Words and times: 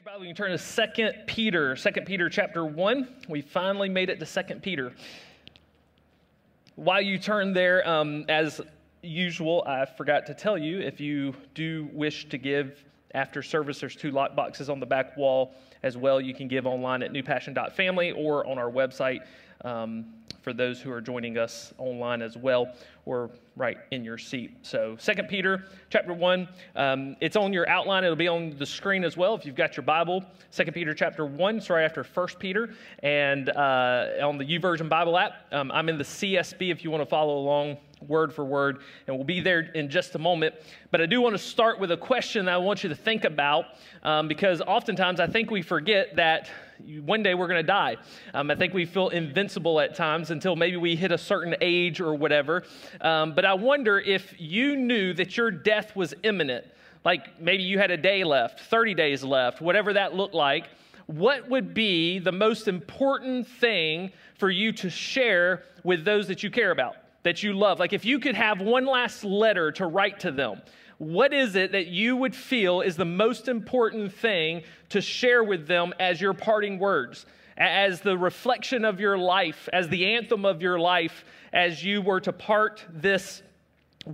your 0.00 0.12
Bible, 0.12 0.24
you 0.24 0.30
can 0.30 0.36
turn 0.36 0.50
to 0.52 0.58
Second 0.58 1.14
Peter, 1.26 1.76
Second 1.76 2.06
Peter 2.06 2.30
chapter 2.30 2.64
1. 2.64 3.08
We 3.28 3.42
finally 3.42 3.90
made 3.90 4.08
it 4.08 4.18
to 4.20 4.24
Second 4.24 4.62
Peter. 4.62 4.94
While 6.76 7.02
you 7.02 7.18
turn 7.18 7.52
there, 7.52 7.86
um, 7.86 8.24
as 8.28 8.62
usual, 9.02 9.62
I 9.66 9.84
forgot 9.84 10.24
to 10.26 10.34
tell 10.34 10.56
you 10.56 10.80
if 10.80 11.00
you 11.00 11.34
do 11.54 11.90
wish 11.92 12.26
to 12.30 12.38
give 12.38 12.82
after 13.12 13.42
service, 13.42 13.80
there's 13.80 13.94
two 13.94 14.10
lock 14.10 14.34
boxes 14.34 14.70
on 14.70 14.80
the 14.80 14.86
back 14.86 15.18
wall 15.18 15.52
as 15.82 15.98
well. 15.98 16.18
You 16.18 16.32
can 16.32 16.48
give 16.48 16.66
online 16.66 17.02
at 17.02 17.12
newpassion.family 17.12 18.12
or 18.12 18.46
on 18.46 18.56
our 18.56 18.70
website. 18.70 19.20
Um, 19.64 20.14
for 20.42 20.52
those 20.52 20.80
who 20.80 20.90
are 20.90 21.00
joining 21.00 21.38
us 21.38 21.72
online 21.78 22.22
as 22.22 22.36
well 22.36 22.74
or 23.06 23.30
right 23.56 23.78
in 23.90 24.04
your 24.04 24.18
seat. 24.18 24.56
So, 24.62 24.96
Second 24.98 25.28
Peter 25.28 25.64
chapter 25.90 26.14
1, 26.14 26.48
um, 26.76 27.16
it's 27.20 27.36
on 27.36 27.52
your 27.52 27.68
outline. 27.68 28.04
It'll 28.04 28.16
be 28.16 28.28
on 28.28 28.56
the 28.58 28.66
screen 28.66 29.04
as 29.04 29.16
well 29.16 29.34
if 29.34 29.44
you've 29.44 29.56
got 29.56 29.76
your 29.76 29.84
Bible. 29.84 30.24
Second 30.50 30.74
Peter 30.74 30.94
chapter 30.94 31.26
1, 31.26 31.56
it's 31.58 31.70
right 31.70 31.84
after 31.84 32.04
First 32.04 32.38
Peter, 32.38 32.74
and 33.02 33.50
uh, 33.50 34.08
on 34.22 34.38
the 34.38 34.44
YouVersion 34.44 34.88
Bible 34.88 35.18
app. 35.18 35.46
Um, 35.52 35.70
I'm 35.72 35.88
in 35.88 35.98
the 35.98 36.04
CSB 36.04 36.70
if 36.70 36.84
you 36.84 36.90
want 36.90 37.02
to 37.02 37.08
follow 37.08 37.38
along 37.38 37.78
word 38.06 38.32
for 38.32 38.44
word, 38.44 38.78
and 39.06 39.16
we'll 39.16 39.24
be 39.24 39.40
there 39.40 39.60
in 39.74 39.88
just 39.88 40.14
a 40.14 40.18
moment. 40.18 40.54
But 40.90 41.00
I 41.00 41.06
do 41.06 41.20
want 41.20 41.34
to 41.34 41.38
start 41.38 41.78
with 41.78 41.90
a 41.90 41.96
question 41.96 42.46
that 42.46 42.54
I 42.54 42.58
want 42.58 42.82
you 42.82 42.88
to 42.88 42.94
think 42.94 43.24
about 43.24 43.66
um, 44.02 44.28
because 44.28 44.60
oftentimes 44.60 45.20
I 45.20 45.26
think 45.26 45.50
we 45.50 45.62
forget 45.62 46.16
that 46.16 46.48
one 47.04 47.22
day 47.22 47.34
we're 47.34 47.48
going 47.48 47.62
to 47.62 47.66
die. 47.66 47.96
Um, 48.34 48.50
I 48.50 48.54
think 48.54 48.74
we 48.74 48.84
feel 48.84 49.08
invincible 49.08 49.80
at 49.80 49.94
times 49.94 50.30
until 50.30 50.56
maybe 50.56 50.76
we 50.76 50.96
hit 50.96 51.12
a 51.12 51.18
certain 51.18 51.54
age 51.60 52.00
or 52.00 52.14
whatever. 52.14 52.64
Um, 53.00 53.34
but 53.34 53.44
I 53.44 53.54
wonder 53.54 53.98
if 53.98 54.34
you 54.38 54.76
knew 54.76 55.12
that 55.14 55.36
your 55.36 55.50
death 55.50 55.94
was 55.94 56.14
imminent, 56.22 56.64
like 57.04 57.40
maybe 57.40 57.62
you 57.62 57.78
had 57.78 57.90
a 57.90 57.96
day 57.96 58.24
left, 58.24 58.60
30 58.60 58.94
days 58.94 59.22
left, 59.22 59.60
whatever 59.60 59.92
that 59.94 60.14
looked 60.14 60.34
like. 60.34 60.68
What 61.06 61.48
would 61.48 61.74
be 61.74 62.20
the 62.20 62.32
most 62.32 62.68
important 62.68 63.46
thing 63.46 64.12
for 64.38 64.48
you 64.48 64.72
to 64.74 64.88
share 64.88 65.64
with 65.82 66.04
those 66.04 66.28
that 66.28 66.42
you 66.42 66.50
care 66.50 66.70
about, 66.70 66.96
that 67.22 67.42
you 67.42 67.52
love? 67.52 67.78
Like 67.78 67.92
if 67.92 68.04
you 68.04 68.18
could 68.18 68.34
have 68.34 68.60
one 68.60 68.86
last 68.86 69.24
letter 69.24 69.72
to 69.72 69.86
write 69.86 70.20
to 70.20 70.30
them, 70.30 70.62
what 70.98 71.32
is 71.32 71.56
it 71.56 71.72
that 71.72 71.86
you 71.86 72.16
would 72.16 72.34
feel 72.34 72.82
is 72.82 72.96
the 72.96 73.04
most 73.04 73.48
important 73.48 74.12
thing 74.12 74.62
to 74.90 75.00
share 75.00 75.42
with 75.42 75.66
them 75.66 75.94
as 75.98 76.20
your 76.20 76.34
parting 76.34 76.78
words, 76.78 77.24
as 77.56 78.00
the 78.00 78.16
reflection 78.16 78.84
of 78.84 79.00
your 79.00 79.16
life, 79.16 79.68
as 79.72 79.88
the 79.88 80.14
anthem 80.14 80.44
of 80.44 80.60
your 80.60 80.78
life, 80.78 81.24
as 81.52 81.82
you 81.82 82.02
were 82.02 82.20
to 82.20 82.32
part 82.32 82.84
this 82.90 83.42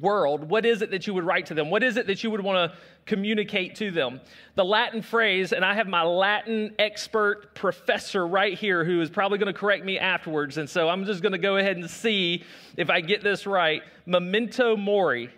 world? 0.00 0.44
What 0.48 0.64
is 0.66 0.82
it 0.82 0.90
that 0.90 1.06
you 1.06 1.14
would 1.14 1.24
write 1.24 1.46
to 1.46 1.54
them? 1.54 1.70
What 1.70 1.82
is 1.82 1.96
it 1.96 2.06
that 2.06 2.22
you 2.22 2.30
would 2.30 2.40
want 2.40 2.72
to 2.72 2.78
communicate 3.04 3.74
to 3.76 3.90
them? 3.90 4.20
The 4.54 4.64
Latin 4.64 5.02
phrase, 5.02 5.52
and 5.52 5.64
I 5.64 5.74
have 5.74 5.86
my 5.88 6.02
Latin 6.02 6.74
expert 6.78 7.54
professor 7.54 8.26
right 8.26 8.54
here 8.56 8.84
who 8.84 9.00
is 9.00 9.10
probably 9.10 9.38
going 9.38 9.52
to 9.52 9.58
correct 9.58 9.84
me 9.84 9.98
afterwards, 9.98 10.58
and 10.58 10.68
so 10.68 10.88
I'm 10.88 11.04
just 11.04 11.22
going 11.22 11.32
to 11.32 11.38
go 11.38 11.56
ahead 11.56 11.76
and 11.76 11.90
see 11.90 12.44
if 12.76 12.90
I 12.90 13.00
get 13.00 13.22
this 13.22 13.46
right. 13.46 13.82
Memento 14.06 14.76
mori. 14.76 15.30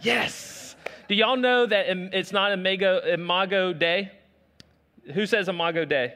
Yes. 0.00 0.76
Do 1.08 1.14
y'all 1.14 1.36
know 1.36 1.66
that 1.66 1.86
it's 1.88 2.32
not 2.32 2.52
Imago, 2.52 3.00
Imago 3.00 3.72
Dei? 3.72 4.10
Who 5.12 5.26
says 5.26 5.48
Imago 5.48 5.84
Day? 5.84 6.14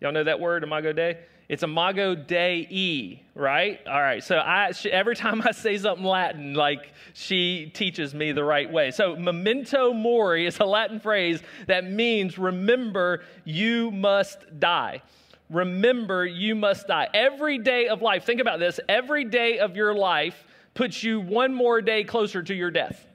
Y'all 0.00 0.12
know 0.12 0.24
that 0.24 0.40
word, 0.40 0.64
Imago 0.64 0.92
Dei? 0.92 1.18
It's 1.48 1.62
Imago 1.62 2.14
Dei, 2.14 3.22
right? 3.34 3.80
All 3.86 4.00
right. 4.00 4.24
So 4.24 4.38
I, 4.38 4.72
she, 4.72 4.90
every 4.90 5.14
time 5.14 5.42
I 5.44 5.50
say 5.52 5.76
something 5.76 6.04
Latin, 6.04 6.54
like 6.54 6.92
she 7.12 7.70
teaches 7.74 8.14
me 8.14 8.32
the 8.32 8.44
right 8.44 8.70
way. 8.70 8.90
So 8.90 9.14
memento 9.16 9.92
mori 9.92 10.46
is 10.46 10.58
a 10.58 10.64
Latin 10.64 11.00
phrase 11.00 11.42
that 11.66 11.84
means 11.84 12.38
remember 12.38 13.22
you 13.44 13.90
must 13.90 14.58
die. 14.58 15.02
Remember 15.50 16.24
you 16.24 16.54
must 16.54 16.86
die. 16.86 17.08
Every 17.12 17.58
day 17.58 17.88
of 17.88 18.00
life, 18.00 18.24
think 18.24 18.40
about 18.40 18.58
this, 18.58 18.80
every 18.88 19.24
day 19.24 19.58
of 19.58 19.76
your 19.76 19.94
life 19.94 20.44
puts 20.72 21.02
you 21.02 21.20
one 21.20 21.52
more 21.52 21.82
day 21.82 22.04
closer 22.04 22.42
to 22.42 22.54
your 22.54 22.70
death. 22.70 23.06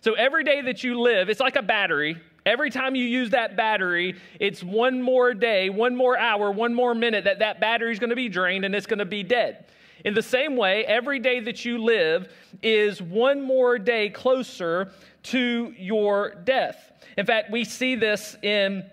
So 0.00 0.14
every 0.14 0.44
day 0.44 0.62
that 0.62 0.84
you 0.84 1.00
live, 1.00 1.28
it's 1.28 1.40
like 1.40 1.56
a 1.56 1.62
battery. 1.62 2.20
Every 2.46 2.70
time 2.70 2.94
you 2.94 3.04
use 3.04 3.30
that 3.30 3.56
battery, 3.56 4.16
it's 4.38 4.62
one 4.62 5.00
more 5.00 5.32
day, 5.32 5.70
one 5.70 5.96
more 5.96 6.18
hour, 6.18 6.50
one 6.50 6.74
more 6.74 6.94
minute 6.94 7.24
that 7.24 7.38
that 7.38 7.58
battery 7.58 7.92
is 7.92 7.98
going 7.98 8.10
to 8.10 8.16
be 8.16 8.28
drained 8.28 8.64
and 8.64 8.74
it's 8.74 8.86
going 8.86 8.98
to 8.98 9.06
be 9.06 9.22
dead. 9.22 9.66
In 10.04 10.12
the 10.12 10.22
same 10.22 10.56
way, 10.56 10.84
every 10.84 11.18
day 11.18 11.40
that 11.40 11.64
you 11.64 11.82
live 11.82 12.28
is 12.62 13.00
one 13.00 13.40
more 13.40 13.78
day 13.78 14.10
closer 14.10 14.92
to 15.24 15.74
your 15.78 16.34
death. 16.44 16.92
In 17.16 17.24
fact, 17.24 17.50
we 17.50 17.64
see 17.64 17.94
this 17.94 18.36
in 18.42 18.84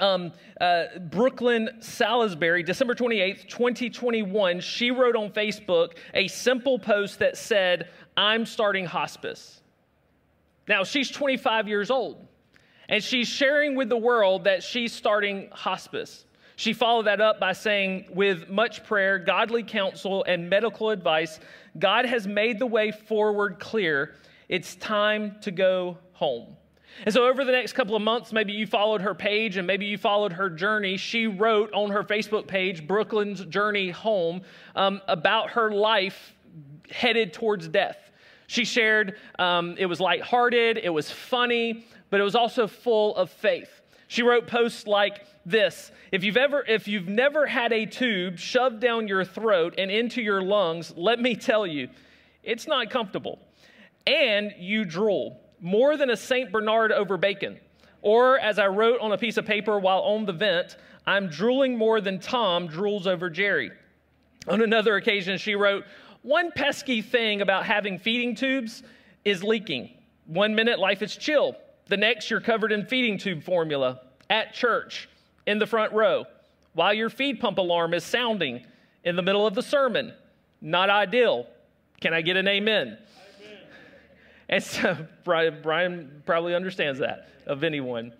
um, 0.00 0.32
uh, 0.60 0.84
Brooklyn 1.10 1.68
Salisbury, 1.80 2.62
December 2.62 2.94
28th, 2.94 3.48
2021. 3.48 4.60
She 4.60 4.90
wrote 4.90 5.16
on 5.16 5.30
Facebook 5.30 5.92
a 6.14 6.28
simple 6.28 6.78
post 6.78 7.18
that 7.18 7.36
said, 7.36 7.88
I'm 8.16 8.46
starting 8.46 8.86
hospice. 8.86 9.60
Now, 10.68 10.84
she's 10.84 11.10
25 11.10 11.68
years 11.68 11.90
old, 11.90 12.26
and 12.88 13.02
she's 13.02 13.28
sharing 13.28 13.74
with 13.74 13.88
the 13.88 13.96
world 13.96 14.44
that 14.44 14.62
she's 14.62 14.92
starting 14.92 15.48
hospice. 15.52 16.24
She 16.56 16.72
followed 16.72 17.06
that 17.06 17.20
up 17.20 17.38
by 17.38 17.52
saying, 17.52 18.06
with 18.12 18.48
much 18.48 18.82
prayer, 18.82 19.18
godly 19.18 19.62
counsel, 19.62 20.24
and 20.24 20.50
medical 20.50 20.90
advice, 20.90 21.38
God 21.78 22.04
has 22.04 22.26
made 22.26 22.58
the 22.58 22.66
way 22.66 22.90
forward 22.90 23.60
clear. 23.60 24.16
It's 24.48 24.74
time 24.74 25.36
to 25.42 25.52
go 25.52 25.98
home. 26.14 26.56
And 27.04 27.14
so, 27.14 27.28
over 27.28 27.44
the 27.44 27.52
next 27.52 27.74
couple 27.74 27.94
of 27.94 28.02
months, 28.02 28.32
maybe 28.32 28.52
you 28.52 28.66
followed 28.66 29.02
her 29.02 29.14
page 29.14 29.56
and 29.56 29.66
maybe 29.66 29.86
you 29.86 29.96
followed 29.96 30.32
her 30.32 30.50
journey. 30.50 30.96
She 30.96 31.28
wrote 31.28 31.72
on 31.72 31.90
her 31.90 32.02
Facebook 32.02 32.48
page, 32.48 32.86
Brooklyn's 32.86 33.44
Journey 33.44 33.90
Home, 33.90 34.40
um, 34.74 35.00
about 35.06 35.50
her 35.50 35.70
life 35.70 36.34
headed 36.90 37.32
towards 37.32 37.68
death. 37.68 38.10
She 38.48 38.64
shared 38.64 39.16
um, 39.38 39.76
it 39.78 39.86
was 39.86 40.00
lighthearted, 40.00 40.78
it 40.78 40.88
was 40.88 41.10
funny, 41.10 41.86
but 42.10 42.20
it 42.20 42.24
was 42.24 42.34
also 42.34 42.66
full 42.66 43.16
of 43.16 43.30
faith. 43.30 43.80
She 44.06 44.22
wrote 44.22 44.46
posts 44.46 44.86
like 44.86 45.26
this 45.44 45.92
if 46.12 46.24
you've 46.24 46.36
ever 46.36 46.64
if 46.66 46.88
you've 46.88 47.08
never 47.08 47.46
had 47.46 47.72
a 47.72 47.86
tube 47.86 48.38
shoved 48.38 48.80
down 48.80 49.08
your 49.08 49.24
throat 49.24 49.74
and 49.78 49.90
into 49.90 50.20
your 50.20 50.42
lungs 50.42 50.92
let 50.94 51.18
me 51.20 51.34
tell 51.34 51.66
you 51.66 51.88
it's 52.42 52.66
not 52.66 52.90
comfortable 52.90 53.38
and 54.06 54.52
you 54.58 54.84
drool 54.84 55.40
more 55.58 55.96
than 55.96 56.10
a 56.10 56.16
saint 56.16 56.52
bernard 56.52 56.92
over 56.92 57.16
bacon 57.16 57.58
or 58.02 58.38
as 58.40 58.58
i 58.58 58.66
wrote 58.66 59.00
on 59.00 59.12
a 59.12 59.16
piece 59.16 59.38
of 59.38 59.46
paper 59.46 59.78
while 59.78 60.00
on 60.00 60.26
the 60.26 60.32
vent 60.34 60.76
i'm 61.06 61.28
drooling 61.28 61.78
more 61.78 61.98
than 62.02 62.20
tom 62.20 62.68
drools 62.68 63.06
over 63.06 63.30
jerry 63.30 63.70
on 64.48 64.60
another 64.60 64.96
occasion 64.96 65.38
she 65.38 65.54
wrote 65.54 65.82
one 66.22 66.50
pesky 66.52 67.00
thing 67.00 67.40
about 67.40 67.64
having 67.64 67.98
feeding 67.98 68.34
tubes 68.34 68.82
is 69.24 69.42
leaking. 69.42 69.90
One 70.26 70.54
minute, 70.54 70.78
life 70.78 71.02
is 71.02 71.16
chill. 71.16 71.56
The 71.88 71.96
next, 71.96 72.30
you're 72.30 72.40
covered 72.40 72.70
in 72.70 72.84
feeding 72.84 73.18
tube 73.18 73.42
formula 73.42 74.00
at 74.30 74.52
church 74.52 75.08
in 75.46 75.58
the 75.58 75.66
front 75.66 75.92
row 75.92 76.26
while 76.74 76.94
your 76.94 77.10
feed 77.10 77.40
pump 77.40 77.58
alarm 77.58 77.94
is 77.94 78.04
sounding 78.04 78.64
in 79.04 79.16
the 79.16 79.22
middle 79.22 79.46
of 79.46 79.54
the 79.54 79.62
sermon. 79.62 80.12
Not 80.60 80.90
ideal. 80.90 81.46
Can 82.00 82.12
I 82.12 82.20
get 82.20 82.36
an 82.36 82.46
amen? 82.46 82.86
amen. 82.86 82.98
And 84.48 84.62
so 84.62 84.96
Brian, 85.24 85.58
Brian 85.62 86.22
probably 86.26 86.54
understands 86.54 87.00
that 87.00 87.30
of 87.46 87.64
anyone. 87.64 88.12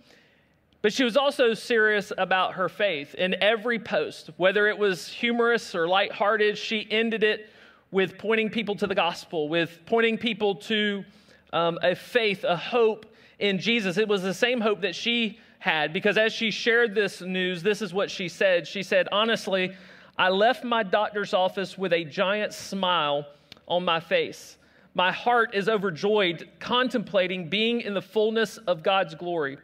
But 0.81 0.93
she 0.93 1.05
was 1.05 1.17
also 1.17 1.55
serious 1.55 2.13
about 2.17 2.55
her 2.55 2.69
faith. 2.69 3.15
In 3.15 3.35
every 3.43 3.79
post, 3.79 4.31
whether 4.37 4.67
it 4.69 4.79
was 4.79 5.09
humorous 5.09 5.75
or 5.75 5.87
lighthearted, 5.87 6.57
she 6.57 6.87
ended 6.91 7.25
it 7.25 7.51
with 7.91 8.17
pointing 8.17 8.49
people 8.49 8.77
to 8.77 8.87
the 8.87 8.95
gospel, 8.95 9.49
with 9.49 9.79
pointing 9.87 10.19
people 10.19 10.55
to 10.55 11.05
um, 11.53 11.79
a 11.83 11.95
faith, 11.95 12.45
a 12.45 12.57
hope 12.57 13.07
in 13.39 13.59
Jesus. 13.59 13.99
It 13.99 14.09
was 14.09 14.23
the 14.23 14.35
same 14.35 14.61
hope 14.61 14.81
that 14.83 14.95
she 14.95 15.39
had 15.59 15.93
because 15.93 16.17
as 16.17 16.33
she 16.33 16.51
shared 16.51 16.95
this 16.95 17.21
news, 17.21 17.63
this 17.63 17.83
is 17.83 17.93
what 17.93 18.11
she 18.11 18.29
said. 18.29 18.67
She 18.67 18.83
said, 18.83 19.09
Honestly, 19.11 19.75
I 20.17 20.31
left 20.31 20.65
my 20.65 20.83
doctor's 20.83 21.35
office 21.35 21.77
with 21.77 21.93
a 21.93 22.05
giant 22.05 22.53
smile 22.53 23.27
on 23.67 23.85
my 23.85 24.01
face. 24.01 24.57
My 24.95 25.13
heart 25.13 25.55
is 25.55 25.69
overjoyed 25.69 26.49
contemplating 26.59 27.49
being 27.49 27.81
in 27.81 27.95
the 27.95 28.03
fullness 28.03 28.59
of 28.59 28.83
God's 28.83 29.15
glory. 29.15 29.59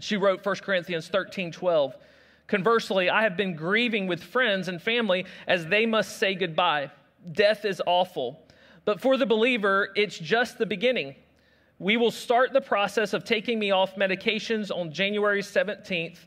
She 0.00 0.16
wrote 0.16 0.44
1 0.44 0.56
Corinthians 0.56 1.08
13 1.08 1.52
12. 1.52 1.96
Conversely, 2.46 3.08
I 3.08 3.22
have 3.22 3.36
been 3.36 3.54
grieving 3.54 4.08
with 4.08 4.22
friends 4.22 4.66
and 4.66 4.82
family 4.82 5.24
as 5.46 5.66
they 5.66 5.86
must 5.86 6.16
say 6.16 6.34
goodbye 6.34 6.90
death 7.32 7.64
is 7.64 7.82
awful. 7.86 8.40
But 8.84 9.00
for 9.00 9.16
the 9.16 9.26
believer, 9.26 9.90
it's 9.94 10.18
just 10.18 10.58
the 10.58 10.66
beginning. 10.66 11.14
We 11.80 11.96
will 11.96 12.10
start 12.10 12.52
the 12.52 12.60
process 12.60 13.14
of 13.14 13.24
taking 13.24 13.58
me 13.58 13.70
off 13.70 13.96
medications 13.96 14.70
on 14.70 14.92
January 14.92 15.40
17th. 15.40 16.18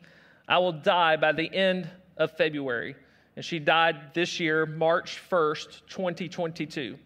I 0.47 0.57
will 0.57 0.71
die 0.71 1.15
by 1.15 1.31
the 1.31 1.45
end 1.53 1.87
of 2.17 2.35
February. 2.35 2.95
And 3.35 3.45
she 3.45 3.59
died 3.59 4.15
this 4.15 4.39
year, 4.39 4.65
March 4.65 5.21
1st, 5.29 5.81
2022. 5.87 6.97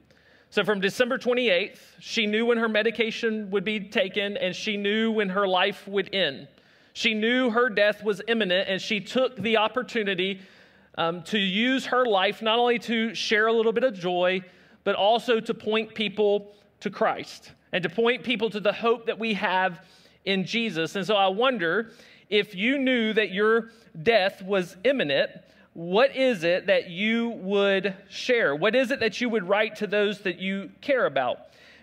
So 0.49 0.63
from 0.63 0.79
December 0.79 1.17
28th, 1.17 1.79
she 1.99 2.25
knew 2.25 2.45
when 2.45 2.57
her 2.57 2.69
medication 2.69 3.51
would 3.51 3.65
be 3.65 3.81
taken 3.81 4.38
and 4.38 4.55
she 4.55 4.77
knew 4.77 5.11
when 5.11 5.27
her 5.27 5.45
life 5.45 5.85
would 5.85 6.15
end. 6.15 6.47
She 6.93 7.13
knew 7.13 7.50
her 7.50 7.69
death 7.69 8.01
was 8.01 8.21
imminent, 8.29 8.69
and 8.69 8.81
she 8.81 9.01
took 9.01 9.35
the 9.35 9.57
opportunity 9.57 10.39
um, 10.97 11.21
to 11.23 11.38
use 11.38 11.88
her 11.88 12.05
life 12.05 12.41
not 12.41 12.59
only 12.59 12.79
to 12.79 13.13
share 13.13 13.47
a 13.47 13.53
little 13.53 13.73
bit 13.73 13.83
of 13.83 13.93
joy, 13.93 14.41
but 14.85 14.95
also 14.95 15.41
to 15.41 15.53
point 15.53 15.93
people 15.93 16.55
to 16.79 16.89
Christ 16.89 17.51
and 17.71 17.83
to 17.83 17.89
point 17.89 18.23
people 18.23 18.49
to 18.49 18.59
the 18.59 18.73
hope 18.73 19.05
that 19.05 19.19
we 19.19 19.33
have 19.33 19.81
in 20.25 20.45
Jesus. 20.45 20.95
And 20.95 21.05
so 21.05 21.15
I 21.15 21.27
wonder 21.27 21.91
if 22.29 22.55
you 22.55 22.77
knew 22.77 23.13
that 23.13 23.31
your 23.31 23.71
death 24.03 24.41
was 24.41 24.75
imminent, 24.83 25.31
what 25.73 26.15
is 26.15 26.43
it 26.43 26.67
that 26.67 26.89
you 26.89 27.29
would 27.29 27.95
share? 28.09 28.55
What 28.55 28.75
is 28.75 28.91
it 28.91 28.99
that 28.99 29.21
you 29.21 29.29
would 29.29 29.47
write 29.47 29.75
to 29.77 29.87
those 29.87 30.21
that 30.21 30.39
you 30.39 30.71
care 30.81 31.05
about? 31.05 31.37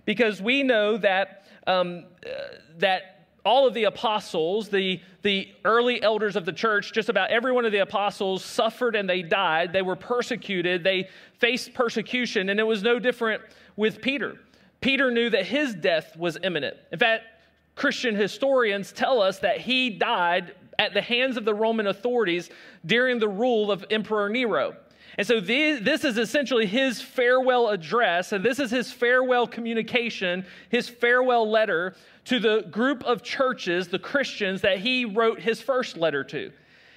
Because 0.04 0.42
we 0.42 0.62
know 0.62 0.96
that, 0.98 1.46
um, 1.66 2.04
uh, 2.26 2.56
that 2.78 3.28
all 3.44 3.66
of 3.66 3.74
the 3.74 3.84
apostles, 3.84 4.68
the, 4.68 5.00
the 5.22 5.48
early 5.64 6.02
elders 6.02 6.34
of 6.34 6.44
the 6.44 6.52
church, 6.52 6.92
just 6.92 7.08
about 7.08 7.30
every 7.30 7.52
one 7.52 7.64
of 7.64 7.72
the 7.72 7.78
apostles 7.78 8.44
suffered 8.44 8.96
and 8.96 9.08
they 9.08 9.22
died. 9.22 9.72
They 9.72 9.82
were 9.82 9.96
persecuted. 9.96 10.82
They 10.82 11.08
faced 11.38 11.74
persecution, 11.74 12.48
and 12.48 12.58
it 12.58 12.64
was 12.64 12.82
no 12.82 12.98
different 12.98 13.42
with 13.76 14.00
Peter. 14.00 14.38
Peter 14.84 15.10
knew 15.10 15.30
that 15.30 15.46
his 15.46 15.74
death 15.74 16.14
was 16.14 16.36
imminent. 16.42 16.76
In 16.92 16.98
fact, 16.98 17.24
Christian 17.74 18.14
historians 18.14 18.92
tell 18.92 19.22
us 19.22 19.38
that 19.38 19.58
he 19.58 19.88
died 19.88 20.54
at 20.78 20.92
the 20.92 21.00
hands 21.00 21.38
of 21.38 21.46
the 21.46 21.54
Roman 21.54 21.86
authorities 21.86 22.50
during 22.84 23.18
the 23.18 23.26
rule 23.26 23.72
of 23.72 23.82
Emperor 23.88 24.28
Nero. 24.28 24.76
And 25.16 25.26
so 25.26 25.40
this 25.40 26.04
is 26.04 26.18
essentially 26.18 26.66
his 26.66 27.00
farewell 27.00 27.70
address, 27.70 28.32
and 28.32 28.44
this 28.44 28.58
is 28.58 28.70
his 28.70 28.92
farewell 28.92 29.46
communication, 29.46 30.44
his 30.68 30.86
farewell 30.86 31.50
letter 31.50 31.94
to 32.26 32.38
the 32.38 32.66
group 32.70 33.02
of 33.04 33.22
churches, 33.22 33.88
the 33.88 33.98
Christians, 33.98 34.60
that 34.60 34.80
he 34.80 35.06
wrote 35.06 35.40
his 35.40 35.62
first 35.62 35.96
letter 35.96 36.22
to. 36.24 36.52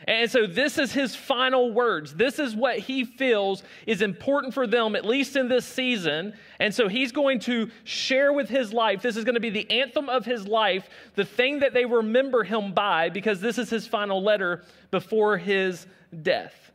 And 0.07 0.31
so 0.31 0.47
this 0.47 0.77
is 0.77 0.93
his 0.93 1.15
final 1.15 1.71
words. 1.71 2.13
This 2.13 2.39
is 2.39 2.55
what 2.55 2.79
he 2.79 3.03
feels 3.03 3.61
is 3.85 4.01
important 4.01 4.53
for 4.53 4.65
them, 4.65 4.95
at 4.95 5.05
least 5.05 5.35
in 5.35 5.49
this 5.49 5.65
season. 5.65 6.33
And 6.59 6.73
so 6.73 6.87
he's 6.87 7.11
going 7.11 7.39
to 7.41 7.69
share 7.83 8.31
with 8.31 8.47
his 8.47 8.71
life. 8.71 9.01
This 9.01 9.17
is 9.17 9.25
going 9.25 9.35
to 9.35 9.41
be 9.41 9.49
the 9.49 9.69
anthem 9.69 10.07
of 10.07 10.23
his 10.23 10.47
life, 10.47 10.87
the 11.15 11.25
thing 11.25 11.59
that 11.59 11.73
they 11.73 11.83
remember 11.83 12.43
him 12.43 12.73
by, 12.73 13.09
because 13.09 13.41
this 13.41 13.57
is 13.57 13.69
his 13.69 13.85
final 13.85 14.23
letter 14.23 14.63
before 14.91 15.37
his 15.37 15.85
death. 16.21 16.66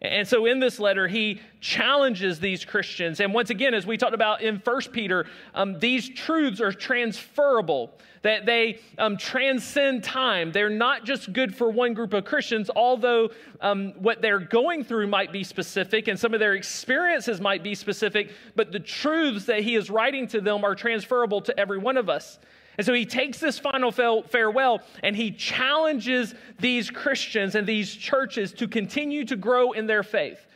And 0.00 0.28
so 0.28 0.46
in 0.46 0.60
this 0.60 0.78
letter, 0.78 1.08
he 1.08 1.40
challenges 1.60 2.38
these 2.38 2.64
Christians. 2.64 3.18
And 3.18 3.34
once 3.34 3.50
again, 3.50 3.74
as 3.74 3.84
we 3.84 3.96
talked 3.96 4.14
about 4.14 4.42
in 4.42 4.56
1 4.62 4.80
Peter, 4.92 5.26
um, 5.54 5.76
these 5.80 6.08
truths 6.08 6.60
are 6.60 6.72
transferable, 6.72 7.90
that 8.22 8.46
they 8.46 8.78
um, 8.96 9.16
transcend 9.16 10.04
time. 10.04 10.52
They're 10.52 10.70
not 10.70 11.04
just 11.04 11.32
good 11.32 11.52
for 11.52 11.68
one 11.68 11.94
group 11.94 12.12
of 12.12 12.24
Christians, 12.24 12.70
although 12.74 13.30
um, 13.60 13.92
what 13.98 14.22
they're 14.22 14.38
going 14.38 14.84
through 14.84 15.08
might 15.08 15.32
be 15.32 15.42
specific 15.42 16.06
and 16.06 16.18
some 16.18 16.32
of 16.32 16.38
their 16.38 16.54
experiences 16.54 17.40
might 17.40 17.64
be 17.64 17.74
specific, 17.74 18.30
but 18.54 18.70
the 18.70 18.80
truths 18.80 19.46
that 19.46 19.62
he 19.62 19.74
is 19.74 19.90
writing 19.90 20.28
to 20.28 20.40
them 20.40 20.64
are 20.64 20.76
transferable 20.76 21.40
to 21.40 21.58
every 21.58 21.78
one 21.78 21.96
of 21.96 22.08
us. 22.08 22.38
And 22.78 22.86
so 22.86 22.94
he 22.94 23.04
takes 23.04 23.38
this 23.38 23.58
final 23.58 23.90
farewell 23.90 24.82
and 25.02 25.14
he 25.16 25.32
challenges 25.32 26.34
these 26.60 26.90
Christians 26.90 27.56
and 27.56 27.66
these 27.66 27.92
churches 27.92 28.52
to 28.54 28.68
continue 28.68 29.24
to 29.24 29.36
grow 29.36 29.72
in 29.72 29.86
their 29.86 30.04
faith. 30.04 30.46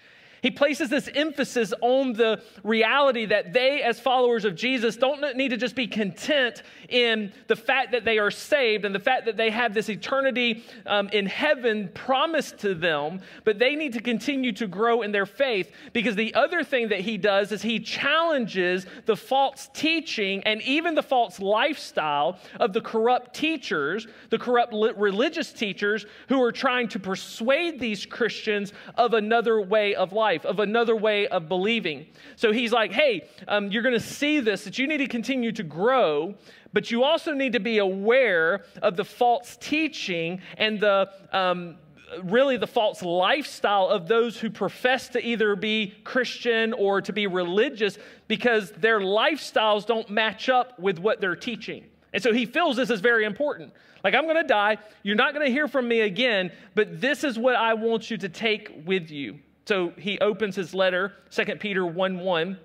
He 0.42 0.50
places 0.50 0.90
this 0.90 1.08
emphasis 1.14 1.72
on 1.80 2.14
the 2.14 2.42
reality 2.64 3.26
that 3.26 3.52
they, 3.52 3.80
as 3.80 4.00
followers 4.00 4.44
of 4.44 4.56
Jesus, 4.56 4.96
don't 4.96 5.36
need 5.36 5.50
to 5.50 5.56
just 5.56 5.76
be 5.76 5.86
content 5.86 6.64
in 6.88 7.32
the 7.46 7.54
fact 7.54 7.92
that 7.92 8.04
they 8.04 8.18
are 8.18 8.32
saved 8.32 8.84
and 8.84 8.92
the 8.92 9.00
fact 9.00 9.24
that 9.26 9.36
they 9.36 9.50
have 9.50 9.72
this 9.72 9.88
eternity 9.88 10.64
um, 10.84 11.08
in 11.10 11.26
heaven 11.26 11.88
promised 11.94 12.58
to 12.58 12.74
them, 12.74 13.20
but 13.44 13.60
they 13.60 13.76
need 13.76 13.92
to 13.92 14.00
continue 14.00 14.50
to 14.50 14.66
grow 14.66 15.02
in 15.02 15.12
their 15.12 15.26
faith 15.26 15.70
because 15.92 16.16
the 16.16 16.34
other 16.34 16.64
thing 16.64 16.88
that 16.88 17.00
he 17.00 17.16
does 17.16 17.52
is 17.52 17.62
he 17.62 17.78
challenges 17.78 18.84
the 19.06 19.16
false 19.16 19.70
teaching 19.72 20.42
and 20.42 20.60
even 20.62 20.96
the 20.96 21.02
false 21.04 21.38
lifestyle 21.38 22.36
of 22.58 22.72
the 22.72 22.80
corrupt 22.80 23.32
teachers, 23.32 24.08
the 24.30 24.38
corrupt 24.38 24.72
religious 24.72 25.52
teachers 25.52 26.04
who 26.28 26.42
are 26.42 26.52
trying 26.52 26.88
to 26.88 26.98
persuade 26.98 27.78
these 27.78 28.04
Christians 28.04 28.72
of 28.96 29.14
another 29.14 29.60
way 29.60 29.94
of 29.94 30.12
life 30.12 30.31
life, 30.32 30.46
of 30.46 30.58
another 30.60 30.96
way 30.96 31.26
of 31.26 31.48
believing. 31.48 32.06
So 32.36 32.52
he's 32.52 32.72
like, 32.72 32.92
hey, 32.92 33.28
um, 33.48 33.70
you're 33.70 33.82
going 33.82 33.94
to 33.94 34.00
see 34.00 34.40
this, 34.40 34.64
that 34.64 34.78
you 34.78 34.86
need 34.86 34.98
to 34.98 35.08
continue 35.08 35.52
to 35.52 35.62
grow, 35.62 36.34
but 36.72 36.90
you 36.90 37.04
also 37.04 37.32
need 37.34 37.52
to 37.52 37.60
be 37.60 37.78
aware 37.78 38.64
of 38.80 38.96
the 38.96 39.04
false 39.04 39.56
teaching 39.60 40.40
and 40.56 40.80
the. 40.80 41.10
Um, 41.32 41.76
really 42.24 42.58
the 42.58 42.66
false 42.66 43.00
lifestyle 43.00 43.88
of 43.88 44.06
those 44.06 44.38
who 44.38 44.50
profess 44.50 45.08
to 45.08 45.26
either 45.26 45.56
be 45.56 45.94
Christian 46.04 46.74
or 46.74 47.00
to 47.00 47.10
be 47.10 47.26
religious 47.26 47.96
because 48.28 48.70
their 48.72 49.00
lifestyles 49.00 49.86
don't 49.86 50.10
match 50.10 50.50
up 50.50 50.78
with 50.78 50.98
what 50.98 51.22
they're 51.22 51.34
teaching. 51.34 51.86
And 52.12 52.22
so 52.22 52.34
he 52.34 52.44
feels 52.44 52.76
this 52.76 52.90
is 52.90 53.00
very 53.00 53.24
important. 53.24 53.72
Like, 54.04 54.14
I'm 54.14 54.24
going 54.24 54.36
to 54.36 54.46
die. 54.46 54.76
You're 55.02 55.16
not 55.16 55.32
going 55.32 55.46
to 55.46 55.50
hear 55.50 55.68
from 55.68 55.88
me 55.88 56.02
again, 56.02 56.52
but 56.74 57.00
this 57.00 57.24
is 57.24 57.38
what 57.38 57.56
I 57.56 57.72
want 57.72 58.10
you 58.10 58.18
to 58.18 58.28
take 58.28 58.70
with 58.84 59.10
you. 59.10 59.38
So 59.64 59.92
he 59.98 60.18
opens 60.18 60.56
his 60.56 60.74
letter, 60.74 61.12
2 61.30 61.44
Peter 61.56 61.86
1 61.86 62.18
1. 62.18 62.58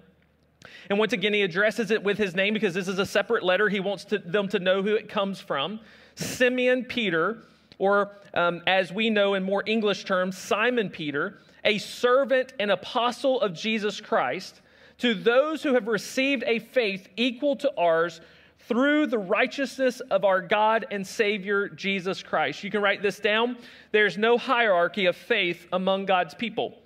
And 0.89 0.99
once 0.99 1.13
again, 1.13 1.33
he 1.33 1.44
addresses 1.44 1.91
it 1.91 2.03
with 2.03 2.17
his 2.17 2.35
name 2.35 2.53
because 2.53 2.73
this 2.73 2.88
is 2.88 2.99
a 2.99 3.05
separate 3.05 3.44
letter. 3.44 3.69
He 3.69 3.79
wants 3.79 4.05
to, 4.05 4.17
them 4.17 4.47
to 4.49 4.59
know 4.59 4.81
who 4.81 4.95
it 4.95 5.09
comes 5.09 5.39
from. 5.39 5.79
Simeon 6.15 6.85
Peter, 6.85 7.44
or 7.77 8.11
um, 8.33 8.61
as 8.65 8.91
we 8.91 9.09
know 9.09 9.35
in 9.35 9.44
more 9.44 9.63
English 9.65 10.05
terms, 10.05 10.38
Simon 10.38 10.89
Peter, 10.89 11.39
a 11.63 11.77
servant 11.77 12.53
and 12.59 12.71
apostle 12.71 13.41
of 13.41 13.53
Jesus 13.53 14.01
Christ, 14.01 14.61
to 14.99 15.13
those 15.13 15.61
who 15.61 15.73
have 15.73 15.88
received 15.88 16.44
a 16.47 16.59
faith 16.59 17.07
equal 17.17 17.55
to 17.57 17.71
ours 17.77 18.19
through 18.67 19.07
the 19.07 19.17
righteousness 19.17 19.99
of 20.11 20.25
our 20.25 20.41
God 20.41 20.88
and 20.91 21.05
Savior 21.05 21.69
Jesus 21.69 22.23
Christ. 22.23 22.63
You 22.63 22.71
can 22.71 22.81
write 22.81 23.01
this 23.01 23.19
down. 23.19 23.57
There's 23.91 24.17
no 24.17 24.38
hierarchy 24.38 25.05
of 25.05 25.15
faith 25.15 25.67
among 25.71 26.05
God's 26.05 26.33
people. 26.33 26.79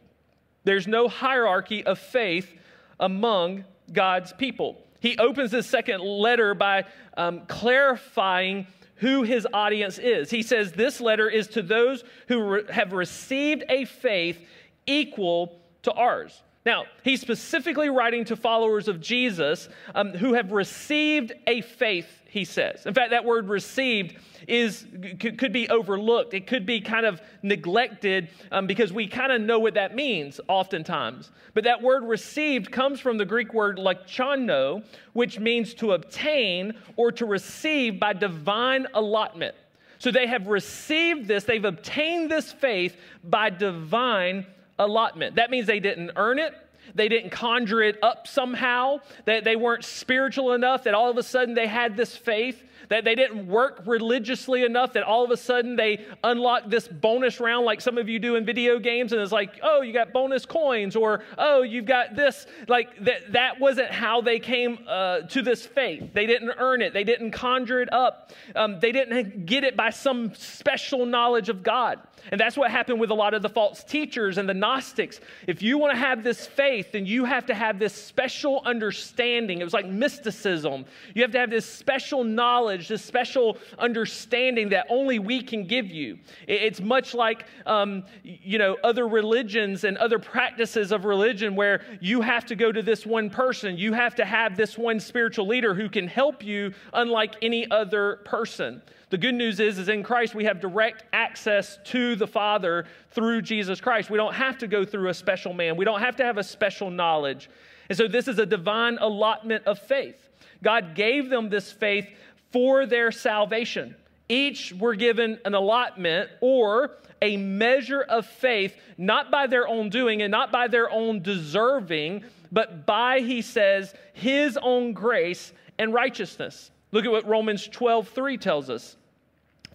There's 0.64 0.88
no 0.88 1.08
hierarchy 1.08 1.84
of 1.84 2.00
faith 2.00 2.52
among 3.00 3.66
God's 3.92 4.34
people. 4.34 4.78
He 5.00 5.18
opens 5.18 5.52
this 5.52 5.68
second 5.68 6.02
letter 6.02 6.54
by 6.54 6.86
um, 7.18 7.46
clarifying 7.48 8.68
who 8.98 9.24
his 9.24 9.48
audience 9.52 9.98
is. 9.98 10.30
He 10.30 10.44
says 10.44 10.72
this 10.74 11.02
letter 11.02 11.28
is 11.28 11.48
to 11.50 11.64
those 11.64 12.04
who 12.28 12.44
re- 12.44 12.64
have 12.70 12.94
received 12.94 13.64
a 13.68 13.86
faith 13.86 14.40
equal 14.86 15.60
to 15.84 15.92
ours. 15.92 16.44
Now, 16.66 16.86
he's 17.04 17.20
specifically 17.20 17.90
writing 17.90 18.26
to 18.26 18.36
followers 18.36 18.88
of 18.88 19.02
Jesus 19.02 19.70
um, 19.96 20.12
who 20.12 20.34
have 20.34 20.52
received 20.52 21.34
a 21.48 21.62
faith, 21.62 22.21
he 22.32 22.46
says. 22.46 22.86
In 22.86 22.94
fact, 22.94 23.10
that 23.10 23.26
word 23.26 23.50
received 23.50 24.16
is, 24.48 24.86
could 25.20 25.52
be 25.52 25.68
overlooked. 25.68 26.34
It 26.34 26.48
could 26.48 26.66
be 26.66 26.80
kind 26.80 27.06
of 27.06 27.22
neglected 27.44 28.30
um, 28.54 28.68
because 28.68 28.94
we 28.94 29.06
kind 29.06 29.34
of 29.34 29.42
know 29.42 29.60
what 29.60 29.74
that 29.74 29.94
means 29.94 30.40
oftentimes. 30.48 31.30
But 31.54 31.66
that 31.66 31.82
word 31.82 32.06
received 32.06 32.72
comes 32.72 33.02
from 33.02 33.18
the 33.18 33.26
Greek 33.26 33.54
word 33.54 33.78
lekchano, 33.78 34.82
which 35.12 35.40
means 35.40 35.74
to 35.74 35.92
obtain 35.92 36.74
or 36.96 37.12
to 37.12 37.26
receive 37.26 38.00
by 38.00 38.14
divine 38.14 38.88
allotment. 38.94 39.54
So 40.00 40.10
they 40.10 40.28
have 40.28 40.48
received 40.48 41.28
this, 41.28 41.44
they've 41.44 41.66
obtained 41.66 42.32
this 42.32 42.54
faith 42.54 42.96
by 43.26 43.50
divine 43.50 44.48
allotment. 44.80 45.36
That 45.36 45.52
means 45.52 45.68
they 45.68 45.82
didn't 45.82 46.12
earn 46.16 46.40
it. 46.40 46.54
They 46.96 47.10
didn't 47.10 47.32
conjure 47.32 47.82
it 47.82 47.98
up 48.02 48.28
somehow, 48.28 49.00
that 49.26 49.44
they 49.44 49.56
weren't 49.56 49.86
spiritual 49.86 50.54
enough 50.54 50.84
that 50.84 50.94
all 50.94 51.10
of 51.10 51.18
a 51.18 51.24
sudden 51.24 51.54
they 51.54 51.68
had 51.68 51.98
this 51.98 52.16
faith 52.16 52.62
that 52.92 53.06
they 53.06 53.16
didn't 53.16 53.48
work 53.48 53.82
religiously 53.86 54.66
enough 54.66 54.92
that 54.92 55.04
all 55.04 55.24
of 55.24 55.32
a 55.32 55.38
sudden 55.38 55.78
they 55.78 56.06
unlock 56.26 56.70
this 56.70 56.90
bonus 56.90 57.40
round 57.40 57.66
like 57.66 57.80
some 57.80 57.98
of 57.98 58.10
you 58.10 58.20
do 58.20 58.36
in 58.36 58.46
video 58.46 58.78
games 58.80 59.14
and 59.14 59.22
it's 59.22 59.32
like 59.32 59.62
oh 59.64 59.82
you 59.82 59.94
got 59.94 60.12
bonus 60.12 60.46
coins 60.46 60.94
or 60.94 61.24
oh 61.38 61.62
you've 61.62 61.86
got 61.86 62.18
this 62.18 62.46
like 62.68 62.90
that 63.02 63.32
that 63.32 63.58
wasn't 63.62 63.90
how 63.90 64.20
they 64.20 64.40
came 64.40 64.78
uh, 64.90 65.22
to 65.22 65.42
this 65.42 65.66
faith 65.66 66.14
they 66.14 66.26
didn't 66.26 66.52
earn 66.58 66.82
it 66.82 66.92
they 66.94 67.06
didn't 67.06 67.32
conjure 67.32 67.82
it 67.82 67.92
up 67.94 68.32
um, 68.58 68.78
they 68.82 68.92
didn't 68.92 69.46
get 69.46 69.64
it 69.64 69.78
by 69.78 69.90
some 69.90 70.36
special 70.36 71.06
knowledge 71.06 71.48
of 71.48 71.64
god 71.64 71.98
and 72.30 72.40
that's 72.40 72.58
what 72.58 72.70
happened 72.70 73.00
with 73.00 73.10
a 73.10 73.16
lot 73.16 73.34
of 73.34 73.42
the 73.42 73.50
false 73.50 73.84
teachers 73.84 74.38
and 74.38 74.48
the 74.48 74.54
Gnostics. 74.54 75.20
If 75.48 75.62
you 75.62 75.78
want 75.78 75.94
to 75.94 75.98
have 75.98 76.24
this 76.24 76.46
faith, 76.46 76.92
then 76.92 77.06
you 77.06 77.26
have 77.26 77.46
to 77.48 77.54
have 77.54 77.80
this 77.80 77.94
special 77.94 78.62
understanding. 78.66 79.60
It 79.60 79.64
was 79.64 79.74
like 79.74 79.88
mysticism. 79.88 80.86
You 81.16 81.24
have 81.24 81.32
to 81.32 81.40
have 81.40 81.50
this 81.50 81.66
special 81.66 82.24
knowledge 82.24 82.81
knowledge, 82.82 82.88
this 82.88 83.06
special 83.06 83.58
understanding 83.78 84.70
that 84.70 84.88
only 84.90 85.20
we 85.20 85.42
can 85.42 85.66
give 85.66 85.88
you. 85.88 86.18
It's 86.48 86.80
much 86.80 87.14
like, 87.14 87.46
um, 87.66 88.04
you 88.24 88.58
know, 88.58 88.78
other 88.84 89.08
religions 89.08 89.84
and 89.84 89.98
other 89.98 90.20
practices 90.20 90.92
of 90.92 91.06
religion 91.06 91.56
where 91.56 91.82
you 92.00 92.22
have 92.22 92.46
to 92.48 92.56
go 92.56 92.72
to 92.72 92.82
this 92.82 93.06
one 93.06 93.30
person, 93.30 93.78
you 93.78 93.94
have 93.94 94.16
to 94.16 94.26
have 94.26 94.58
this 94.58 94.78
one 94.78 95.00
spiritual 95.00 95.48
leader 95.48 95.74
who 95.74 95.90
can 95.90 96.08
help 96.08 96.44
you, 96.44 96.74
unlike 96.94 97.36
any 97.42 97.70
other 97.70 98.18
person. 98.26 98.82
The 99.10 99.18
good 99.18 99.36
news 99.36 99.60
is, 99.60 99.78
is 99.78 99.90
in 99.90 100.04
Christ 100.04 100.36
we 100.36 100.46
have 100.46 100.62
direct 100.62 101.04
access 101.12 101.80
to 101.86 102.16
the 102.16 102.28
Father 102.28 102.86
through 103.12 103.42
Jesus 103.42 103.82
Christ. 103.82 104.10
We 104.10 104.18
don't 104.18 104.34
have 104.34 104.58
to 104.60 104.68
go 104.68 104.86
through 104.86 105.10
a 105.10 105.14
special 105.14 105.54
man. 105.54 105.76
We 105.76 105.86
don't 105.86 106.00
have 106.00 106.16
to 106.18 106.24
have 106.24 106.38
a 106.38 106.44
special 106.44 106.90
knowledge. 106.90 107.50
And 107.90 107.98
so 107.98 108.08
this 108.08 108.30
is 108.30 108.40
a 108.40 108.46
divine 108.46 108.98
allotment 109.02 109.66
of 109.66 109.80
faith. 109.80 110.30
God 110.64 110.96
gave 110.96 111.30
them 111.30 111.50
this 111.50 111.72
faith 111.72 112.08
for 112.52 112.86
their 112.86 113.12
salvation. 113.12 113.96
Each 114.30 114.74
were 114.74 114.96
given 114.96 115.40
an 115.46 115.54
allotment 115.54 116.30
or 116.40 116.98
a 117.22 117.38
measure 117.38 118.02
of 118.02 118.26
faith, 118.26 118.76
not 118.98 119.30
by 119.30 119.48
their 119.48 119.68
own 119.68 119.90
doing 119.90 120.22
and 120.22 120.32
not 120.32 120.52
by 120.52 120.68
their 120.68 120.90
own 120.90 121.22
deserving, 121.22 122.24
but 122.52 122.86
by, 122.86 123.20
he 123.20 123.42
says, 123.42 123.94
his 124.14 124.58
own 124.62 124.94
grace 124.94 125.54
and 125.78 125.94
righteousness. 125.94 126.72
Look 126.92 127.06
at 127.06 127.12
what 127.12 127.28
Romans 127.28 127.68
12, 127.68 128.10
3 128.10 128.38
tells 128.38 128.70
us. 128.70 128.98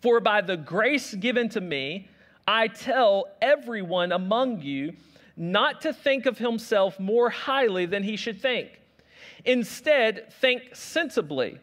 For 0.02 0.20
by 0.20 0.40
the 0.40 0.56
grace 0.56 1.14
given 1.14 1.48
to 1.50 1.60
me, 1.60 2.08
I 2.46 2.68
tell 2.68 3.26
everyone 3.40 4.12
among 4.12 4.62
you 4.62 4.94
not 5.36 5.82
to 5.82 5.92
think 5.92 6.26
of 6.26 6.38
himself 6.38 6.98
more 6.98 7.28
highly 7.28 7.86
than 7.86 8.02
he 8.02 8.16
should 8.16 8.40
think. 8.40 8.80
Instead, 9.44 10.32
think 10.40 10.74
sensibly, 10.74 11.58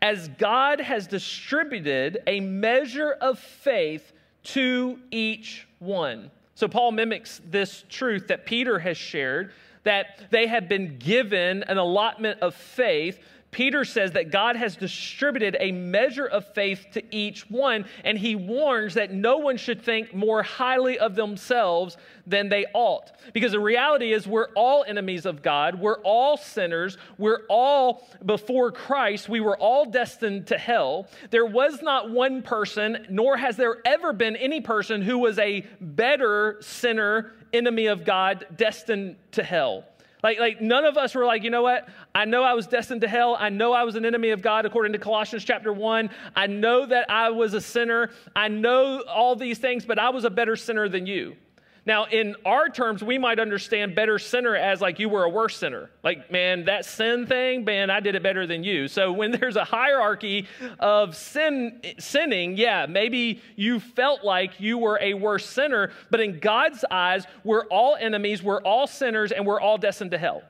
as 0.00 0.28
God 0.28 0.80
has 0.80 1.06
distributed 1.06 2.18
a 2.26 2.40
measure 2.40 3.12
of 3.20 3.38
faith 3.38 4.12
to 4.44 4.98
each 5.10 5.66
one. 5.78 6.30
So, 6.54 6.68
Paul 6.68 6.92
mimics 6.92 7.40
this 7.48 7.84
truth 7.88 8.28
that 8.28 8.46
Peter 8.46 8.78
has 8.78 8.96
shared 8.96 9.52
that 9.84 10.30
they 10.30 10.46
have 10.46 10.68
been 10.68 10.98
given 10.98 11.62
an 11.62 11.78
allotment 11.78 12.40
of 12.40 12.54
faith 12.54 13.18
Peter 13.58 13.84
says 13.84 14.12
that 14.12 14.30
God 14.30 14.54
has 14.54 14.76
distributed 14.76 15.56
a 15.58 15.72
measure 15.72 16.26
of 16.26 16.46
faith 16.54 16.86
to 16.92 17.02
each 17.12 17.50
one, 17.50 17.86
and 18.04 18.16
he 18.16 18.36
warns 18.36 18.94
that 18.94 19.12
no 19.12 19.38
one 19.38 19.56
should 19.56 19.82
think 19.82 20.14
more 20.14 20.44
highly 20.44 20.96
of 20.96 21.16
themselves 21.16 21.96
than 22.24 22.48
they 22.50 22.66
ought. 22.72 23.10
Because 23.32 23.50
the 23.50 23.58
reality 23.58 24.12
is, 24.12 24.28
we're 24.28 24.50
all 24.54 24.84
enemies 24.86 25.26
of 25.26 25.42
God, 25.42 25.74
we're 25.74 26.00
all 26.02 26.36
sinners, 26.36 26.98
we're 27.18 27.40
all 27.48 28.06
before 28.24 28.70
Christ, 28.70 29.28
we 29.28 29.40
were 29.40 29.58
all 29.58 29.84
destined 29.86 30.46
to 30.46 30.56
hell. 30.56 31.08
There 31.30 31.44
was 31.44 31.82
not 31.82 32.12
one 32.12 32.42
person, 32.42 33.08
nor 33.10 33.36
has 33.36 33.56
there 33.56 33.78
ever 33.84 34.12
been 34.12 34.36
any 34.36 34.60
person 34.60 35.02
who 35.02 35.18
was 35.18 35.36
a 35.40 35.66
better 35.80 36.58
sinner, 36.60 37.32
enemy 37.52 37.86
of 37.86 38.04
God, 38.04 38.46
destined 38.56 39.16
to 39.32 39.42
hell. 39.42 39.84
Like, 40.22 40.38
like 40.38 40.60
none 40.60 40.84
of 40.84 40.96
us 40.96 41.14
were 41.14 41.24
like, 41.24 41.42
you 41.42 41.50
know 41.50 41.62
what? 41.62 41.88
I 42.14 42.24
know 42.24 42.42
I 42.42 42.54
was 42.54 42.66
destined 42.66 43.02
to 43.02 43.08
hell. 43.08 43.36
I 43.38 43.48
know 43.48 43.72
I 43.72 43.84
was 43.84 43.94
an 43.94 44.04
enemy 44.04 44.30
of 44.30 44.42
God 44.42 44.66
according 44.66 44.92
to 44.92 44.98
Colossians 44.98 45.44
chapter 45.44 45.72
1. 45.72 46.10
I 46.34 46.46
know 46.46 46.86
that 46.86 47.10
I 47.10 47.30
was 47.30 47.54
a 47.54 47.60
sinner. 47.60 48.10
I 48.34 48.48
know 48.48 49.02
all 49.02 49.36
these 49.36 49.58
things, 49.58 49.84
but 49.84 49.98
I 49.98 50.10
was 50.10 50.24
a 50.24 50.30
better 50.30 50.56
sinner 50.56 50.88
than 50.88 51.06
you. 51.06 51.36
Now, 51.88 52.04
in 52.04 52.36
our 52.44 52.68
terms, 52.68 53.02
we 53.02 53.16
might 53.16 53.38
understand 53.38 53.94
better 53.94 54.18
sinner 54.18 54.54
as 54.54 54.82
like 54.82 54.98
you 54.98 55.08
were 55.08 55.24
a 55.24 55.28
worse 55.30 55.56
sinner. 55.56 55.88
Like, 56.04 56.30
man, 56.30 56.66
that 56.66 56.84
sin 56.84 57.26
thing, 57.26 57.64
man, 57.64 57.88
I 57.88 58.00
did 58.00 58.14
it 58.14 58.22
better 58.22 58.46
than 58.46 58.62
you. 58.62 58.88
So 58.88 59.10
when 59.10 59.30
there's 59.40 59.56
a 59.56 59.64
hierarchy 59.64 60.46
of 60.78 61.16
sin, 61.16 61.80
sinning, 61.98 62.58
yeah, 62.58 62.84
maybe 62.84 63.40
you 63.56 63.80
felt 63.80 64.22
like 64.22 64.60
you 64.60 64.76
were 64.76 64.98
a 65.00 65.14
worse 65.14 65.46
sinner, 65.46 65.90
but 66.10 66.20
in 66.20 66.40
God's 66.40 66.84
eyes, 66.90 67.24
we're 67.42 67.64
all 67.68 67.96
enemies, 67.98 68.42
we're 68.42 68.60
all 68.60 68.86
sinners, 68.86 69.32
and 69.32 69.46
we're 69.46 69.58
all 69.58 69.78
destined 69.78 70.10
to 70.10 70.18
hell. 70.18 70.42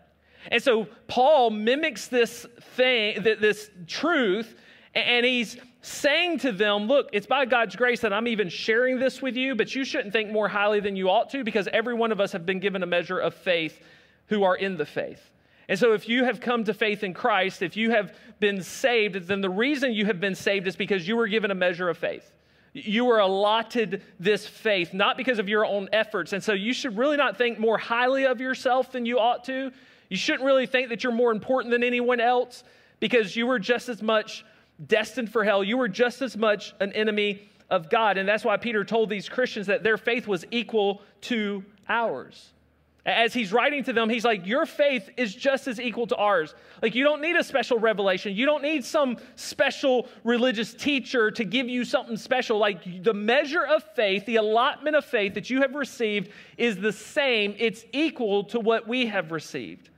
And 0.48 0.60
so 0.60 0.88
Paul 1.06 1.50
mimics 1.50 2.08
this 2.08 2.46
thing, 2.74 3.22
this 3.22 3.70
truth, 3.86 4.56
and 4.92 5.24
he's 5.24 5.56
saying 5.80 6.38
to 6.40 6.52
them, 6.52 6.86
Look, 6.86 7.08
it's 7.12 7.26
by 7.26 7.44
God's 7.44 7.76
grace 7.76 8.00
that 8.00 8.12
I'm 8.12 8.28
even 8.28 8.48
sharing 8.48 8.98
this 8.98 9.22
with 9.22 9.36
you, 9.36 9.54
but 9.54 9.74
you 9.74 9.84
shouldn't 9.84 10.12
think 10.12 10.30
more 10.30 10.48
highly 10.48 10.80
than 10.80 10.96
you 10.96 11.10
ought 11.10 11.30
to 11.30 11.44
because 11.44 11.68
every 11.72 11.94
one 11.94 12.12
of 12.12 12.20
us 12.20 12.32
have 12.32 12.44
been 12.44 12.60
given 12.60 12.82
a 12.82 12.86
measure 12.86 13.18
of 13.18 13.34
faith 13.34 13.80
who 14.26 14.44
are 14.44 14.56
in 14.56 14.76
the 14.76 14.86
faith. 14.86 15.30
And 15.68 15.78
so, 15.78 15.92
if 15.92 16.08
you 16.08 16.24
have 16.24 16.40
come 16.40 16.64
to 16.64 16.74
faith 16.74 17.04
in 17.04 17.12
Christ, 17.12 17.60
if 17.62 17.76
you 17.76 17.90
have 17.90 18.14
been 18.40 18.62
saved, 18.62 19.26
then 19.28 19.40
the 19.40 19.50
reason 19.50 19.92
you 19.92 20.06
have 20.06 20.20
been 20.20 20.34
saved 20.34 20.66
is 20.66 20.76
because 20.76 21.06
you 21.06 21.16
were 21.16 21.28
given 21.28 21.50
a 21.50 21.54
measure 21.54 21.88
of 21.88 21.98
faith. 21.98 22.32
You 22.72 23.04
were 23.04 23.18
allotted 23.18 24.02
this 24.18 24.46
faith, 24.46 24.94
not 24.94 25.16
because 25.16 25.38
of 25.38 25.48
your 25.48 25.66
own 25.66 25.88
efforts. 25.92 26.32
And 26.32 26.42
so, 26.42 26.54
you 26.54 26.72
should 26.72 26.96
really 26.96 27.18
not 27.18 27.36
think 27.36 27.58
more 27.58 27.76
highly 27.76 28.24
of 28.24 28.40
yourself 28.40 28.92
than 28.92 29.04
you 29.04 29.18
ought 29.18 29.44
to. 29.44 29.70
You 30.08 30.16
shouldn't 30.16 30.44
really 30.44 30.66
think 30.66 30.88
that 30.88 31.04
you're 31.04 31.12
more 31.12 31.32
important 31.32 31.70
than 31.70 31.84
anyone 31.84 32.20
else 32.20 32.64
because 32.98 33.36
you 33.36 33.46
were 33.46 33.58
just 33.58 33.90
as 33.90 34.02
much 34.02 34.46
destined 34.86 35.30
for 35.30 35.44
hell. 35.44 35.64
You 35.64 35.76
were 35.76 35.88
just 35.88 36.22
as 36.22 36.36
much 36.36 36.74
an 36.80 36.92
enemy 36.92 37.48
of 37.70 37.90
God. 37.90 38.18
And 38.18 38.28
that's 38.28 38.44
why 38.44 38.56
Peter 38.56 38.84
told 38.84 39.10
these 39.10 39.28
Christians 39.28 39.66
that 39.66 39.82
their 39.82 39.98
faith 39.98 40.26
was 40.26 40.44
equal 40.50 41.02
to 41.22 41.64
ours. 41.88 42.52
As 43.06 43.32
he's 43.32 43.54
writing 43.54 43.84
to 43.84 43.94
them, 43.94 44.10
he's 44.10 44.24
like, 44.24 44.46
Your 44.46 44.66
faith 44.66 45.08
is 45.16 45.34
just 45.34 45.66
as 45.66 45.80
equal 45.80 46.06
to 46.08 46.16
ours. 46.16 46.54
Like, 46.82 46.94
you 46.94 47.04
don't 47.04 47.22
need 47.22 47.36
a 47.36 47.44
special 47.44 47.78
revelation. 47.78 48.34
You 48.34 48.44
don't 48.44 48.62
need 48.62 48.84
some 48.84 49.16
special 49.34 50.08
religious 50.24 50.74
teacher 50.74 51.30
to 51.30 51.44
give 51.44 51.70
you 51.70 51.86
something 51.86 52.18
special. 52.18 52.58
Like, 52.58 53.02
the 53.02 53.14
measure 53.14 53.64
of 53.64 53.82
faith, 53.94 54.26
the 54.26 54.36
allotment 54.36 54.94
of 54.94 55.06
faith 55.06 55.34
that 55.34 55.48
you 55.48 55.62
have 55.62 55.74
received 55.74 56.30
is 56.58 56.76
the 56.76 56.92
same, 56.92 57.54
it's 57.58 57.84
equal 57.92 58.44
to 58.44 58.60
what 58.60 58.86
we 58.86 59.06
have 59.06 59.32
received. 59.32 59.88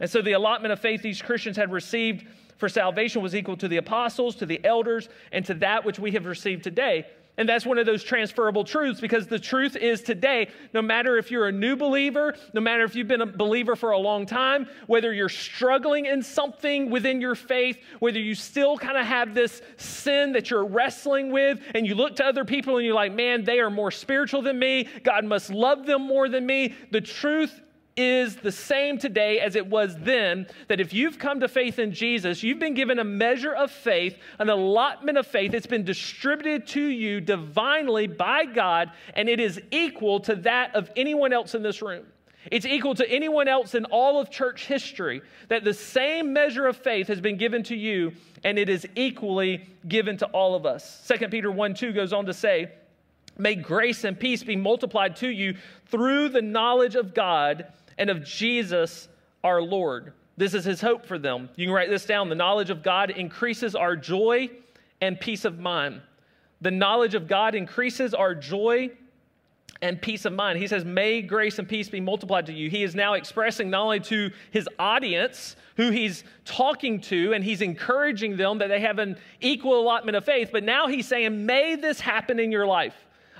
And 0.00 0.08
so, 0.08 0.22
the 0.22 0.32
allotment 0.32 0.72
of 0.72 0.80
faith 0.80 1.02
these 1.02 1.20
Christians 1.20 1.58
had 1.58 1.70
received 1.70 2.26
for 2.62 2.68
salvation 2.68 3.20
was 3.22 3.34
equal 3.34 3.56
to 3.56 3.66
the 3.66 3.78
apostles, 3.78 4.36
to 4.36 4.46
the 4.46 4.64
elders, 4.64 5.08
and 5.32 5.44
to 5.44 5.52
that 5.54 5.84
which 5.84 5.98
we 5.98 6.12
have 6.12 6.26
received 6.26 6.62
today. 6.62 7.04
And 7.36 7.48
that's 7.48 7.66
one 7.66 7.76
of 7.76 7.86
those 7.86 8.04
transferable 8.04 8.62
truths 8.62 9.00
because 9.00 9.26
the 9.26 9.40
truth 9.40 9.74
is 9.74 10.00
today, 10.00 10.48
no 10.72 10.80
matter 10.80 11.18
if 11.18 11.28
you're 11.28 11.48
a 11.48 11.52
new 11.52 11.74
believer, 11.74 12.36
no 12.54 12.60
matter 12.60 12.84
if 12.84 12.94
you've 12.94 13.08
been 13.08 13.20
a 13.20 13.26
believer 13.26 13.74
for 13.74 13.90
a 13.90 13.98
long 13.98 14.26
time, 14.26 14.68
whether 14.86 15.12
you're 15.12 15.28
struggling 15.28 16.06
in 16.06 16.22
something 16.22 16.88
within 16.88 17.20
your 17.20 17.34
faith, 17.34 17.78
whether 17.98 18.20
you 18.20 18.36
still 18.36 18.78
kind 18.78 18.96
of 18.96 19.06
have 19.06 19.34
this 19.34 19.60
sin 19.76 20.30
that 20.30 20.48
you're 20.48 20.64
wrestling 20.64 21.32
with, 21.32 21.58
and 21.74 21.84
you 21.84 21.96
look 21.96 22.14
to 22.14 22.24
other 22.24 22.44
people 22.44 22.76
and 22.76 22.86
you're 22.86 22.94
like, 22.94 23.12
man, 23.12 23.42
they 23.42 23.58
are 23.58 23.70
more 23.70 23.90
spiritual 23.90 24.40
than 24.40 24.56
me. 24.56 24.88
God 25.02 25.24
must 25.24 25.50
love 25.50 25.84
them 25.84 26.02
more 26.02 26.28
than 26.28 26.46
me. 26.46 26.76
The 26.92 27.00
truth 27.00 27.60
is 27.96 28.36
the 28.36 28.52
same 28.52 28.98
today 28.98 29.40
as 29.40 29.56
it 29.56 29.66
was 29.66 29.96
then. 29.98 30.46
That 30.68 30.80
if 30.80 30.92
you've 30.92 31.18
come 31.18 31.40
to 31.40 31.48
faith 31.48 31.78
in 31.78 31.92
Jesus, 31.92 32.42
you've 32.42 32.58
been 32.58 32.74
given 32.74 32.98
a 32.98 33.04
measure 33.04 33.52
of 33.52 33.70
faith, 33.70 34.16
an 34.38 34.48
allotment 34.48 35.18
of 35.18 35.26
faith. 35.26 35.54
It's 35.54 35.66
been 35.66 35.84
distributed 35.84 36.66
to 36.68 36.80
you 36.80 37.20
divinely 37.20 38.06
by 38.06 38.44
God, 38.46 38.90
and 39.14 39.28
it 39.28 39.40
is 39.40 39.60
equal 39.70 40.20
to 40.20 40.36
that 40.36 40.74
of 40.74 40.90
anyone 40.96 41.32
else 41.32 41.54
in 41.54 41.62
this 41.62 41.82
room. 41.82 42.06
It's 42.50 42.66
equal 42.66 42.94
to 42.96 43.08
anyone 43.08 43.46
else 43.46 43.74
in 43.74 43.84
all 43.86 44.20
of 44.20 44.30
church 44.30 44.66
history. 44.66 45.22
That 45.48 45.62
the 45.62 45.74
same 45.74 46.32
measure 46.32 46.66
of 46.66 46.76
faith 46.76 47.06
has 47.08 47.20
been 47.20 47.36
given 47.36 47.62
to 47.64 47.76
you, 47.76 48.12
and 48.42 48.58
it 48.58 48.68
is 48.68 48.86
equally 48.96 49.68
given 49.86 50.16
to 50.18 50.26
all 50.26 50.54
of 50.54 50.66
us. 50.66 51.06
2 51.08 51.28
Peter 51.28 51.50
1 51.50 51.74
2 51.74 51.92
goes 51.92 52.12
on 52.12 52.26
to 52.26 52.34
say, 52.34 52.72
May 53.38 53.54
grace 53.54 54.04
and 54.04 54.18
peace 54.18 54.42
be 54.42 54.56
multiplied 54.56 55.16
to 55.16 55.28
you 55.28 55.56
through 55.86 56.30
the 56.30 56.42
knowledge 56.42 56.96
of 56.96 57.14
God 57.14 57.66
and 57.98 58.10
of 58.10 58.24
Jesus 58.24 59.08
our 59.44 59.60
Lord. 59.60 60.12
This 60.36 60.54
is 60.54 60.64
his 60.64 60.80
hope 60.80 61.06
for 61.06 61.18
them. 61.18 61.50
You 61.56 61.66
can 61.66 61.74
write 61.74 61.90
this 61.90 62.06
down. 62.06 62.28
The 62.28 62.34
knowledge 62.34 62.70
of 62.70 62.82
God 62.82 63.10
increases 63.10 63.74
our 63.74 63.96
joy 63.96 64.50
and 65.00 65.20
peace 65.20 65.44
of 65.44 65.58
mind. 65.58 66.00
The 66.60 66.70
knowledge 66.70 67.14
of 67.14 67.26
God 67.28 67.54
increases 67.54 68.14
our 68.14 68.34
joy 68.34 68.90
and 69.82 70.00
peace 70.00 70.24
of 70.24 70.32
mind. 70.32 70.58
He 70.58 70.68
says, 70.68 70.84
May 70.84 71.20
grace 71.20 71.58
and 71.58 71.68
peace 71.68 71.88
be 71.88 72.00
multiplied 72.00 72.46
to 72.46 72.52
you. 72.52 72.70
He 72.70 72.84
is 72.84 72.94
now 72.94 73.14
expressing 73.14 73.68
not 73.68 73.82
only 73.82 74.00
to 74.00 74.30
his 74.52 74.68
audience, 74.78 75.56
who 75.76 75.90
he's 75.90 76.22
talking 76.44 77.00
to, 77.02 77.34
and 77.34 77.42
he's 77.42 77.60
encouraging 77.60 78.36
them 78.36 78.58
that 78.58 78.68
they 78.68 78.80
have 78.80 79.00
an 79.00 79.16
equal 79.40 79.80
allotment 79.80 80.16
of 80.16 80.24
faith, 80.24 80.50
but 80.52 80.62
now 80.62 80.86
he's 80.86 81.06
saying, 81.06 81.44
May 81.44 81.74
this 81.74 82.00
happen 82.00 82.38
in 82.38 82.52
your 82.52 82.66
life. 82.66 82.94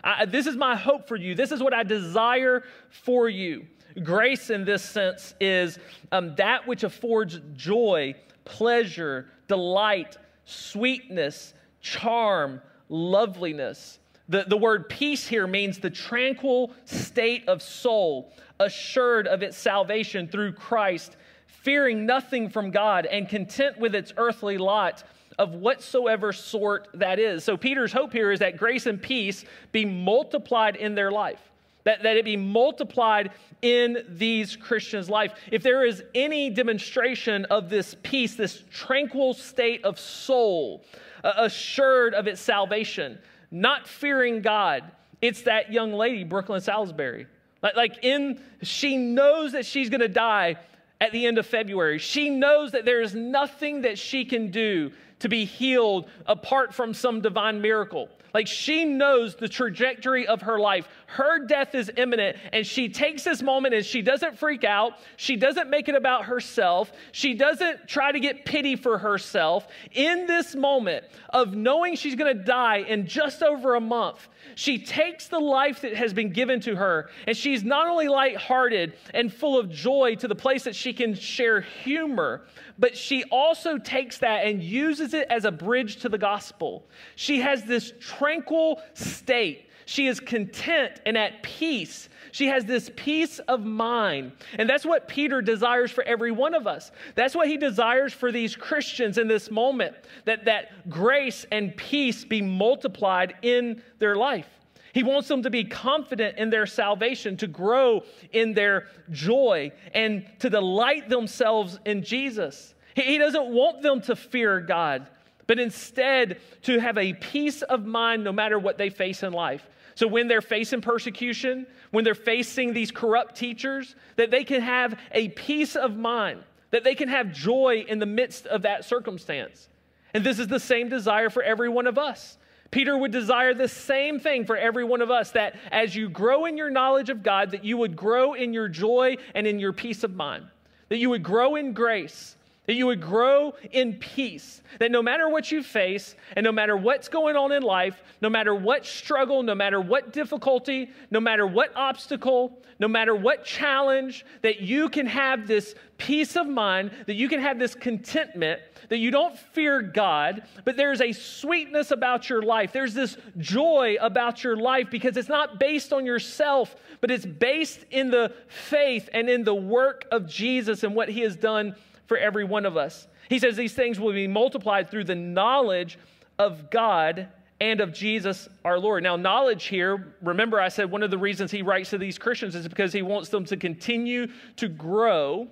I, 0.05 0.25
this 0.25 0.49
is 0.49 0.57
my 0.57 0.75
hope 0.75 1.07
for 1.07 1.17
you. 1.17 1.37
This 1.37 1.53
is 1.53 1.63
what 1.63 1.73
I 1.73 1.85
desire 1.85 2.65
for 2.91 3.29
you. 3.29 3.67
Grace, 4.03 4.51
in 4.51 4.65
this 4.65 4.83
sense, 4.83 5.35
is 5.41 5.79
um, 6.11 6.35
that 6.37 6.67
which 6.67 6.85
affords 6.85 7.41
joy, 7.55 8.15
pleasure, 8.45 9.27
delight, 9.49 10.17
sweetness, 10.45 11.55
charm, 11.81 12.61
loveliness. 12.89 13.99
The, 14.29 14.45
the 14.47 14.57
word 14.57 14.89
peace 14.89 15.27
here 15.27 15.47
means 15.47 15.79
the 15.79 15.91
tranquil 15.91 16.73
state 16.85 17.49
of 17.49 17.61
soul, 17.61 18.33
assured 18.61 19.27
of 19.27 19.43
its 19.43 19.59
salvation 19.59 20.29
through 20.29 20.53
Christ, 20.53 21.17
fearing 21.47 22.07
nothing 22.07 22.49
from 22.49 22.71
God, 22.71 23.07
and 23.07 23.29
content 23.29 23.79
with 23.79 23.95
its 23.95 24.13
earthly 24.17 24.59
lot, 24.59 25.05
of 25.39 25.55
whatsoever 25.55 26.33
sort 26.33 26.89
that 26.95 27.19
is. 27.19 27.45
So 27.45 27.57
Peter's 27.57 27.93
hope 27.93 28.13
here 28.13 28.33
is 28.33 28.41
that 28.41 28.57
grace 28.57 28.87
and 28.87 29.01
peace 29.01 29.45
be 29.73 29.85
multiplied 29.85 30.77
in 30.77 30.95
their 30.95 31.11
life. 31.11 31.52
That, 31.85 32.05
that 32.05 32.17
it 32.17 32.25
be 32.25 32.37
multiplied 32.37 33.33
in 33.61 34.05
these 34.09 34.55
Christians' 34.55 35.11
life. 35.11 35.33
If 35.51 35.63
there 35.63 35.85
is 35.85 36.03
any 36.15 36.49
demonstration 36.51 37.45
of 37.47 37.71
this 37.71 37.97
peace, 38.03 38.37
this 38.37 38.63
tranquil 38.71 39.35
state 39.35 39.85
of 39.85 39.99
soul, 39.99 40.85
uh, 41.25 41.33
assured 41.39 42.15
of 42.15 42.27
its 42.27 42.41
salvation, 42.41 43.19
not 43.51 43.89
fearing 43.89 44.43
God, 44.43 44.85
it's 45.21 45.43
that 45.43 45.73
young 45.73 45.93
lady, 45.93 46.25
Brooklyn 46.25 46.61
Salisbury. 46.61 47.27
Like, 47.63 47.77
like 47.77 48.05
in, 48.05 48.41
she 48.63 48.97
knows 48.97 49.53
that 49.53 49.67
she's 49.67 49.89
going 49.89 50.01
to 50.01 50.09
die 50.09 50.57
at 51.01 51.13
the 51.13 51.27
end 51.27 51.39
of 51.39 51.47
February. 51.47 51.99
She 51.99 52.31
knows 52.31 52.73
that 52.73 52.85
there 52.85 53.01
is 53.01 53.15
nothing 53.15 53.83
that 53.83 53.99
she 53.99 54.25
can 54.25 54.51
do 54.51 54.93
to 55.21 55.29
be 55.29 55.45
healed 55.45 56.09
apart 56.27 56.75
from 56.75 56.95
some 56.95 57.21
divine 57.21 57.61
miracle. 57.61 58.09
Like 58.35 58.47
she 58.47 58.85
knows 58.85 59.37
the 59.37 59.49
trajectory 59.49 60.27
of 60.27 60.43
her 60.43 60.59
life. 60.59 60.89
Her 61.07 61.45
death 61.45 61.75
is 61.75 61.91
imminent, 61.97 62.37
and 62.53 62.67
she 62.67 62.89
takes 62.89 63.25
this 63.25 63.43
moment 63.43 63.75
and 63.75 63.85
she 63.85 64.01
doesn't 64.03 64.39
freak 64.39 64.65
out. 64.65 64.95
She 65.17 65.37
doesn't 65.37 65.69
make 65.69 65.89
it 65.89 65.95
about 65.95 66.25
herself. 66.25 66.93
She 67.13 67.35
doesn't 67.35 67.87
try 67.87 68.13
to 68.13 68.21
get 68.21 68.45
pity 68.45 68.77
for 68.77 68.99
herself. 68.99 69.67
In 69.93 70.27
this 70.27 70.55
moment 70.55 71.05
of 71.31 71.55
knowing 71.55 71.97
she's 71.97 72.15
going 72.15 72.37
to 72.37 72.43
die 72.43 72.79
in 72.79 73.07
just 73.07 73.43
over 73.43 73.75
a 73.75 73.81
month, 73.81 74.29
she 74.55 74.79
takes 74.79 75.29
the 75.29 75.39
life 75.39 75.81
that 75.83 75.95
has 75.95 76.13
been 76.13 76.31
given 76.31 76.61
to 76.61 76.77
her, 76.77 77.11
and 77.27 77.37
she's 77.37 77.65
not 77.65 77.89
only 77.89 78.09
lighthearted 78.09 78.95
and 79.15 79.33
full 79.33 79.59
of 79.59 79.71
joy 79.71 80.15
to 80.17 80.29
the 80.29 80.35
place 80.35 80.65
that 80.65 80.75
she 80.75 80.93
can 80.93 81.15
share 81.15 81.61
humor, 81.61 82.43
but 82.79 82.97
she 82.97 83.25
also 83.25 83.79
takes 83.79 84.19
that 84.19 84.47
and 84.47 84.63
uses 84.63 85.15
it 85.15 85.27
as 85.31 85.45
a 85.45 85.53
bridge 85.53 85.97
to 85.97 86.09
the 86.09 86.19
gospel. 86.19 86.87
She 87.17 87.41
has 87.41 87.65
this 87.65 87.93
tranquil 88.01 88.81
state. 88.95 89.69
She 89.85 90.07
is 90.07 90.21
content 90.21 91.01
and 91.07 91.19
at 91.19 91.43
peace. 91.43 92.09
She 92.33 92.49
has 92.49 92.65
this 92.65 92.91
peace 92.97 93.39
of 93.41 93.65
mind. 93.65 94.33
And 94.59 94.69
that's 94.69 94.87
what 94.87 95.07
Peter 95.07 95.43
desires 95.43 95.91
for 95.91 96.03
every 96.03 96.33
one 96.33 96.55
of 96.55 96.67
us. 96.67 96.91
That's 97.15 97.35
what 97.35 97.47
he 97.47 97.59
desires 97.59 98.13
for 98.13 98.33
these 98.33 98.57
Christians 98.57 99.19
in 99.19 99.29
this 99.29 99.51
moment 99.51 99.95
that, 100.25 100.47
that 100.47 100.89
grace 100.89 101.47
and 101.53 101.77
peace 101.77 102.25
be 102.25 102.41
multiplied 102.41 103.35
in 103.43 103.83
their 103.99 104.17
life. 104.17 104.49
He 104.95 105.03
wants 105.03 105.29
them 105.29 105.43
to 105.43 105.51
be 105.51 105.65
confident 105.65 106.39
in 106.39 106.49
their 106.49 106.67
salvation, 106.67 107.37
to 107.39 107.47
grow 107.47 108.03
in 108.33 108.55
their 108.55 108.89
joy, 109.11 109.73
and 109.95 110.27
to 110.41 110.51
delight 110.51 111.11
themselves 111.11 111.79
in 111.85 112.03
Jesus. 112.03 112.75
He 112.95 113.19
doesn't 113.19 113.49
want 113.49 113.83
them 113.83 114.01
to 114.03 114.17
fear 114.17 114.61
God, 114.61 115.07
but 115.47 115.59
instead 115.59 116.41
to 116.63 116.79
have 116.79 116.97
a 116.97 117.13
peace 117.13 117.61
of 117.63 117.85
mind 117.85 118.25
no 118.25 118.33
matter 118.33 118.59
what 118.59 118.79
they 118.79 118.91
face 118.91 119.23
in 119.23 119.33
life. 119.33 119.67
So 119.95 120.07
when 120.07 120.29
they're 120.29 120.41
facing 120.41 120.81
persecution, 120.81 121.67
when 121.93 122.05
they're 122.05 122.15
facing 122.15 122.73
these 122.73 122.91
corrupt 122.91 123.37
teachers, 123.37 123.95
that 124.17 124.31
they 124.31 124.43
can 124.43 124.61
have 124.61 124.99
a 125.13 125.29
peace 125.29 125.77
of 125.77 125.97
mind, 125.97 126.43
that 126.71 126.83
they 126.83 126.97
can 126.97 127.09
have 127.09 127.33
joy 127.33 127.85
in 127.87 128.01
the 128.01 128.07
midst 128.07 128.47
of 128.47 128.63
that 128.63 128.85
circumstance. 128.85 129.69
And 130.13 130.25
this 130.25 130.39
is 130.39 130.49
the 130.49 130.59
same 130.61 130.89
desire 130.89 131.31
for 131.31 131.43
every 131.43 131.69
one 131.69 131.87
of 131.87 131.97
us. 131.97 132.39
Peter 132.71 132.97
would 132.97 133.13
desire 133.13 133.53
the 133.53 133.69
same 133.69 134.19
thing 134.19 134.47
for 134.47 134.57
every 134.57 134.83
one 134.83 135.03
of 135.03 135.11
us 135.11 135.31
that 135.33 135.55
as 135.71 135.95
you 135.95 136.09
grow 136.09 136.47
in 136.47 136.57
your 136.57 136.71
knowledge 136.71 137.11
of 137.11 137.23
God, 137.23 137.51
that 137.51 137.65
you 137.65 137.77
would 137.77 137.95
grow 137.95 138.33
in 138.33 138.55
your 138.55 138.69
joy 138.69 139.17
and 139.35 139.47
in 139.47 139.59
your 139.59 139.75
peace 139.75 140.03
of 140.03 140.15
mind, 140.15 140.47
that 140.89 140.97
you 140.97 141.11
would 141.11 141.23
grow 141.23 141.57
in 141.57 141.75
grace, 141.75 142.37
that 142.67 142.75
you 142.75 142.87
would 142.87 143.01
grow 143.01 143.55
in 143.73 143.95
peace, 143.95 144.63
that 144.79 144.93
no 144.93 145.03
matter 145.03 145.29
what 145.29 145.51
you 145.51 145.63
face, 145.63 146.15
and 146.37 146.45
no 146.45 146.53
matter 146.53 146.77
what's 146.77 147.09
going 147.09 147.35
on 147.35 147.51
in 147.51 147.63
life, 147.63 148.01
no 148.21 148.31
matter 148.31 148.55
what 148.55 148.87
struggle, 148.87 149.43
no 149.43 149.55
matter 149.55 149.81
what 149.81 150.13
difficulty, 150.13 150.91
no 151.11 151.19
matter 151.19 151.45
what 151.45 151.75
obstacle, 151.75 152.63
no 152.79 152.87
matter 152.87 153.17
what 153.17 153.45
challenge, 153.45 154.25
that 154.43 154.61
you 154.61 154.89
can 154.89 155.07
have 155.07 155.49
this 155.49 155.75
peace 155.99 156.37
of 156.37 156.47
mind, 156.47 156.93
that 157.07 157.15
you 157.15 157.29
can 157.29 157.41
have 157.41 157.59
this 157.59 157.75
contentment, 157.75 158.61
that 158.89 158.99
you 158.99 159.11
don't 159.11 159.37
fear 159.37 159.83
God, 159.83 160.43
but 160.65 160.77
there's 160.77 161.01
a 161.01 161.13
sweetness 161.13 161.91
about 161.91 162.29
your 162.29 162.43
life. 162.43 162.73
There's 162.73 162.95
this 162.95 163.17
joy 163.39 163.97
about 164.01 164.45
your 164.45 164.57
life 164.57 164.89
because 164.89 165.17
it's 165.17 165.29
not 165.29 165.59
based 165.59 165.93
on 165.93 166.07
yourself, 166.07 166.77
but 167.01 167.11
it's 167.11 167.27
based 167.27 167.85
in 167.91 168.11
the 168.11 168.33
faith 168.47 169.09
and 169.13 169.29
in 169.29 169.43
the 169.43 169.55
work 169.55 170.07
of 170.13 170.29
Jesus 170.29 170.85
and 170.85 170.95
what 170.95 171.09
he 171.09 171.21
has 171.21 171.37
done 171.37 171.75
for 172.13 172.19
every 172.19 172.45
one 172.45 172.67
of 172.67 172.77
us. 172.77 173.07
He 173.31 173.39
says 173.39 173.57
these 173.57 173.73
things 173.73 173.99
will 173.99 174.13
be 174.13 174.29
multiplied 174.29 174.91
through 174.91 175.05
the 175.05 175.15
knowledge 175.15 175.99
of 176.39 176.71
God 176.71 177.29
and 177.59 177.81
of 177.81 177.95
Jesus 177.95 178.51
our 178.67 178.79
Lord. 178.79 179.03
Now, 179.03 179.17
knowledge 179.17 179.65
here, 179.65 180.15
remember 180.21 180.61
I 180.61 180.69
said 180.69 180.91
one 180.91 181.03
of 181.03 181.11
the 181.11 181.17
reasons 181.17 181.51
he 181.51 181.63
writes 181.63 181.89
to 181.89 181.97
these 181.97 182.19
Christians 182.19 182.55
is 182.55 182.69
because 182.69 182.93
he 182.93 183.01
wants 183.01 183.31
them 183.31 183.47
to 183.47 183.57
continue 183.57 184.27
to 184.57 184.69
grow 184.69 185.49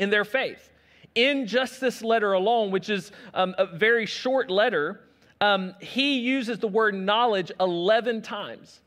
in 0.00 0.10
their 0.10 0.24
faith. 0.24 0.70
In 1.14 1.46
just 1.46 1.80
this 1.80 2.02
letter 2.02 2.32
alone, 2.32 2.72
which 2.72 2.90
is 2.90 3.12
um, 3.32 3.54
a 3.56 3.66
very 3.66 4.06
short 4.06 4.50
letter, 4.50 5.02
um, 5.40 5.72
he 5.80 6.18
uses 6.18 6.58
the 6.58 6.66
word 6.66 6.96
knowledge 6.96 7.52
11 7.60 8.22
times. 8.22 8.80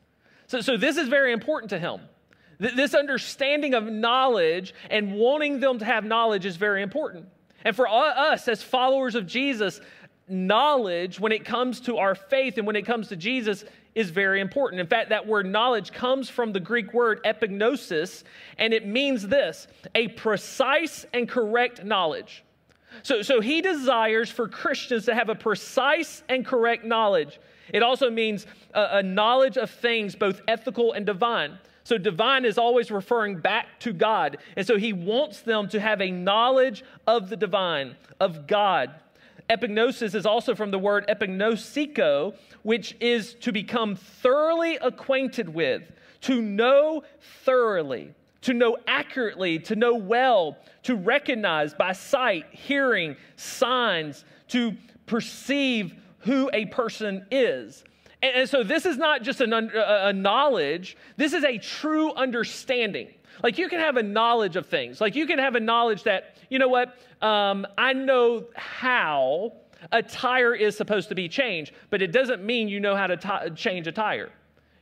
So, 0.48 0.60
so 0.60 0.76
this 0.76 0.98
is 0.98 1.08
very 1.08 1.32
important 1.32 1.70
to 1.70 1.80
him. 1.80 2.02
Th- 2.62 2.76
this 2.76 2.94
understanding 2.94 3.74
of 3.74 3.86
knowledge 3.86 4.74
and 4.90 5.14
wanting 5.14 5.60
them 5.60 5.80
to 5.80 5.86
have 5.86 6.04
knowledge 6.04 6.46
is 6.46 6.56
very 6.56 6.82
important. 6.82 7.26
And 7.66 7.76
for 7.76 7.88
us 7.88 8.48
as 8.48 8.64
followers 8.64 9.16
of 9.16 9.28
Jesus, 9.28 9.82
knowledge 10.28 11.20
when 11.20 11.32
it 11.32 11.44
comes 11.44 11.82
to 11.82 11.98
our 11.98 12.16
faith 12.16 12.58
and 12.58 12.68
when 12.68 12.76
it 12.76 12.86
comes 12.86 13.10
to 13.10 13.16
Jesus 13.16 13.66
is 13.96 14.12
very 14.12 14.40
important. 14.40 14.80
In 14.80 14.88
fact, 14.88 15.10
that 15.10 15.28
word 15.28 15.46
knowledge 15.46 15.92
comes 15.92 16.30
from 16.30 16.54
the 16.54 16.60
Greek 16.60 16.94
word 16.94 17.22
epignosis, 17.26 18.24
and 18.58 18.74
it 18.74 18.86
means 18.86 19.28
this 19.28 19.68
a 19.96 20.08
precise 20.10 21.06
and 21.14 21.28
correct 21.28 21.84
knowledge. 21.84 22.44
So, 23.04 23.22
so 23.22 23.40
he 23.42 23.62
desires 23.62 24.30
for 24.30 24.48
Christians 24.48 25.06
to 25.06 25.16
have 25.16 25.30
a 25.30 25.36
precise 25.36 26.24
and 26.30 26.46
correct 26.46 26.86
knowledge. 26.86 27.40
It 27.74 27.84
also 27.84 28.10
means 28.10 28.48
a, 28.74 28.88
a 28.94 29.04
knowledge 29.04 29.58
of 29.58 29.70
things, 29.70 30.16
both 30.16 30.42
ethical 30.48 30.94
and 30.94 31.06
divine. 31.06 31.60
So, 31.84 31.98
divine 31.98 32.46
is 32.46 32.58
always 32.58 32.92
referring 32.92 33.40
back 33.40 33.80
to 33.80 33.94
God. 33.94 34.38
And 34.56 34.66
so, 34.66 34.78
he 34.78 34.94
wants 34.94 35.42
them 35.42 35.68
to 35.70 35.80
have 35.80 36.02
a 36.02 36.12
knowledge 36.12 36.84
of 37.08 37.30
the 37.30 37.38
divine, 37.38 37.96
of 38.20 38.48
God. 38.48 38.92
Epignosis 39.50 40.14
is 40.14 40.26
also 40.26 40.54
from 40.54 40.70
the 40.70 40.78
word 40.78 41.08
epignosiko, 41.08 42.36
which 42.62 42.96
is 43.00 43.34
to 43.36 43.52
become 43.52 43.96
thoroughly 43.96 44.78
acquainted 44.78 45.50
with, 45.50 45.82
to 46.22 46.40
know 46.42 47.02
thoroughly, 47.44 48.14
to 48.42 48.54
know 48.54 48.78
accurately, 48.88 49.58
to 49.58 49.76
know 49.76 49.96
well, 49.96 50.58
to 50.84 50.96
recognize 50.96 51.74
by 51.74 51.94
sight, 51.94 52.46
hearing, 52.52 53.16
signs, 53.36 54.24
to 54.50 54.76
perceive 55.08 55.96
who 56.20 56.50
a 56.54 56.68
person 56.68 57.26
is. 57.32 57.84
And, 58.22 58.36
and 58.36 58.50
so 58.50 58.64
this 58.64 58.86
is 58.86 58.98
not 58.98 59.24
just 59.24 59.42
an, 59.42 59.54
a, 59.54 60.08
a 60.08 60.14
knowledge, 60.14 60.98
this 61.18 61.34
is 61.34 61.44
a 61.44 61.58
true 61.58 62.14
understanding. 62.14 63.10
Like 63.44 63.58
you 63.58 63.70
can 63.70 63.80
have 63.80 63.98
a 63.98 64.04
knowledge 64.04 64.56
of 64.56 64.66
things. 64.66 65.00
Like 65.00 65.16
you 65.16 65.26
can 65.26 65.40
have 65.40 65.56
a 65.56 65.60
knowledge 65.60 66.04
that, 66.04 66.36
you 66.50 66.60
know 66.60 66.68
what, 66.68 66.98
um, 67.22 67.66
I 67.78 67.94
know 67.94 68.46
how 68.56 69.54
a 69.92 70.04
tire 70.04 70.54
is 70.54 70.76
supposed 70.76 71.10
to 71.10 71.16
be 71.16 71.30
changed, 71.30 71.74
but 71.90 72.02
it 72.02 72.12
doesn't 72.12 72.44
mean 72.44 72.68
you 72.68 72.80
know 72.80 72.96
how 72.96 73.08
to 73.08 73.18
t- 73.18 73.50
change 73.56 73.88
a 73.88 73.92
tire. 73.92 74.30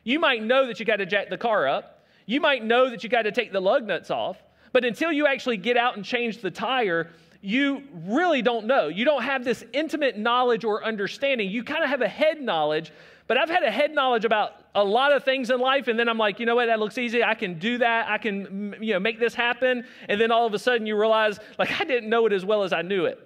You 0.04 0.20
might 0.20 0.44
know 0.44 0.68
that 0.68 0.80
you 0.80 0.86
got 0.86 0.98
to 0.98 1.06
jack 1.06 1.30
the 1.30 1.38
car 1.38 1.68
up. 1.68 2.06
You 2.26 2.42
might 2.42 2.64
know 2.64 2.90
that 2.90 3.04
you 3.04 3.10
got 3.10 3.24
to 3.24 3.32
take 3.32 3.52
the 3.52 3.60
lug 3.60 3.86
nuts 3.86 4.10
off. 4.10 4.42
But 4.74 4.86
until 4.86 5.12
you 5.12 5.28
actually 5.28 5.58
get 5.58 5.78
out 5.78 5.96
and 5.96 6.04
change 6.04 6.42
the 6.42 6.52
tire, 6.52 7.10
you 7.42 7.84
really 8.06 8.42
don't 8.42 8.66
know. 8.66 8.88
You 8.88 9.06
don't 9.06 9.24
have 9.24 9.44
this 9.44 9.64
intimate 9.74 10.18
knowledge 10.18 10.64
or 10.64 10.84
understanding. 10.84 11.50
You 11.50 11.64
kind 11.64 11.84
of 11.84 11.90
have 11.90 12.02
a 12.02 12.08
head 12.08 12.42
knowledge, 12.42 12.92
but 13.28 13.38
I've 13.38 13.50
had 13.50 13.64
a 13.64 13.72
head 13.72 13.94
knowledge 13.94 14.26
about 14.26 14.54
a 14.74 14.84
lot 14.84 15.12
of 15.12 15.24
things 15.24 15.50
in 15.50 15.60
life, 15.60 15.88
and 15.88 16.00
then 16.00 16.08
I'm 16.08 16.18
like, 16.18 16.40
you 16.40 16.46
know 16.46 16.56
what, 16.56 16.68
that 16.68 16.80
looks 16.80 16.98
easy. 16.98 17.24
I 17.24 17.34
can 17.34 17.60
do 17.60 17.78
that. 17.80 18.08
I 18.10 18.18
can, 18.18 18.76
you 18.80 18.94
know, 18.94 19.00
make 19.00 19.20
this 19.20 19.36
happen. 19.36 19.86
And 20.08 20.20
then 20.20 20.32
all 20.32 20.46
of 20.46 20.54
a 20.54 20.60
sudden 20.60 20.88
you 20.88 20.98
realize, 20.98 21.40
like, 21.60 21.80
I 21.80 21.84
didn't 21.84 22.10
know 22.10 22.26
it 22.26 22.34
as 22.34 22.46
well 22.46 22.64
as 22.64 22.74
I 22.74 22.82
knew 22.82 23.06
it. 23.06 23.24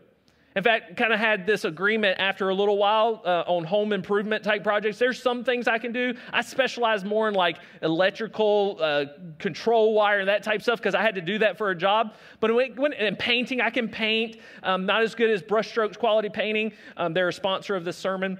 In 0.53 0.63
fact, 0.63 0.97
kind 0.97 1.13
of 1.13 1.19
had 1.19 1.45
this 1.45 1.63
agreement 1.63 2.19
after 2.19 2.49
a 2.49 2.53
little 2.53 2.77
while 2.77 3.21
uh, 3.23 3.43
on 3.47 3.63
home 3.63 3.93
improvement 3.93 4.43
type 4.43 4.63
projects. 4.63 4.99
There's 4.99 5.21
some 5.21 5.45
things 5.45 5.65
I 5.65 5.77
can 5.77 5.93
do. 5.93 6.13
I 6.33 6.41
specialize 6.41 7.05
more 7.05 7.29
in 7.29 7.35
like 7.35 7.59
electrical 7.81 8.77
uh, 8.81 9.05
control 9.39 9.93
wire 9.93 10.19
and 10.19 10.27
that 10.27 10.43
type 10.43 10.61
stuff 10.61 10.79
because 10.79 10.93
I 10.93 11.01
had 11.01 11.15
to 11.15 11.21
do 11.21 11.37
that 11.39 11.57
for 11.57 11.69
a 11.69 11.75
job. 11.75 12.15
But 12.41 12.53
when, 12.53 12.75
when 12.75 12.91
in 12.91 13.15
painting, 13.15 13.61
I 13.61 13.69
can 13.69 13.87
paint. 13.87 14.39
Um, 14.63 14.85
not 14.85 15.03
as 15.03 15.15
good 15.15 15.29
as 15.29 15.41
Brushstrokes 15.41 15.97
Quality 15.97 16.27
Painting. 16.27 16.73
Um, 16.97 17.13
they're 17.13 17.29
a 17.29 17.33
sponsor 17.33 17.77
of 17.77 17.85
this 17.85 17.95
sermon. 17.95 18.37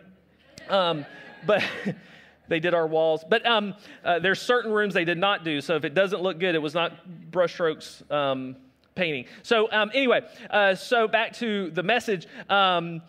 Um, 0.70 1.06
but 1.46 1.64
they 2.48 2.60
did 2.60 2.74
our 2.74 2.88
walls. 2.88 3.24
But 3.28 3.46
um, 3.46 3.76
uh, 4.04 4.20
there's 4.20 4.42
certain 4.42 4.72
rooms 4.72 4.94
they 4.94 5.06
did 5.06 5.18
not 5.18 5.44
do. 5.44 5.62
So 5.62 5.76
if 5.76 5.86
it 5.86 5.94
doesn't 5.94 6.22
look 6.22 6.40
good, 6.40 6.56
it 6.56 6.62
was 6.62 6.74
not 6.74 6.94
brushstrokes 7.32 8.10
um, 8.12 8.56
painting. 8.96 9.26
So 9.44 9.72
um, 9.72 9.92
anyway, 9.94 10.22
uh, 10.50 10.76
so 10.76 11.08
back 11.08 11.34
to 11.38 11.72
the 11.72 11.84
message. 11.84 12.28
Um, 12.50 13.02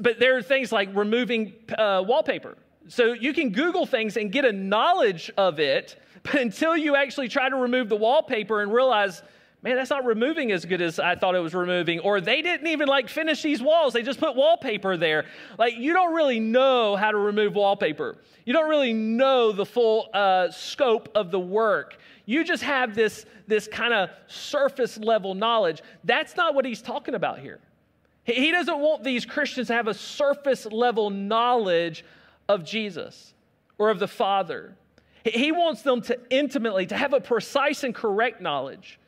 but 0.00 0.18
there 0.18 0.36
are 0.36 0.42
things 0.42 0.72
like 0.72 0.94
removing 0.94 1.54
uh, 1.76 2.02
wallpaper. 2.06 2.56
So 2.88 3.12
you 3.12 3.32
can 3.32 3.50
Google 3.50 3.86
things 3.86 4.16
and 4.16 4.30
get 4.30 4.44
a 4.44 4.52
knowledge 4.52 5.30
of 5.36 5.58
it, 5.58 6.00
but 6.22 6.36
until 6.36 6.76
you 6.76 6.96
actually 6.96 7.28
try 7.28 7.48
to 7.48 7.56
remove 7.56 7.88
the 7.88 7.96
wallpaper 7.96 8.62
and 8.62 8.72
realize, 8.72 9.22
man, 9.62 9.76
that's 9.76 9.90
not 9.90 10.04
removing 10.04 10.52
as 10.52 10.64
good 10.64 10.80
as 10.80 10.98
I 10.98 11.16
thought 11.16 11.34
it 11.34 11.40
was 11.40 11.54
removing, 11.54 12.00
or 12.00 12.20
they 12.20 12.42
didn't 12.42 12.66
even 12.66 12.88
like 12.88 13.08
finish 13.08 13.42
these 13.42 13.60
walls, 13.60 13.92
they 13.92 14.02
just 14.02 14.20
put 14.20 14.36
wallpaper 14.36 14.96
there. 14.96 15.26
Like 15.58 15.76
you 15.76 15.92
don't 15.92 16.14
really 16.14 16.40
know 16.40 16.96
how 16.96 17.10
to 17.10 17.18
remove 17.18 17.54
wallpaper. 17.54 18.16
You 18.44 18.52
don't 18.52 18.68
really 18.68 18.92
know 18.92 19.52
the 19.52 19.66
full 19.66 20.08
uh, 20.14 20.50
scope 20.50 21.08
of 21.14 21.30
the 21.30 21.40
work. 21.40 21.98
You 22.26 22.44
just 22.44 22.62
have 22.62 22.94
this, 22.94 23.26
this 23.46 23.68
kind 23.68 23.92
of 23.92 24.10
surface 24.26 24.98
level 24.98 25.34
knowledge. 25.34 25.82
That's 26.04 26.36
not 26.36 26.54
what 26.54 26.64
he's 26.64 26.82
talking 26.82 27.14
about 27.14 27.38
here. 27.38 27.60
He 28.24 28.50
doesn't 28.50 28.78
want 28.78 29.04
these 29.04 29.24
Christians 29.24 29.68
to 29.68 29.74
have 29.74 29.86
a 29.86 29.94
surface 29.94 30.66
level 30.66 31.10
knowledge 31.10 32.04
of 32.48 32.64
Jesus 32.64 33.34
or 33.78 33.90
of 33.90 34.00
the 34.00 34.08
Father. 34.08 34.76
He 35.24 35.52
wants 35.52 35.82
them 35.82 36.00
to 36.02 36.18
intimately, 36.30 36.86
to 36.86 36.96
have 36.96 37.12
a 37.12 37.20
precise 37.20 37.84
and 37.84 37.94
correct 37.94 38.40
knowledge. 38.40 38.98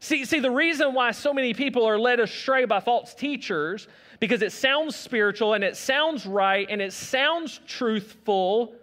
See, 0.00 0.24
see, 0.24 0.40
the 0.40 0.50
reason 0.50 0.94
why 0.94 1.10
so 1.12 1.32
many 1.32 1.54
people 1.54 1.84
are 1.84 1.98
led 1.98 2.20
astray 2.20 2.64
by 2.64 2.80
false 2.80 3.14
teachers, 3.14 3.88
because 4.20 4.42
it 4.42 4.52
sounds 4.52 4.94
spiritual 4.94 5.54
and 5.54 5.64
it 5.64 5.76
sounds 5.76 6.26
right 6.26 6.66
and 6.68 6.80
it 6.82 6.92
sounds 6.92 7.60
truthful, 7.66 8.74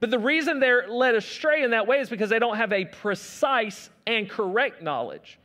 but 0.00 0.10
the 0.10 0.18
reason 0.18 0.60
they're 0.60 0.88
led 0.88 1.14
astray 1.14 1.62
in 1.62 1.70
that 1.72 1.86
way 1.86 1.98
is 2.00 2.08
because 2.08 2.30
they 2.30 2.38
don't 2.38 2.56
have 2.56 2.72
a 2.72 2.84
precise 2.84 3.90
and 4.06 4.28
correct 4.28 4.82
knowledge. 4.82 5.38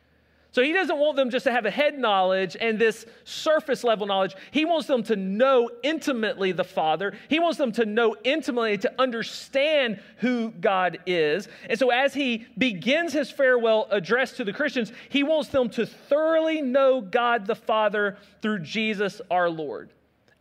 So 0.53 0.61
he 0.61 0.71
doesn't 0.71 0.99
want 0.99 1.15
them 1.15 1.31
just 1.31 1.45
to 1.45 1.51
have 1.51 1.65
a 1.65 1.71
head 1.71 1.97
knowledge 1.97 2.55
and 2.61 2.77
this 2.77 3.07
surface 3.23 3.83
level 3.83 4.05
knowledge. 4.05 4.35
He 4.51 4.65
wants 4.65 4.85
them 4.85 5.01
to 5.03 5.15
know 5.15 5.67
intimately 5.81 6.51
the 6.51 6.63
Father. 6.63 7.13
He 7.27 7.39
wants 7.39 7.57
them 7.57 7.71
to 7.73 7.87
know 7.87 8.15
intimately 8.23 8.77
to 8.77 8.93
understand 9.01 9.99
who 10.17 10.51
God 10.51 10.99
is. 11.07 11.47
And 11.67 11.79
so 11.79 11.89
as 11.89 12.13
he 12.13 12.45
begins 12.55 13.13
his 13.13 13.31
farewell 13.31 13.87
address 13.89 14.33
to 14.33 14.43
the 14.43 14.53
Christians, 14.53 14.91
he 15.09 15.23
wants 15.23 15.49
them 15.49 15.69
to 15.71 15.87
thoroughly 15.87 16.61
know 16.61 17.01
God 17.01 17.47
the 17.47 17.55
Father 17.55 18.17
through 18.43 18.59
Jesus 18.59 19.21
our 19.31 19.49
Lord. 19.49 19.89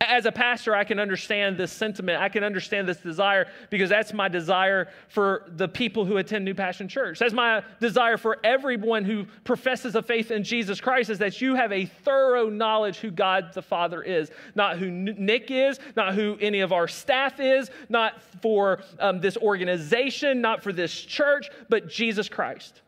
As 0.07 0.25
a 0.25 0.31
pastor, 0.31 0.75
I 0.75 0.83
can 0.83 0.99
understand 0.99 1.57
this 1.57 1.71
sentiment. 1.71 2.21
I 2.21 2.29
can 2.29 2.43
understand 2.43 2.87
this 2.87 2.97
desire 2.97 3.47
because 3.69 3.89
that's 3.89 4.13
my 4.13 4.27
desire 4.27 4.89
for 5.07 5.45
the 5.55 5.67
people 5.67 6.05
who 6.05 6.17
attend 6.17 6.45
New 6.45 6.53
Passion 6.53 6.87
Church. 6.87 7.19
That's 7.19 7.33
my 7.33 7.63
desire 7.79 8.17
for 8.17 8.39
everyone 8.43 9.05
who 9.05 9.25
professes 9.43 9.95
a 9.95 10.01
faith 10.01 10.31
in 10.31 10.43
Jesus 10.43 10.81
Christ 10.81 11.09
is 11.09 11.19
that 11.19 11.41
you 11.41 11.55
have 11.55 11.71
a 11.71 11.85
thorough 11.85 12.49
knowledge 12.49 12.97
who 12.97 13.11
God 13.11 13.53
the 13.53 13.61
Father 13.61 14.01
is. 14.01 14.31
Not 14.55 14.77
who 14.77 14.89
Nick 14.89 15.51
is, 15.51 15.79
not 15.95 16.15
who 16.15 16.37
any 16.39 16.61
of 16.61 16.71
our 16.71 16.87
staff 16.87 17.39
is, 17.39 17.69
not 17.89 18.21
for 18.41 18.81
um, 18.99 19.19
this 19.21 19.37
organization, 19.37 20.41
not 20.41 20.63
for 20.63 20.73
this 20.73 20.93
church, 20.93 21.49
but 21.69 21.89
Jesus 21.89 22.29
Christ. 22.29 22.81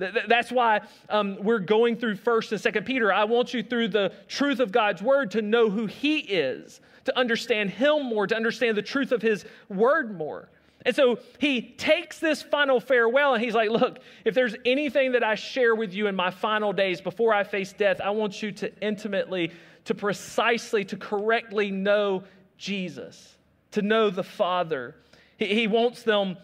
That's 0.00 0.50
why 0.50 0.80
um, 1.08 1.38
we're 1.42 1.58
going 1.58 1.96
through 1.96 2.16
First 2.16 2.52
and 2.52 2.60
Second 2.60 2.84
Peter. 2.84 3.12
I 3.12 3.24
want 3.24 3.54
you 3.54 3.62
through 3.62 3.88
the 3.88 4.12
truth 4.28 4.60
of 4.60 4.72
God's 4.72 5.02
word 5.02 5.30
to 5.32 5.42
know 5.42 5.70
who 5.70 5.86
He 5.86 6.18
is, 6.18 6.80
to 7.04 7.16
understand 7.18 7.70
Him 7.70 8.06
more, 8.06 8.26
to 8.26 8.34
understand 8.34 8.76
the 8.76 8.82
truth 8.82 9.12
of 9.12 9.22
His 9.22 9.44
word 9.68 10.16
more. 10.16 10.48
And 10.86 10.96
so 10.96 11.18
he 11.38 11.60
takes 11.60 12.18
this 12.18 12.42
final 12.42 12.80
farewell 12.80 13.34
and 13.34 13.44
he's 13.44 13.54
like, 13.54 13.70
Look, 13.70 13.98
if 14.24 14.34
there's 14.34 14.56
anything 14.64 15.12
that 15.12 15.22
I 15.22 15.34
share 15.34 15.74
with 15.74 15.92
you 15.92 16.06
in 16.06 16.16
my 16.16 16.30
final 16.30 16.72
days 16.72 17.00
before 17.00 17.34
I 17.34 17.44
face 17.44 17.72
death, 17.72 18.00
I 18.00 18.10
want 18.10 18.42
you 18.42 18.50
to 18.52 18.72
intimately, 18.80 19.52
to 19.84 19.94
precisely, 19.94 20.84
to 20.86 20.96
correctly 20.96 21.70
know 21.70 22.24
Jesus, 22.56 23.36
to 23.72 23.82
know 23.82 24.08
the 24.10 24.24
Father. 24.24 24.96
He, 25.36 25.46
he 25.54 25.66
wants 25.66 26.02
them 26.02 26.38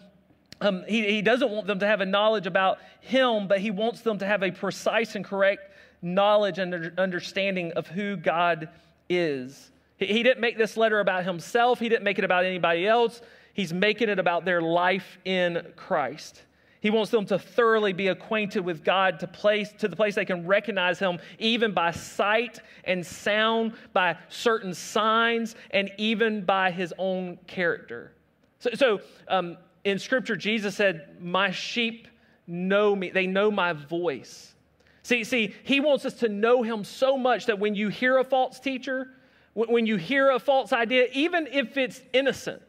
um, 0.61 0.83
he, 0.87 1.05
he 1.05 1.21
doesn't 1.21 1.49
want 1.51 1.67
them 1.67 1.79
to 1.79 1.87
have 1.87 2.01
a 2.01 2.05
knowledge 2.05 2.47
about 2.47 2.79
him, 3.01 3.47
but 3.47 3.59
he 3.59 3.71
wants 3.71 4.01
them 4.01 4.17
to 4.19 4.25
have 4.25 4.43
a 4.43 4.51
precise 4.51 5.15
and 5.15 5.23
correct 5.23 5.71
knowledge 6.01 6.59
and 6.59 6.99
understanding 6.99 7.71
of 7.73 7.87
who 7.87 8.15
God 8.15 8.69
is. 9.09 9.71
He, 9.97 10.07
he 10.07 10.23
didn't 10.23 10.41
make 10.41 10.57
this 10.57 10.77
letter 10.77 10.99
about 10.99 11.25
himself, 11.25 11.79
he 11.79 11.89
didn't 11.89 12.03
make 12.03 12.19
it 12.19 12.25
about 12.25 12.45
anybody 12.45 12.87
else. 12.87 13.21
He's 13.53 13.73
making 13.73 14.09
it 14.09 14.19
about 14.19 14.45
their 14.45 14.61
life 14.61 15.17
in 15.25 15.65
Christ. 15.75 16.43
He 16.79 16.91
wants 16.91 17.09
them 17.09 17.25
to 17.25 17.39
thoroughly 17.39 17.91
be 17.91 18.07
acquainted 18.09 18.59
with 18.59 18.83
God 18.83 19.19
to 19.21 19.27
place 19.27 19.73
to 19.79 19.87
the 19.87 19.95
place 19.95 20.13
they 20.13 20.25
can 20.25 20.45
recognize 20.45 20.99
him 20.99 21.17
even 21.39 21.73
by 21.73 21.89
sight 21.89 22.59
and 22.83 23.03
sound, 23.03 23.73
by 23.93 24.15
certain 24.29 24.75
signs, 24.75 25.55
and 25.71 25.89
even 25.97 26.45
by 26.45 26.69
his 26.69 26.93
own 26.99 27.39
character. 27.47 28.11
So, 28.59 28.69
so 28.75 29.01
um, 29.27 29.57
in 29.87 29.99
Scripture, 29.99 30.35
Jesus 30.35 30.75
said, 30.75 31.17
My 31.21 31.51
sheep 31.51 32.09
know 32.45 32.93
me, 32.93 33.09
they 33.09 33.25
know 33.25 33.49
my 33.49 33.71
voice. 33.71 34.53
See, 35.01 35.23
see, 35.23 35.55
he 35.63 35.79
wants 35.79 36.03
us 36.05 36.15
to 36.15 36.27
know 36.27 36.61
him 36.61 36.83
so 36.83 37.17
much 37.17 37.45
that 37.45 37.57
when 37.57 37.73
you 37.73 37.87
hear 37.87 38.17
a 38.17 38.25
false 38.25 38.59
teacher, 38.59 39.07
when 39.53 39.85
you 39.85 39.95
hear 39.95 40.31
a 40.31 40.39
false 40.39 40.73
idea, 40.73 41.07
even 41.13 41.47
if 41.47 41.77
it's 41.77 42.01
innocent, 42.11 42.61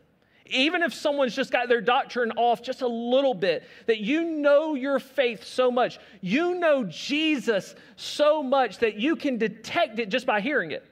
even 0.46 0.82
if 0.82 0.94
someone's 0.94 1.34
just 1.34 1.50
got 1.50 1.68
their 1.68 1.80
doctrine 1.80 2.30
off 2.36 2.62
just 2.62 2.82
a 2.82 2.86
little 2.86 3.34
bit, 3.34 3.64
that 3.86 3.98
you 3.98 4.22
know 4.22 4.76
your 4.76 5.00
faith 5.00 5.44
so 5.44 5.72
much, 5.72 5.98
you 6.20 6.54
know 6.54 6.84
Jesus 6.84 7.74
so 7.96 8.44
much 8.44 8.78
that 8.78 8.94
you 8.94 9.16
can 9.16 9.36
detect 9.36 9.98
it 9.98 10.08
just 10.08 10.24
by 10.24 10.40
hearing 10.40 10.70
it. 10.70 10.87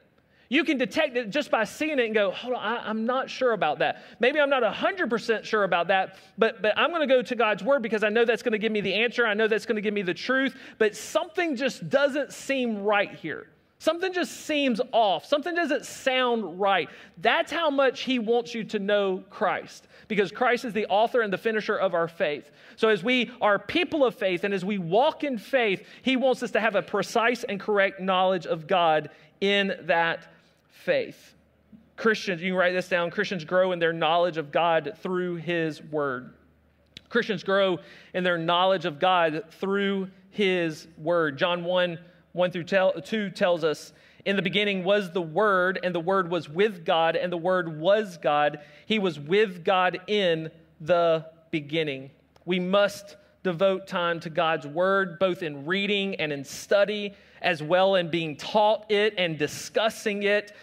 You 0.48 0.64
can 0.64 0.78
detect 0.78 1.16
it 1.16 1.30
just 1.30 1.50
by 1.50 1.64
seeing 1.64 1.98
it 1.98 2.04
and 2.06 2.14
go, 2.14 2.30
hold 2.30 2.54
on, 2.54 2.62
I, 2.62 2.88
am 2.88 3.04
not 3.04 3.28
sure 3.28 3.52
about 3.52 3.80
that. 3.80 4.02
Maybe 4.20 4.40
I'm 4.40 4.50
not 4.50 4.62
100% 4.62 5.44
sure 5.44 5.64
about 5.64 5.88
that, 5.88 6.18
but, 6.38 6.62
but 6.62 6.72
I'm 6.76 6.90
going 6.90 7.06
to 7.06 7.12
go 7.12 7.22
to 7.22 7.34
God's 7.34 7.64
word 7.64 7.82
because 7.82 8.04
I 8.04 8.08
know 8.08 8.24
that's 8.24 8.42
going 8.42 8.52
to 8.52 8.58
give 8.58 8.72
me 8.72 8.80
the 8.80 8.94
answer. 8.94 9.26
I 9.26 9.34
know 9.34 9.48
that's 9.48 9.66
going 9.66 9.76
to 9.76 9.82
give 9.82 9.94
me 9.94 10.02
the 10.02 10.14
truth, 10.14 10.56
but 10.78 10.94
something 10.94 11.56
just 11.56 11.88
doesn't 11.88 12.32
seem 12.32 12.82
right 12.82 13.12
here. 13.12 13.48
Something 13.78 14.12
just 14.12 14.46
seems 14.46 14.80
off. 14.92 15.26
Something 15.26 15.54
doesn't 15.54 15.84
sound 15.84 16.58
right. 16.58 16.88
That's 17.18 17.52
how 17.52 17.68
much 17.68 18.02
he 18.02 18.18
wants 18.18 18.54
you 18.54 18.64
to 18.64 18.78
know 18.78 19.22
Christ 19.28 19.86
because 20.08 20.32
Christ 20.32 20.64
is 20.64 20.72
the 20.72 20.86
author 20.86 21.20
and 21.20 21.32
the 21.32 21.38
finisher 21.38 21.76
of 21.76 21.92
our 21.92 22.08
faith. 22.08 22.50
So, 22.76 22.88
as 22.88 23.04
we 23.04 23.30
are 23.40 23.58
people 23.58 24.04
of 24.04 24.14
faith 24.14 24.44
and 24.44 24.54
as 24.54 24.64
we 24.64 24.78
walk 24.78 25.24
in 25.24 25.36
faith, 25.36 25.86
he 26.02 26.16
wants 26.16 26.42
us 26.42 26.52
to 26.52 26.60
have 26.60 26.74
a 26.74 26.82
precise 26.82 27.44
and 27.44 27.60
correct 27.60 28.00
knowledge 28.00 28.46
of 28.46 28.66
God 28.66 29.10
in 29.40 29.74
that 29.82 30.26
faith. 30.84 31.34
Christians, 31.96 32.42
you 32.42 32.52
can 32.52 32.58
write 32.58 32.72
this 32.72 32.88
down 32.88 33.10
Christians 33.10 33.44
grow 33.44 33.72
in 33.72 33.78
their 33.78 33.92
knowledge 33.92 34.36
of 34.36 34.52
God 34.52 34.92
through 34.98 35.36
His 35.36 35.82
Word. 35.82 36.34
Christians 37.08 37.42
grow 37.42 37.78
in 38.14 38.24
their 38.24 38.38
knowledge 38.38 38.84
of 38.84 38.98
God 38.98 39.44
through 39.52 40.10
His 40.30 40.86
Word. 40.98 41.38
John 41.38 41.64
1 41.64 41.98
1 42.32 42.50
through 42.50 42.64
2 42.64 43.30
tells 43.30 43.64
us, 43.64 43.94
In 44.26 44.36
the 44.36 44.42
beginning 44.42 44.84
was 44.84 45.10
the 45.10 45.22
Word, 45.22 45.80
and 45.82 45.94
the 45.94 46.00
Word 46.00 46.30
was 46.30 46.50
with 46.50 46.84
God, 46.84 47.16
and 47.16 47.32
the 47.32 47.38
Word 47.38 47.80
was 47.80 48.18
God. 48.18 48.60
He 48.84 48.98
was 48.98 49.18
with 49.18 49.64
God 49.64 50.00
in 50.06 50.50
the 50.78 51.24
beginning. 51.50 52.10
We 52.44 52.60
must 52.60 53.16
devote 53.42 53.86
time 53.86 54.20
to 54.20 54.28
God's 54.28 54.66
Word, 54.66 55.18
both 55.18 55.42
in 55.42 55.64
reading 55.64 56.16
and 56.16 56.30
in 56.30 56.44
study, 56.44 57.14
as 57.46 57.62
well 57.62 57.94
in 57.94 58.10
being 58.10 58.36
taught 58.36 58.90
it 58.90 59.14
and 59.16 59.38
discussing 59.38 60.24
it 60.24 60.54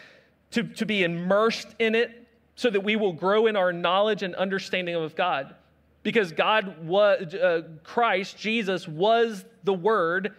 to, 0.52 0.64
to 0.64 0.86
be 0.86 1.04
immersed 1.04 1.70
in 1.80 1.96
it 1.96 2.28
so 2.56 2.70
that 2.70 2.82
we 2.82 2.98
will 2.98 3.14
grow 3.14 3.48
in 3.48 3.56
our 3.56 3.72
knowledge 3.72 4.22
and 4.22 4.36
understanding 4.36 4.94
of 4.94 5.16
God. 5.16 5.56
Because 6.04 6.34
God 6.34 6.86
was, 6.86 7.34
uh, 7.34 7.62
Christ, 7.84 8.38
Jesus, 8.38 8.86
was 8.86 9.46
the 9.64 9.74
Word, 9.74 10.34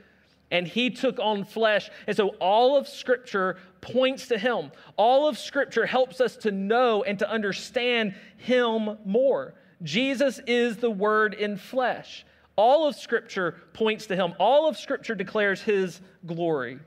and 0.51 0.69
He 0.69 0.91
took 0.91 1.19
on 1.19 1.45
flesh. 1.45 1.91
And 2.07 2.15
so 2.15 2.29
all 2.41 2.77
of 2.77 2.87
Scripture 2.87 3.57
points 3.81 4.29
to 4.29 4.37
Him. 4.37 4.71
All 4.99 5.27
of 5.27 5.39
Scripture 5.39 5.87
helps 5.87 6.21
us 6.21 6.37
to 6.37 6.53
know 6.53 7.03
and 7.03 7.19
to 7.21 7.29
understand 7.29 8.15
Him 8.37 8.99
more. 9.07 9.55
Jesus 9.83 10.41
is 10.47 10.77
the 10.77 10.91
Word 10.91 11.33
in 11.33 11.57
flesh. 11.57 12.27
All 12.57 12.87
of 12.87 12.95
Scripture 12.95 13.57
points 13.73 14.07
to 14.07 14.17
Him, 14.17 14.35
all 14.39 14.69
of 14.69 14.77
Scripture 14.77 15.15
declares 15.15 15.61
His 15.61 16.01
glory. 16.27 16.79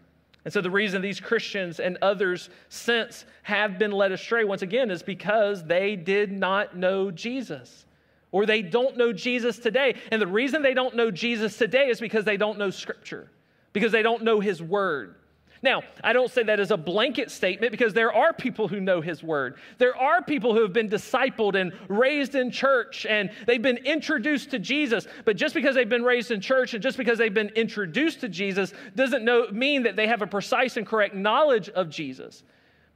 And 0.45 0.53
so 0.53 0.62
the 0.62 0.71
reason 0.71 1.01
these 1.01 1.19
Christians 1.19 1.82
and 1.82 1.97
others 2.01 2.49
since 2.69 3.25
have 3.43 3.77
been 3.77 3.91
led 3.91 4.13
astray, 4.13 4.45
once 4.45 4.62
again, 4.62 4.89
is 4.89 5.03
because 5.03 5.65
they 5.65 5.97
did 5.97 6.32
not 6.32 6.77
know 6.77 7.12
Jesus. 7.12 7.86
Or 8.32 8.45
they 8.45 8.62
don't 8.62 8.95
know 8.95 9.12
Jesus 9.12 9.60
today. 9.60 9.95
And 10.10 10.21
the 10.21 10.27
reason 10.27 10.62
they 10.62 10.73
don't 10.73 10.95
know 10.95 11.12
Jesus 11.12 11.58
today 11.58 11.89
is 11.89 11.99
because 11.99 12.23
they 12.23 12.38
don't 12.38 12.58
know 12.58 12.69
Scripture, 12.69 13.30
because 13.73 13.91
they 13.91 14.03
don't 14.03 14.23
know 14.23 14.39
His 14.39 14.63
Word. 14.63 15.15
Now, 15.63 15.84
I 16.04 16.13
don't 16.13 16.32
say 16.32 16.43
that 16.43 16.60
as 16.60 16.72
a 16.72 16.78
blanket 16.78 17.32
statement 17.32 17.72
because 17.72 17.93
there 17.93 18.13
are 18.13 18.34
people 18.34 18.67
who 18.67 18.80
know 18.80 19.02
His 19.02 19.24
Word. 19.24 19.56
There 19.78 19.96
are 19.96 20.22
people 20.22 20.54
who 20.54 20.62
have 20.62 20.74
been 20.74 20.89
discipled 20.89 21.56
and 21.56 21.74
raised 21.88 22.36
in 22.36 22.52
church 22.52 23.06
and 23.06 23.32
they've 23.46 23.62
been 23.62 23.78
introduced 23.78 24.52
to 24.52 24.60
Jesus. 24.60 25.08
But 25.26 25.38
just 25.38 25.56
because 25.56 25.76
they've 25.76 25.89
been 25.89 26.04
raised 26.04 26.32
in 26.32 26.41
church 26.41 26.74
and 26.74 26.84
just 26.84 26.98
because 26.98 27.17
they've 27.17 27.34
been 27.34 27.50
introduced 27.50 28.22
to 28.22 28.30
Jesus 28.30 28.74
doesn't 28.96 29.24
know, 29.24 29.48
mean 29.52 29.84
that 29.84 29.96
they 29.96 30.08
have 30.08 30.22
a 30.22 30.28
precise 30.28 30.78
and 30.78 30.86
correct 30.86 31.15
knowledge 31.15 31.70
of 31.70 31.89
Jesus. 31.89 32.43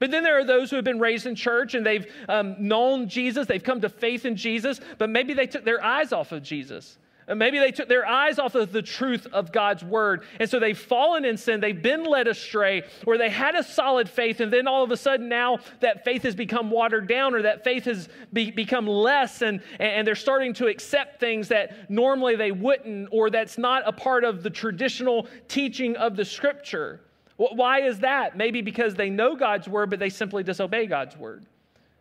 But 0.02 0.10
then 0.10 0.24
there 0.24 0.40
are 0.40 0.44
those 0.44 0.72
who 0.72 0.78
have 0.78 0.86
been 0.86 1.00
raised 1.00 1.28
in 1.28 1.36
church 1.36 1.76
and 1.76 1.86
they've 1.86 2.12
um, 2.28 2.56
known 2.58 3.08
Jesus, 3.08 3.46
they've 3.46 3.64
come 3.64 3.82
to 3.82 3.90
faith 3.90 4.26
in 4.26 4.36
Jesus, 4.36 4.82
but 4.98 5.12
maybe 5.12 5.34
they 5.34 5.46
took 5.46 5.64
their 5.64 5.84
eyes 5.84 6.12
off 6.12 6.32
of 6.32 6.42
Jesus. 6.42 6.98
Maybe 7.28 7.60
they 7.60 7.72
took 7.72 7.88
their 7.88 8.06
eyes 8.06 8.40
off 8.40 8.56
of 8.56 8.72
the 8.72 8.82
truth 8.82 9.28
of 9.28 9.52
God's 9.52 9.84
word. 9.84 10.24
And 10.40 10.50
so 10.50 10.60
they've 10.60 10.78
fallen 10.78 11.24
in 11.24 11.38
sin. 11.38 11.60
They've 11.60 11.82
been 11.82 12.04
led 12.04 12.28
astray, 12.28 12.84
or 13.06 13.18
they 13.18 13.30
had 13.30 13.56
a 13.56 13.64
solid 13.64 14.10
faith. 14.10 14.40
And 14.40 14.52
then 14.52 14.68
all 14.68 14.84
of 14.84 14.92
a 14.92 14.98
sudden, 14.98 15.30
now 15.30 15.60
that 15.80 16.04
faith 16.04 16.24
has 16.24 16.36
become 16.36 16.72
watered 16.72 17.08
down, 17.08 17.34
or 17.34 17.44
that 17.44 17.64
faith 17.64 17.86
has 17.86 18.10
be, 18.34 18.52
become 18.52 18.88
less, 18.88 19.42
and, 19.42 19.62
and 19.80 20.06
they're 20.06 20.16
starting 20.16 20.54
to 20.56 20.68
accept 20.68 21.20
things 21.20 21.48
that 21.50 21.90
normally 21.90 22.36
they 22.36 22.52
wouldn't, 22.52 23.10
or 23.12 23.30
that's 23.30 23.58
not 23.58 23.84
a 23.86 23.92
part 23.92 24.24
of 24.24 24.44
the 24.44 24.50
traditional 24.50 25.28
teaching 25.48 25.96
of 25.96 26.16
the 26.16 26.26
scripture. 26.26 27.02
Why 27.38 27.82
is 27.82 28.00
that? 28.00 28.38
Maybe 28.38 28.62
because 28.62 28.94
they 28.94 29.10
know 29.10 29.36
God's 29.36 29.68
word, 29.68 29.90
but 29.90 30.00
they 30.00 30.10
simply 30.10 30.44
disobey 30.44 30.86
God's 30.86 31.18
word. 31.18 31.46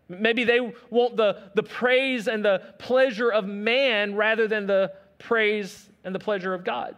Maybe 0.09 0.45
they 0.45 0.61
want 0.91 1.17
the, 1.17 1.51
the 1.55 1.63
praise 1.63 2.27
and 2.27 2.45
the 2.45 2.75
pleasure 2.79 3.31
of 3.31 3.47
man 3.47 4.17
rather 4.17 4.49
than 4.49 4.67
the 4.67 4.93
praise 5.21 5.89
and 6.05 6.15
the 6.15 6.19
pleasure 6.19 6.55
of 6.55 6.65
God. 6.65 6.97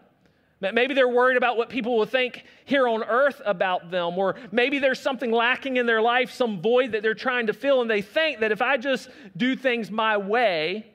Maybe 0.60 0.94
they're 0.94 1.08
worried 1.08 1.36
about 1.36 1.56
what 1.56 1.68
people 1.68 1.98
will 1.98 2.06
think 2.06 2.44
here 2.64 2.86
on 2.86 3.02
earth 3.02 3.42
about 3.44 3.90
them, 3.90 4.16
or 4.16 4.36
maybe 4.52 4.78
there's 4.78 5.00
something 5.00 5.32
lacking 5.32 5.76
in 5.76 5.86
their 5.86 6.00
life, 6.00 6.30
some 6.30 6.62
void 6.62 6.92
that 6.92 7.02
they're 7.02 7.14
trying 7.14 7.48
to 7.48 7.52
fill, 7.52 7.82
and 7.82 7.90
they 7.90 8.00
think 8.00 8.38
that 8.40 8.52
if 8.52 8.62
I 8.62 8.76
just 8.76 9.08
do 9.36 9.56
things 9.56 9.90
my 9.90 10.16
way, 10.16 10.86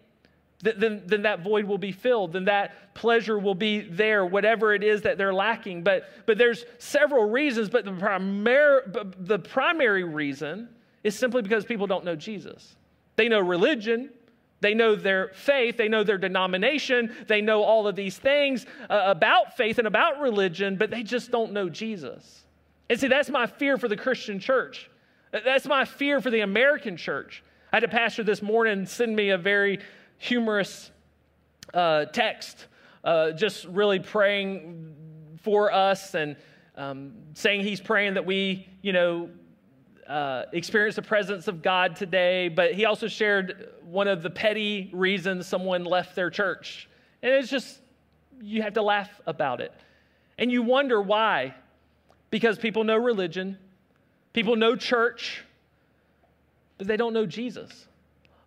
then, 0.61 1.03
then 1.05 1.21
that 1.23 1.41
void 1.41 1.65
will 1.65 1.77
be 1.77 1.91
filled, 1.91 2.33
then 2.33 2.45
that 2.45 2.93
pleasure 2.95 3.37
will 3.37 3.55
be 3.55 3.81
there, 3.81 4.25
whatever 4.25 4.73
it 4.73 4.83
is 4.83 5.01
that 5.01 5.17
they're 5.17 5.33
lacking. 5.33 5.83
But, 5.83 6.09
but 6.25 6.37
there's 6.37 6.65
several 6.79 7.29
reasons, 7.29 7.69
but 7.69 7.85
the, 7.85 7.91
primary, 7.91 8.81
the 9.19 9.37
primary 9.37 10.03
reason 10.03 10.69
is 11.03 11.17
simply 11.17 11.41
because 11.41 11.65
people 11.65 11.87
don't 11.87 12.05
know 12.05 12.15
Jesus. 12.15 12.75
They 13.17 13.27
know 13.27 13.39
religion, 13.39 14.11
they 14.59 14.73
know 14.73 14.95
their 14.95 15.29
faith, 15.33 15.77
they 15.77 15.87
know 15.87 16.03
their 16.03 16.17
denomination, 16.17 17.15
they 17.27 17.41
know 17.41 17.63
all 17.63 17.87
of 17.87 17.95
these 17.95 18.17
things 18.17 18.65
uh, 18.89 19.03
about 19.05 19.55
faith 19.55 19.77
and 19.77 19.87
about 19.87 20.19
religion, 20.19 20.77
but 20.77 20.89
they 20.89 21.03
just 21.03 21.31
don't 21.31 21.53
know 21.53 21.69
Jesus. 21.69 22.45
And 22.89 22.99
see, 22.99 23.07
that's 23.07 23.29
my 23.29 23.45
fear 23.45 23.77
for 23.77 23.87
the 23.87 23.97
Christian 23.97 24.39
church. 24.39 24.89
That's 25.31 25.67
my 25.67 25.85
fear 25.85 26.21
for 26.21 26.29
the 26.29 26.39
American 26.39 26.97
church. 26.97 27.43
I 27.71 27.77
had 27.77 27.83
a 27.83 27.89
pastor 27.89 28.23
this 28.23 28.41
morning 28.41 28.85
send 28.85 29.15
me 29.15 29.29
a 29.29 29.37
very 29.37 29.79
humorous 30.17 30.89
uh, 31.73 32.05
text, 32.05 32.67
uh, 33.03 33.31
just 33.31 33.65
really 33.65 33.99
praying 33.99 34.95
for 35.43 35.71
us 35.71 36.15
and 36.15 36.35
um, 36.75 37.13
saying 37.33 37.61
he's 37.61 37.81
praying 37.81 38.13
that 38.15 38.25
we, 38.25 38.67
you 38.81 38.93
know, 38.93 39.29
uh, 40.07 40.45
experience 40.53 40.95
the 40.95 41.01
presence 41.01 41.47
of 41.47 41.61
God 41.61 41.95
today. 41.95 42.49
But 42.49 42.73
he 42.73 42.85
also 42.85 43.07
shared 43.07 43.69
one 43.83 44.07
of 44.07 44.23
the 44.23 44.29
petty 44.29 44.89
reasons 44.93 45.47
someone 45.47 45.83
left 45.83 46.15
their 46.15 46.29
church. 46.29 46.89
And 47.21 47.33
it's 47.33 47.49
just, 47.49 47.79
you 48.41 48.61
have 48.61 48.73
to 48.73 48.81
laugh 48.81 49.09
about 49.25 49.61
it. 49.61 49.73
And 50.37 50.51
you 50.51 50.63
wonder 50.63 51.01
why. 51.01 51.55
Because 52.29 52.57
people 52.57 52.83
know 52.83 52.97
religion, 52.97 53.57
people 54.33 54.57
know 54.57 54.75
church, 54.75 55.43
but 56.77 56.85
they 56.85 56.97
don't 56.97 57.13
know 57.13 57.25
Jesus. 57.25 57.87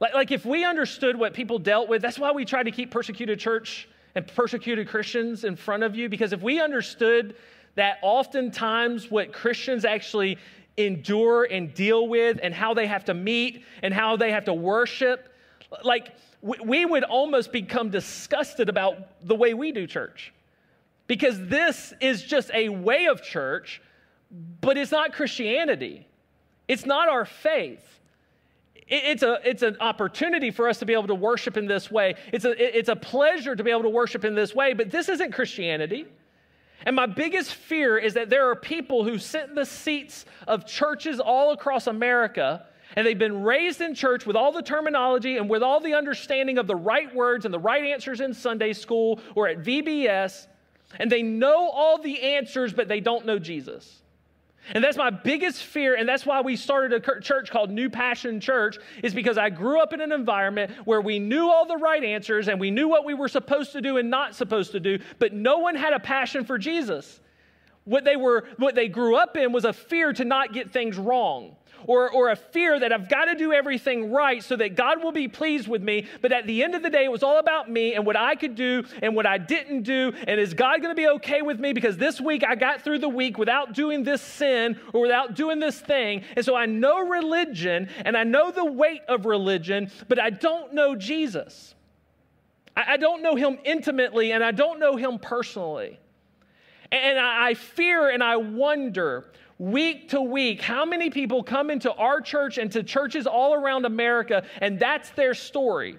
Like, 0.01 0.13
like 0.13 0.31
if 0.31 0.45
we 0.45 0.65
understood 0.65 1.17
what 1.17 1.33
people 1.33 1.59
dealt 1.59 1.89
with, 1.89 2.03
that's 2.03 2.19
why 2.19 2.31
we 2.33 2.45
try 2.45 2.63
to 2.63 2.71
keep 2.71 2.91
persecuted 2.91 3.39
church 3.39 3.89
and 4.15 4.27
persecuted 4.27 4.89
Christians 4.89 5.45
in 5.45 5.57
front 5.57 5.83
of 5.83 5.97
you, 5.97 6.09
because 6.09 6.33
if 6.33 6.43
we 6.43 6.61
understood 6.61 7.37
that 7.77 7.99
oftentimes 8.03 9.11
what 9.11 9.33
Christians 9.33 9.85
actually 9.85 10.37
endure 10.77 11.45
and 11.45 11.75
deal 11.75 12.09
with 12.09 12.39
and 12.43 12.55
how 12.55 12.75
they 12.75 12.87
have 12.87 13.05
to 13.07 13.15
meet 13.15 13.65
and 13.83 13.93
how 13.93 14.17
they 14.17 14.33
have 14.33 14.45
to 14.47 14.55
worship, 14.55 15.33
like 15.85 16.15
we 16.43 16.85
would 16.85 17.05
almost 17.05 17.53
become 17.53 17.91
disgusted 17.91 18.69
about 18.69 19.27
the 19.27 19.35
way 19.35 19.55
we 19.55 19.73
do 19.73 19.87
church. 19.87 20.33
Because 21.07 21.39
this 21.49 21.93
is 22.01 22.23
just 22.23 22.51
a 22.55 22.69
way 22.69 23.07
of 23.07 23.23
church, 23.23 23.83
but 24.61 24.79
it's 24.79 24.93
not 24.93 25.13
Christianity. 25.13 26.07
It's 26.69 26.87
not 26.87 27.09
our 27.09 27.25
faith 27.25 27.91
it's, 28.91 29.23
a, 29.23 29.41
it's 29.45 29.63
an 29.63 29.77
opportunity 29.81 30.51
for 30.51 30.69
us 30.69 30.79
to 30.79 30.87
be 30.87 30.93
able 30.93 31.07
to 31.07 31.15
worship 31.15 31.57
in 31.57 31.67
this 31.67 31.91
way. 31.91 32.17
It's 32.33 32.45
a, 32.45 32.79
it's 32.79 32.89
a 32.89 32.97
pleasure 32.97 33.55
to 33.55 33.63
be 33.63 33.71
able 33.71 33.85
to 33.85 33.89
worship 33.89 34.25
in 34.25 34.35
this 34.35 34.55
way, 34.55 34.73
but 34.73 34.91
this 34.91 35.09
isn't 35.09 35.33
Christianity. 35.33 36.07
And 36.87 36.97
my 36.97 37.07
biggest 37.07 37.55
fear 37.55 37.99
is 37.99 38.15
that 38.15 38.31
there 38.31 38.51
are 38.51 38.57
people 38.57 39.05
who 39.05 39.19
sit 39.19 39.49
in 39.49 39.55
the 39.55 39.67
seats 39.67 40.25
of 40.49 40.67
churches 40.67 41.21
all 41.21 41.53
across 41.53 41.87
America 41.87 42.67
and 42.97 43.07
they've 43.07 43.19
been 43.19 43.43
raised 43.43 43.81
in 43.81 43.95
church 43.95 44.27
with 44.27 44.37
all 44.37 44.53
the 44.53 44.63
terminology 44.63 45.37
and 45.37 45.49
with 45.49 45.63
all 45.63 45.81
the 45.81 45.95
understanding 45.95 46.59
of 46.59 46.67
the 46.67 46.75
right 46.75 47.15
words 47.15 47.45
and 47.45 47.55
the 47.55 47.59
right 47.59 47.85
answers 47.85 48.21
in 48.21 48.35
Sunday 48.35 48.73
school 48.73 49.21
or 49.35 49.49
at 49.49 49.59
VBS, 49.59 50.47
and 50.99 51.11
they 51.11 51.23
know 51.23 51.69
all 51.71 51.99
the 51.99 52.21
answers, 52.21 52.73
but 52.73 52.89
they 52.89 53.01
don't 53.01 53.27
know 53.27 53.39
Jesus. 53.39 54.03
And 54.75 54.83
that's 54.85 54.97
my 54.97 55.11
biggest 55.11 55.63
fear, 55.63 55.97
and 55.97 56.09
that's 56.09 56.25
why 56.25 56.41
we 56.41 56.57
started 56.57 56.93
a 56.93 57.21
church 57.21 57.51
called 57.51 57.71
New 57.71 57.91
Passion 57.91 58.41
Church, 58.41 58.79
is 59.03 59.15
because 59.15 59.37
I 59.39 59.51
grew 59.51 59.81
up 59.81 59.93
in 59.93 60.01
an 60.01 60.13
environment 60.13 60.73
where 60.85 61.01
we 61.01 61.19
knew 61.19 61.49
all 61.49 61.67
the 61.67 61.77
right 61.77 62.03
answers 62.03 62.49
and 62.49 62.61
we 62.61 62.71
knew 62.71 62.89
what 62.89 63.05
we 63.05 63.15
were 63.15 63.29
supposed 63.29 63.73
to 63.73 63.81
do 63.81 63.97
and 63.97 64.11
not 64.11 64.35
supposed 64.35 64.73
to 64.73 64.81
do, 64.81 64.99
but 65.19 65.33
no 65.33 65.59
one 65.59 65.75
had 65.75 65.93
a 65.93 66.01
passion 66.01 66.45
for 66.45 66.59
Jesus. 66.59 67.21
What 67.85 68.05
they 68.05 68.17
were, 68.17 68.47
what 68.59 68.75
they 68.75 68.89
grew 68.89 69.17
up 69.17 69.37
in 69.37 69.53
was 69.53 69.65
a 69.65 69.73
fear 69.73 70.13
to 70.13 70.25
not 70.25 70.53
get 70.53 70.71
things 70.71 70.97
wrong 70.97 71.57
or, 71.87 72.11
or 72.11 72.31
a 72.31 72.37
fear 72.37 72.79
that 72.79 72.93
I've 72.93 73.09
got 73.09 73.27
to 73.27 73.35
do 73.35 73.53
everything 73.53 74.11
right 74.11 74.43
so 74.43 74.57
that 74.57 74.75
God 74.75 75.03
will 75.03 75.13
be 75.13 75.29
pleased 75.29 75.69
with 75.69 75.83
me. 75.83 76.07
But 76.21 76.33
at 76.33 76.47
the 76.47 76.63
end 76.63 76.75
of 76.75 76.83
the 76.83 76.91
day, 76.91 77.05
it 77.05 77.13
was 77.13 77.23
all 77.23 77.39
about 77.39 77.71
me 77.71 77.95
and 77.95 78.07
what 78.07 78.17
I 78.17 78.35
could 78.35 78.55
do 78.55 78.85
and 79.03 79.15
what 79.15 79.27
I 79.27 79.39
didn't 79.39 79.83
do. 79.83 80.13
And 80.27 80.41
is 80.41 80.55
God 80.55 80.83
going 80.83 80.95
to 80.95 81.01
be 81.01 81.09
okay 81.09 81.43
with 81.43 81.59
me? 81.59 81.73
Because 81.73 81.97
this 81.97 82.21
week 82.21 82.45
I 82.47 82.55
got 82.55 82.83
through 82.83 82.99
the 82.99 83.09
week 83.09 83.39
without 83.39 83.73
doing 83.73 84.05
this 84.05 84.23
sin 84.23 84.79
or 84.93 85.01
without 85.01 85.35
doing 85.35 85.59
this 85.59 85.79
thing. 85.79 86.25
And 86.37 86.45
so 86.45 86.55
I 86.55 86.67
know 86.67 87.07
religion 87.07 87.89
and 88.05 88.17
I 88.17 88.25
know 88.25 88.51
the 88.51 88.65
weight 88.65 89.03
of 89.09 89.27
religion, 89.27 89.91
but 90.09 90.19
I 90.19 90.31
don't 90.31 90.75
know 90.75 90.95
Jesus. 90.95 91.75
I, 92.77 92.95
I 92.95 92.97
don't 92.97 93.23
know 93.23 93.37
him 93.37 93.59
intimately 93.65 94.33
and 94.33 94.43
I 94.45 94.53
don't 94.53 94.79
know 94.79 94.97
him 94.97 95.19
personally. 95.19 95.99
And 96.93 97.19
I 97.19 97.55
fear 97.55 98.11
and 98.11 98.23
I 98.23 98.37
wonder 98.37 99.31
week 99.61 100.09
to 100.09 100.23
week, 100.23 100.63
how 100.63 100.87
many 100.87 101.11
people 101.11 101.43
come 101.43 101.71
into 101.71 101.93
our 101.93 102.23
church 102.23 102.57
and 102.57 102.73
to 102.73 102.83
churches 102.83 103.27
all 103.27 103.53
around 103.53 103.85
America, 103.85 104.43
and 104.59 104.81
that's 104.81 105.11
their 105.11 105.35
story. 105.35 105.99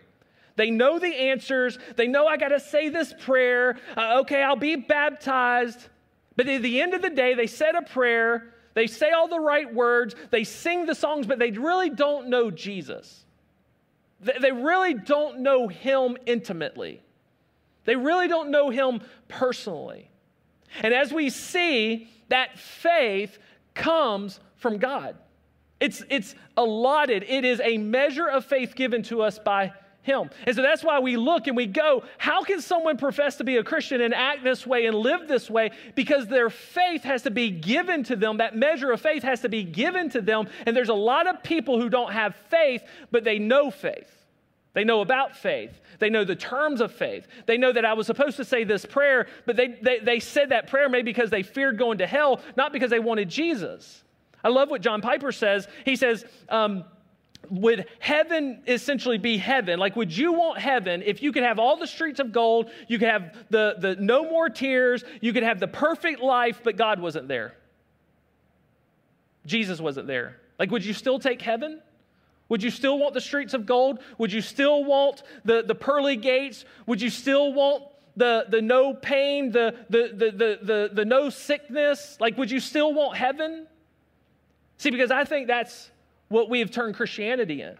They 0.55 0.71
know 0.71 0.97
the 0.97 1.13
answers. 1.13 1.77
They 1.95 2.07
know 2.07 2.25
I 2.25 2.37
got 2.37 2.49
to 2.49 2.59
say 2.59 2.89
this 2.89 3.13
prayer. 3.19 3.77
Uh, 3.95 4.21
okay, 4.21 4.41
I'll 4.41 4.55
be 4.55 4.75
baptized. 4.75 5.79
But 6.35 6.47
at 6.47 6.63
the 6.63 6.81
end 6.81 6.95
of 6.95 7.03
the 7.03 7.11
day, 7.11 7.35
they 7.35 7.45
said 7.45 7.75
a 7.75 7.83
prayer. 7.83 8.53
They 8.73 8.87
say 8.87 9.11
all 9.11 9.27
the 9.27 9.39
right 9.39 9.71
words. 9.71 10.15
They 10.31 10.43
sing 10.43 10.87
the 10.87 10.95
songs, 10.95 11.27
but 11.27 11.37
they 11.37 11.51
really 11.51 11.91
don't 11.91 12.29
know 12.29 12.49
Jesus. 12.49 13.25
They 14.19 14.51
really 14.51 14.95
don't 14.95 15.39
know 15.39 15.67
Him 15.67 16.17
intimately. 16.25 17.01
They 17.85 17.95
really 17.95 18.27
don't 18.27 18.49
know 18.49 18.71
Him 18.71 19.01
personally. 19.27 20.09
And 20.81 20.93
as 20.93 21.13
we 21.13 21.29
see 21.29 22.09
that 22.29 22.57
faith 22.57 23.37
comes 23.73 24.39
from 24.55 24.77
God. 24.77 25.15
It's, 25.79 26.03
it's 26.09 26.35
allotted, 26.57 27.23
it 27.27 27.43
is 27.43 27.59
a 27.59 27.77
measure 27.77 28.27
of 28.27 28.45
faith 28.45 28.75
given 28.75 29.01
to 29.03 29.23
us 29.23 29.39
by 29.39 29.73
Him. 30.03 30.29
And 30.45 30.55
so 30.55 30.61
that's 30.61 30.83
why 30.83 30.99
we 30.99 31.17
look 31.17 31.47
and 31.47 31.57
we 31.57 31.65
go, 31.65 32.03
how 32.19 32.43
can 32.43 32.61
someone 32.61 32.97
profess 32.97 33.37
to 33.37 33.43
be 33.43 33.57
a 33.57 33.63
Christian 33.63 33.99
and 34.01 34.13
act 34.13 34.43
this 34.43 34.65
way 34.67 34.85
and 34.85 34.95
live 34.95 35.27
this 35.27 35.49
way? 35.49 35.71
Because 35.95 36.27
their 36.27 36.51
faith 36.51 37.03
has 37.03 37.23
to 37.23 37.31
be 37.31 37.49
given 37.49 38.03
to 38.03 38.15
them. 38.15 38.37
That 38.37 38.55
measure 38.55 38.91
of 38.91 39.01
faith 39.01 39.23
has 39.23 39.41
to 39.41 39.49
be 39.49 39.63
given 39.63 40.11
to 40.11 40.21
them. 40.21 40.47
And 40.67 40.77
there's 40.77 40.89
a 40.89 40.93
lot 40.93 41.25
of 41.25 41.41
people 41.41 41.81
who 41.81 41.89
don't 41.89 42.13
have 42.13 42.35
faith, 42.49 42.83
but 43.09 43.23
they 43.23 43.39
know 43.39 43.71
faith. 43.71 44.21
They 44.73 44.83
know 44.83 45.01
about 45.01 45.35
faith. 45.35 45.81
They 46.01 46.09
know 46.09 46.23
the 46.23 46.35
terms 46.35 46.81
of 46.81 46.91
faith. 46.91 47.27
They 47.45 47.59
know 47.59 47.71
that 47.71 47.85
I 47.85 47.93
was 47.93 48.07
supposed 48.07 48.35
to 48.37 48.43
say 48.43 48.63
this 48.63 48.85
prayer, 48.85 49.27
but 49.45 49.55
they, 49.55 49.67
they, 49.83 49.99
they 49.99 50.19
said 50.19 50.49
that 50.49 50.67
prayer 50.67 50.89
maybe 50.89 51.13
because 51.13 51.29
they 51.29 51.43
feared 51.43 51.77
going 51.77 51.99
to 51.99 52.07
hell, 52.07 52.41
not 52.57 52.73
because 52.73 52.89
they 52.89 52.97
wanted 52.97 53.29
Jesus. 53.29 54.03
I 54.43 54.49
love 54.49 54.71
what 54.71 54.81
John 54.81 55.01
Piper 55.01 55.31
says. 55.31 55.67
He 55.85 55.95
says, 55.95 56.25
um, 56.49 56.85
would 57.51 57.85
heaven 57.99 58.63
essentially 58.67 59.19
be 59.19 59.37
heaven? 59.37 59.77
Like, 59.77 59.95
would 59.95 60.15
you 60.15 60.33
want 60.33 60.57
heaven 60.57 61.03
if 61.05 61.21
you 61.21 61.31
could 61.31 61.43
have 61.43 61.59
all 61.59 61.77
the 61.77 61.85
streets 61.85 62.19
of 62.19 62.31
gold, 62.31 62.71
you 62.87 62.97
could 62.97 63.09
have 63.09 63.37
the, 63.51 63.75
the 63.77 63.95
no 63.97 64.23
more 64.23 64.49
tears, 64.49 65.03
you 65.21 65.33
could 65.33 65.43
have 65.43 65.59
the 65.59 65.67
perfect 65.67 66.19
life, 66.19 66.61
but 66.63 66.77
God 66.77 66.99
wasn't 66.99 67.27
there? 67.27 67.55
Jesus 69.45 69.79
wasn't 69.79 70.07
there. 70.07 70.37
Like, 70.57 70.71
would 70.71 70.83
you 70.83 70.93
still 70.93 71.19
take 71.19 71.43
heaven? 71.43 71.79
Would 72.51 72.61
you 72.61 72.69
still 72.69 72.99
want 72.99 73.13
the 73.13 73.21
streets 73.21 73.53
of 73.53 73.65
gold? 73.65 73.99
Would 74.17 74.33
you 74.33 74.41
still 74.41 74.83
want 74.83 75.23
the, 75.45 75.63
the 75.63 75.73
pearly 75.73 76.17
gates? 76.17 76.65
Would 76.85 77.01
you 77.01 77.09
still 77.09 77.53
want 77.53 77.85
the, 78.17 78.45
the 78.49 78.61
no 78.61 78.93
pain, 78.93 79.53
the, 79.53 79.73
the, 79.89 80.11
the, 80.13 80.31
the, 80.31 80.59
the, 80.61 80.89
the 80.91 81.05
no 81.05 81.29
sickness? 81.29 82.17
Like, 82.19 82.37
would 82.37 82.51
you 82.51 82.59
still 82.59 82.93
want 82.93 83.15
heaven? 83.15 83.67
See, 84.79 84.89
because 84.89 85.11
I 85.11 85.23
think 85.23 85.47
that's 85.47 85.89
what 86.27 86.49
we 86.49 86.59
have 86.59 86.71
turned 86.71 86.95
Christianity 86.95 87.61
in. 87.61 87.77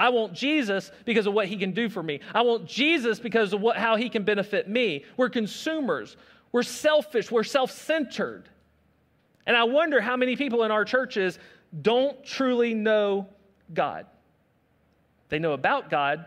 I 0.00 0.08
want 0.08 0.32
Jesus 0.32 0.90
because 1.04 1.28
of 1.28 1.34
what 1.34 1.46
he 1.46 1.56
can 1.56 1.70
do 1.70 1.88
for 1.88 2.02
me. 2.02 2.18
I 2.34 2.42
want 2.42 2.66
Jesus 2.66 3.20
because 3.20 3.52
of 3.52 3.60
what, 3.60 3.76
how 3.76 3.94
he 3.94 4.08
can 4.08 4.24
benefit 4.24 4.68
me. 4.68 5.04
We're 5.16 5.30
consumers. 5.30 6.16
We're 6.50 6.64
selfish. 6.64 7.30
We're 7.30 7.44
self 7.44 7.70
centered. 7.70 8.48
And 9.46 9.56
I 9.56 9.62
wonder 9.62 10.00
how 10.00 10.16
many 10.16 10.34
people 10.34 10.64
in 10.64 10.72
our 10.72 10.84
churches 10.84 11.38
don't 11.82 12.24
truly 12.24 12.74
know 12.74 13.28
God. 13.74 14.06
They 15.28 15.38
know 15.38 15.52
about 15.52 15.90
God, 15.90 16.26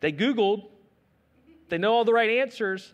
they 0.00 0.12
Googled, 0.12 0.64
they 1.68 1.78
know 1.78 1.92
all 1.92 2.04
the 2.04 2.12
right 2.12 2.30
answers, 2.40 2.92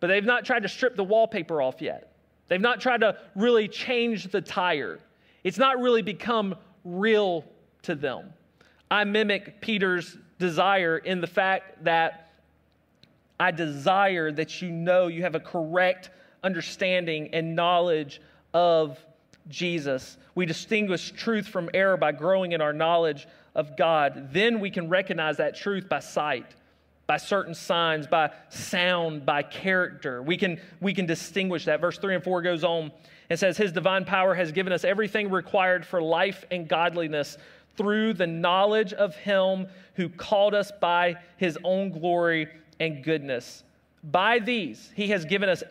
but 0.00 0.08
they've 0.08 0.24
not 0.24 0.44
tried 0.44 0.64
to 0.64 0.68
strip 0.68 0.96
the 0.96 1.04
wallpaper 1.04 1.62
off 1.62 1.80
yet. 1.80 2.12
They've 2.48 2.60
not 2.60 2.80
tried 2.80 3.00
to 3.00 3.16
really 3.34 3.68
change 3.68 4.30
the 4.30 4.40
tire. 4.40 4.98
It's 5.44 5.58
not 5.58 5.80
really 5.80 6.02
become 6.02 6.54
real 6.84 7.44
to 7.82 7.94
them. 7.94 8.32
I 8.90 9.04
mimic 9.04 9.60
Peter's 9.60 10.18
desire 10.38 10.98
in 10.98 11.20
the 11.20 11.26
fact 11.26 11.84
that 11.84 12.32
I 13.40 13.50
desire 13.50 14.30
that 14.32 14.60
you 14.60 14.70
know 14.70 15.06
you 15.06 15.22
have 15.22 15.34
a 15.34 15.40
correct 15.40 16.10
understanding 16.42 17.30
and 17.32 17.56
knowledge 17.56 18.20
of 18.52 18.98
Jesus. 19.48 20.16
We 20.34 20.46
distinguish 20.46 21.12
truth 21.12 21.46
from 21.46 21.70
error 21.74 21.96
by 21.96 22.12
growing 22.12 22.52
in 22.52 22.60
our 22.60 22.72
knowledge 22.72 23.26
of 23.54 23.76
God. 23.76 24.28
Then 24.32 24.60
we 24.60 24.70
can 24.70 24.88
recognize 24.88 25.36
that 25.36 25.56
truth 25.56 25.88
by 25.88 26.00
sight, 26.00 26.46
by 27.06 27.16
certain 27.16 27.54
signs, 27.54 28.06
by 28.06 28.30
sound, 28.48 29.26
by 29.26 29.42
character. 29.42 30.22
We 30.22 30.36
can, 30.36 30.60
we 30.80 30.94
can 30.94 31.06
distinguish 31.06 31.66
that. 31.66 31.80
Verse 31.80 31.98
3 31.98 32.16
and 32.16 32.24
4 32.24 32.42
goes 32.42 32.64
on 32.64 32.92
and 33.28 33.38
says, 33.38 33.56
His 33.56 33.72
divine 33.72 34.04
power 34.04 34.34
has 34.34 34.52
given 34.52 34.72
us 34.72 34.84
everything 34.84 35.30
required 35.30 35.86
for 35.86 36.00
life 36.00 36.44
and 36.50 36.68
godliness 36.68 37.36
through 37.76 38.14
the 38.14 38.26
knowledge 38.26 38.92
of 38.92 39.14
Him 39.16 39.66
who 39.94 40.08
called 40.08 40.54
us 40.54 40.70
by 40.80 41.16
His 41.36 41.58
own 41.64 41.90
glory 41.90 42.48
and 42.80 43.02
goodness. 43.02 43.64
By 44.04 44.38
these, 44.38 44.90
He 44.94 45.08
has 45.08 45.24
given 45.24 45.48
us 45.48 45.62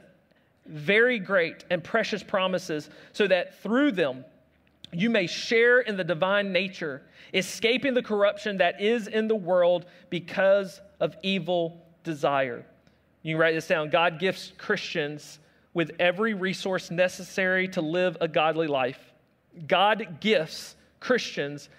very 0.66 1.20
great 1.20 1.66
and 1.70 1.84
precious 1.84 2.24
promises, 2.24 2.90
so 3.14 3.28
that 3.28 3.62
through 3.62 3.92
them 3.92 4.26
you 4.94 5.10
may 5.10 5.28
share 5.28 5.80
in 5.80 5.98
the 5.98 6.04
divine 6.04 6.52
nature, 6.52 7.02
escaping 7.34 7.94
the 7.94 8.04
corruption 8.04 8.58
that 8.58 8.82
is 8.82 9.08
in 9.08 9.28
the 9.28 9.36
world 9.36 9.86
because 10.10 10.82
of 11.00 11.16
evil 11.24 11.86
desire. 12.04 12.66
You 13.24 13.36
can 13.36 13.42
write 13.42 13.56
this 13.56 13.68
down. 13.68 13.90
God 13.90 14.20
gifts 14.20 14.52
Christians 14.58 15.40
with 15.74 15.92
every 16.00 16.34
resource 16.34 16.92
necessary 16.92 17.68
to 17.70 17.82
live 17.82 18.18
a 18.20 18.28
godly 18.28 18.68
life. 18.68 19.00
God 19.68 20.20
gifts 20.20 20.76
Christians 21.00 21.70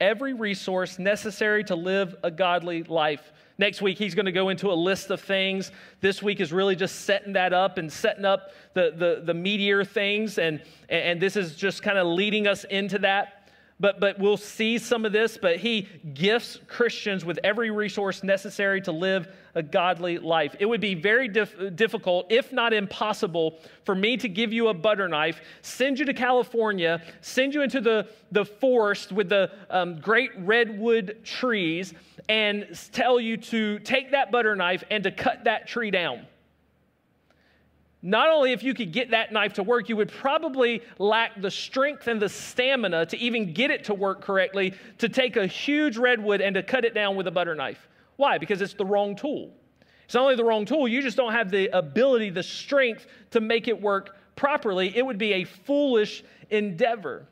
every 0.00 0.34
resource 0.34 0.98
necessary 0.98 1.62
to 1.64 1.76
live 1.76 2.16
a 2.24 2.30
godly 2.30 2.82
life. 2.82 3.32
Next 3.58 3.82
week, 3.82 3.98
he's 3.98 4.14
going 4.14 4.26
to 4.26 4.32
go 4.32 4.48
into 4.48 4.70
a 4.70 4.74
list 4.74 5.10
of 5.10 5.20
things. 5.20 5.70
This 6.00 6.22
week 6.22 6.40
is 6.40 6.52
really 6.52 6.76
just 6.76 7.02
setting 7.02 7.34
that 7.34 7.52
up 7.52 7.78
and 7.78 7.92
setting 7.92 8.24
up 8.24 8.52
the, 8.74 8.92
the, 8.96 9.22
the 9.24 9.34
meteor 9.34 9.84
things. 9.84 10.38
And, 10.38 10.62
and 10.88 11.20
this 11.20 11.36
is 11.36 11.54
just 11.54 11.82
kind 11.82 11.98
of 11.98 12.06
leading 12.06 12.46
us 12.46 12.64
into 12.64 12.98
that 13.00 13.41
but, 13.80 14.00
but 14.00 14.18
we'll 14.18 14.36
see 14.36 14.78
some 14.78 15.04
of 15.04 15.12
this. 15.12 15.36
But 15.36 15.56
he 15.56 15.88
gifts 16.14 16.58
Christians 16.68 17.24
with 17.24 17.38
every 17.42 17.70
resource 17.70 18.22
necessary 18.22 18.80
to 18.82 18.92
live 18.92 19.28
a 19.54 19.62
godly 19.62 20.18
life. 20.18 20.56
It 20.58 20.66
would 20.66 20.80
be 20.80 20.94
very 20.94 21.28
dif- 21.28 21.76
difficult, 21.76 22.26
if 22.30 22.52
not 22.52 22.72
impossible, 22.72 23.58
for 23.84 23.94
me 23.94 24.16
to 24.16 24.28
give 24.28 24.52
you 24.52 24.68
a 24.68 24.74
butter 24.74 25.08
knife, 25.08 25.40
send 25.62 25.98
you 25.98 26.04
to 26.06 26.14
California, 26.14 27.02
send 27.20 27.54
you 27.54 27.62
into 27.62 27.80
the, 27.80 28.08
the 28.30 28.44
forest 28.44 29.12
with 29.12 29.28
the 29.28 29.50
um, 29.68 30.00
great 30.00 30.30
redwood 30.38 31.18
trees, 31.24 31.92
and 32.28 32.66
tell 32.92 33.20
you 33.20 33.36
to 33.36 33.78
take 33.80 34.12
that 34.12 34.30
butter 34.30 34.56
knife 34.56 34.84
and 34.90 35.04
to 35.04 35.10
cut 35.10 35.44
that 35.44 35.66
tree 35.66 35.90
down 35.90 36.26
not 38.02 38.28
only 38.30 38.50
if 38.50 38.64
you 38.64 38.74
could 38.74 38.92
get 38.92 39.12
that 39.12 39.32
knife 39.32 39.52
to 39.54 39.62
work, 39.62 39.88
you 39.88 39.96
would 39.96 40.10
probably 40.10 40.82
lack 40.98 41.40
the 41.40 41.50
strength 41.50 42.08
and 42.08 42.20
the 42.20 42.28
stamina 42.28 43.06
to 43.06 43.16
even 43.16 43.52
get 43.52 43.70
it 43.70 43.84
to 43.84 43.94
work 43.94 44.20
correctly 44.20 44.74
to 44.98 45.08
take 45.08 45.36
a 45.36 45.46
huge 45.46 45.96
redwood 45.96 46.40
and 46.40 46.54
to 46.56 46.64
cut 46.64 46.84
it 46.84 46.94
down 46.94 47.14
with 47.14 47.28
a 47.28 47.30
butter 47.30 47.54
knife. 47.54 47.88
Why? 48.16 48.38
Because 48.38 48.60
it's 48.60 48.74
the 48.74 48.84
wrong 48.84 49.14
tool. 49.14 49.54
It's 50.04 50.14
not 50.14 50.24
only 50.24 50.34
the 50.34 50.44
wrong 50.44 50.64
tool, 50.64 50.88
you 50.88 51.00
just 51.00 51.16
don't 51.16 51.32
have 51.32 51.50
the 51.50 51.68
ability, 51.68 52.30
the 52.30 52.42
strength 52.42 53.06
to 53.30 53.40
make 53.40 53.68
it 53.68 53.80
work 53.80 54.16
properly. 54.34 54.94
It 54.96 55.06
would 55.06 55.18
be 55.18 55.34
a 55.34 55.44
foolish 55.44 56.24
endeavor. 56.50 57.28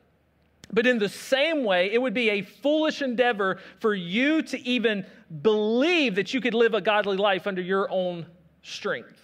But 0.73 0.87
in 0.87 1.01
the 1.01 1.09
same 1.09 1.65
way, 1.65 1.91
it 1.91 2.01
would 2.01 2.15
be 2.15 2.31
a 2.31 2.43
foolish 2.43 3.03
endeavor 3.03 3.59
for 3.81 3.93
you 3.93 4.41
to 4.43 4.61
even 4.61 5.05
believe 5.43 6.15
that 6.15 6.33
you 6.33 6.41
could 6.41 6.55
live 6.55 6.75
a 6.75 6.81
godly 6.81 7.17
life 7.17 7.49
under 7.49 7.61
your 7.61 7.91
own 7.91 8.25
strength 8.63 9.21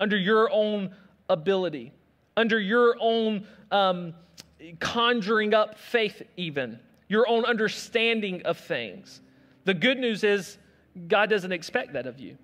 under 0.00 0.16
your 0.16 0.50
own 0.50 0.94
ability, 1.28 1.92
under 2.36 2.58
your 2.58 2.96
own 3.00 3.46
um, 3.70 4.14
conjuring 4.80 5.54
up 5.54 5.78
faith, 5.78 6.22
even, 6.36 6.78
your 7.08 7.28
own 7.28 7.44
understanding 7.44 8.42
of 8.42 8.58
things. 8.58 9.20
The 9.64 9.74
good 9.74 9.98
news 9.98 10.24
is, 10.24 10.58
God 11.06 11.30
doesn't 11.30 11.52
expect 11.52 11.92
that 11.92 12.06
of 12.06 12.18
you. 12.18 12.36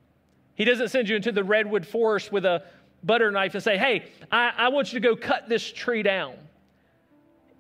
He 0.54 0.64
doesn't 0.64 0.88
send 0.88 1.08
you 1.08 1.16
into 1.16 1.32
the 1.32 1.42
redwood 1.42 1.86
forest 1.86 2.30
with 2.30 2.44
a 2.44 2.62
butter 3.02 3.30
knife 3.30 3.54
and 3.54 3.62
say, 3.62 3.76
Hey, 3.76 4.04
I, 4.30 4.52
I 4.56 4.68
want 4.68 4.92
you 4.92 5.00
to 5.00 5.08
go 5.08 5.16
cut 5.16 5.48
this 5.48 5.70
tree 5.70 6.02
down. 6.02 6.34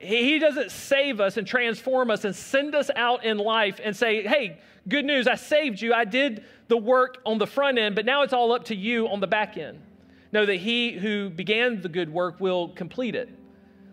He 0.04 0.38
doesn't 0.38 0.70
save 0.70 1.20
us 1.20 1.36
and 1.36 1.46
transform 1.46 2.10
us 2.10 2.24
and 2.24 2.34
send 2.34 2.74
us 2.74 2.90
out 2.94 3.24
in 3.24 3.38
life 3.38 3.80
and 3.82 3.96
say, 3.96 4.22
Hey, 4.22 4.58
good 4.88 5.04
news, 5.04 5.26
I 5.26 5.34
saved 5.34 5.80
you. 5.80 5.94
I 5.94 6.04
did 6.04 6.44
the 6.68 6.76
work 6.76 7.18
on 7.24 7.38
the 7.38 7.46
front 7.46 7.78
end, 7.78 7.94
but 7.94 8.04
now 8.04 8.22
it's 8.22 8.32
all 8.32 8.52
up 8.52 8.64
to 8.66 8.76
you 8.76 9.08
on 9.08 9.20
the 9.20 9.26
back 9.26 9.56
end. 9.56 9.80
Know 10.32 10.46
that 10.46 10.56
he 10.56 10.92
who 10.92 11.30
began 11.30 11.80
the 11.80 11.88
good 11.88 12.12
work 12.12 12.40
will 12.40 12.68
complete 12.70 13.14
it. 13.14 13.28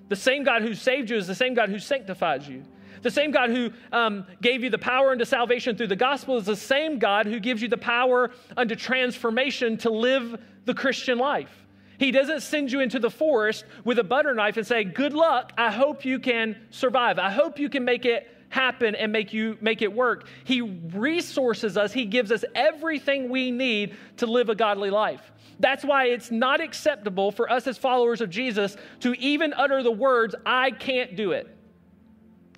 The 0.10 0.16
same 0.16 0.44
God 0.44 0.62
who 0.62 0.74
saved 0.74 1.10
you 1.10 1.18
is 1.18 1.28
the 1.28 1.36
same 1.36 1.54
God 1.54 1.70
who 1.70 1.80
sanctifies 1.80 2.48
you. 2.48 2.64
The 3.02 3.12
same 3.12 3.32
God 3.32 3.50
who 3.50 3.72
um, 3.92 4.26
gave 4.42 4.64
you 4.64 4.70
the 4.70 4.78
power 4.78 5.12
unto 5.12 5.26
salvation 5.26 5.76
through 5.76 5.88
the 5.88 5.96
gospel 5.96 6.38
is 6.38 6.46
the 6.46 6.56
same 6.56 7.00
God 7.00 7.26
who 7.26 7.40
gives 7.40 7.62
you 7.62 7.68
the 7.68 7.78
power 7.78 8.32
unto 8.56 8.76
transformation 8.76 9.78
to 9.78 9.90
live 9.90 10.40
the 10.66 10.74
Christian 10.74 11.18
life. 11.18 11.61
He 12.02 12.10
doesn't 12.10 12.42
send 12.42 12.72
you 12.72 12.80
into 12.80 12.98
the 12.98 13.12
forest 13.12 13.64
with 13.86 14.00
a 14.00 14.04
butter 14.04 14.34
knife 14.34 14.58
and 14.58 14.66
say, 14.66 14.84
Good 14.84 15.14
luck. 15.14 15.54
I 15.56 15.70
hope 15.70 16.04
you 16.04 16.18
can 16.18 16.58
survive. 16.72 17.20
I 17.20 17.30
hope 17.30 17.60
you 17.60 17.70
can 17.70 17.86
make 17.86 18.06
it 18.06 18.28
happen 18.50 18.96
and 18.96 19.12
make 19.12 19.34
you 19.34 19.56
make 19.62 19.84
it 19.84 19.94
work. 19.94 20.26
He 20.44 20.62
resources 20.62 21.78
us. 21.78 21.94
He 21.94 22.06
gives 22.06 22.32
us 22.32 22.44
everything 22.56 23.30
we 23.30 23.52
need 23.52 23.96
to 24.18 24.26
live 24.26 24.50
a 24.50 24.56
godly 24.56 24.90
life. 24.90 25.32
That's 25.60 25.86
why 25.86 26.06
it's 26.06 26.32
not 26.32 26.60
acceptable 26.60 27.32
for 27.32 27.48
us 27.52 27.68
as 27.68 27.78
followers 27.78 28.20
of 28.20 28.32
Jesus 28.32 28.78
to 29.02 29.14
even 29.20 29.54
utter 29.54 29.84
the 29.84 29.92
words, 29.92 30.34
I 30.44 30.72
can't 30.72 31.16
do 31.16 31.34
it. 31.34 31.56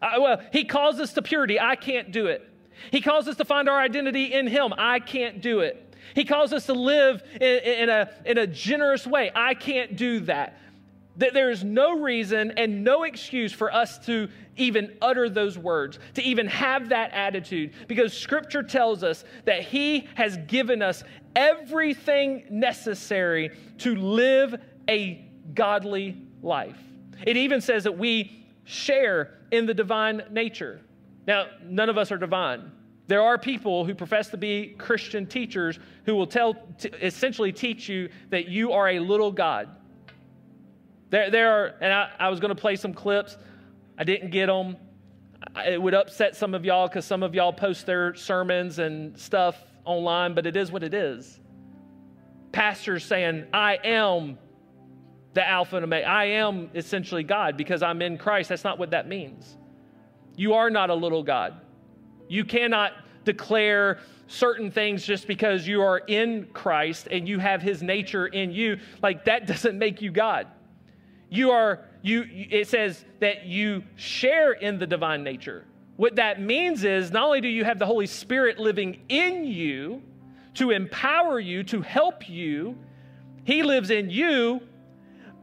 I, 0.01 0.19
well, 0.19 0.41
he 0.53 0.63
calls 0.63 1.01
us 1.01 1.11
to 1.15 1.21
purity. 1.21 1.59
I 1.59 1.75
can't 1.75 2.13
do 2.13 2.27
it. 2.27 2.49
He 2.91 3.01
calls 3.01 3.27
us 3.27 3.35
to 3.35 3.43
find 3.43 3.67
our 3.67 3.77
identity 3.77 4.31
in 4.33 4.47
him. 4.47 4.73
I 4.77 5.01
can't 5.01 5.41
do 5.41 5.59
it. 5.59 5.82
He 6.15 6.25
calls 6.25 6.53
us 6.53 6.65
to 6.67 6.73
live 6.73 7.23
in, 7.33 7.41
in, 7.41 7.89
a, 7.89 8.09
in 8.25 8.37
a 8.37 8.47
generous 8.47 9.07
way. 9.07 9.31
I 9.33 9.53
can't 9.53 9.95
do 9.95 10.21
that. 10.21 10.59
That 11.17 11.33
there 11.33 11.51
is 11.51 11.63
no 11.63 11.99
reason 11.99 12.53
and 12.57 12.83
no 12.83 13.03
excuse 13.03 13.53
for 13.53 13.71
us 13.73 13.99
to 14.05 14.29
even 14.57 14.95
utter 15.01 15.29
those 15.29 15.57
words, 15.57 15.99
to 16.15 16.23
even 16.23 16.47
have 16.47 16.89
that 16.89 17.11
attitude, 17.13 17.73
because 17.87 18.13
Scripture 18.15 18.63
tells 18.63 19.03
us 19.03 19.23
that 19.45 19.61
He 19.63 20.07
has 20.15 20.37
given 20.47 20.81
us 20.81 21.03
everything 21.35 22.45
necessary 22.49 23.51
to 23.79 23.95
live 23.95 24.55
a 24.89 25.27
godly 25.53 26.17
life. 26.41 26.77
It 27.25 27.37
even 27.37 27.61
says 27.61 27.83
that 27.83 27.97
we 27.97 28.45
share 28.63 29.39
in 29.51 29.65
the 29.65 29.73
divine 29.73 30.23
nature. 30.31 30.81
Now, 31.27 31.45
none 31.63 31.89
of 31.89 31.97
us 31.97 32.11
are 32.11 32.17
divine. 32.17 32.71
There 33.07 33.21
are 33.21 33.37
people 33.37 33.85
who 33.85 33.93
profess 33.93 34.29
to 34.29 34.37
be 34.37 34.75
Christian 34.77 35.25
teachers 35.25 35.77
who 36.05 36.15
will 36.15 36.27
tell, 36.27 36.55
essentially 37.01 37.51
teach 37.51 37.89
you 37.89 38.09
that 38.29 38.47
you 38.47 38.71
are 38.71 38.89
a 38.89 38.99
little 38.99 39.31
God 39.31 39.69
there, 41.13 41.29
there 41.29 41.51
are, 41.51 41.75
and 41.79 41.93
I, 41.93 42.09
I 42.17 42.29
was 42.29 42.39
going 42.39 42.49
to 42.49 42.59
play 42.59 42.75
some 42.75 42.91
clips. 42.91 43.37
I 43.99 44.03
didn't 44.03 44.31
get 44.31 44.47
them. 44.47 44.77
It 45.63 45.79
would 45.79 45.93
upset 45.93 46.35
some 46.35 46.55
of 46.55 46.65
y'all 46.65 46.87
because 46.87 47.05
some 47.05 47.21
of 47.21 47.35
y'all 47.35 47.53
post 47.53 47.85
their 47.85 48.15
sermons 48.15 48.79
and 48.79 49.15
stuff 49.15 49.55
online, 49.85 50.33
but 50.33 50.47
it 50.47 50.57
is 50.57 50.71
what 50.71 50.81
it 50.81 50.95
is. 50.95 51.39
Pastors 52.51 53.05
saying, 53.05 53.45
I 53.53 53.77
am 53.83 54.39
the 55.35 55.47
Alpha 55.47 55.75
and 55.75 55.83
Omega. 55.83 56.07
I 56.07 56.25
am 56.25 56.71
essentially 56.73 57.23
God 57.23 57.57
because 57.57 57.83
I'm 57.83 58.01
in 58.01 58.17
Christ. 58.17 58.49
That's 58.49 58.63
not 58.63 58.79
what 58.79 58.89
that 58.89 59.07
means. 59.07 59.55
You 60.35 60.55
are 60.55 60.71
not 60.71 60.89
a 60.89 60.95
little 60.95 61.21
God. 61.21 61.61
You 62.33 62.43
cannot 62.43 62.93
declare 63.25 63.99
certain 64.25 64.71
things 64.71 65.05
just 65.05 65.27
because 65.27 65.67
you 65.67 65.83
are 65.83 65.99
in 65.99 66.47
Christ 66.51 67.07
and 67.11 67.29
you 67.29 67.37
have 67.37 67.61
his 67.61 67.83
nature 67.83 68.25
in 68.25 68.51
you. 68.51 68.79
Like 69.03 69.25
that 69.25 69.45
doesn't 69.45 69.77
make 69.77 70.01
you 70.01 70.09
God. 70.09 70.47
You 71.29 71.51
are, 71.51 71.81
you, 72.01 72.25
it 72.31 72.67
says 72.67 73.05
that 73.19 73.45
you 73.45 73.83
share 73.97 74.53
in 74.53 74.79
the 74.79 74.87
divine 74.87 75.23
nature. 75.23 75.65
What 75.95 76.15
that 76.15 76.41
means 76.41 76.83
is 76.83 77.11
not 77.11 77.25
only 77.25 77.39
do 77.39 77.47
you 77.47 77.65
have 77.65 77.77
the 77.77 77.85
Holy 77.85 78.07
Spirit 78.07 78.57
living 78.57 79.01
in 79.09 79.45
you 79.45 80.01
to 80.55 80.71
empower 80.71 81.39
you, 81.39 81.63
to 81.65 81.81
help 81.81 82.27
you, 82.27 82.75
He 83.43 83.61
lives 83.61 83.91
in 83.91 84.09
you, 84.09 84.59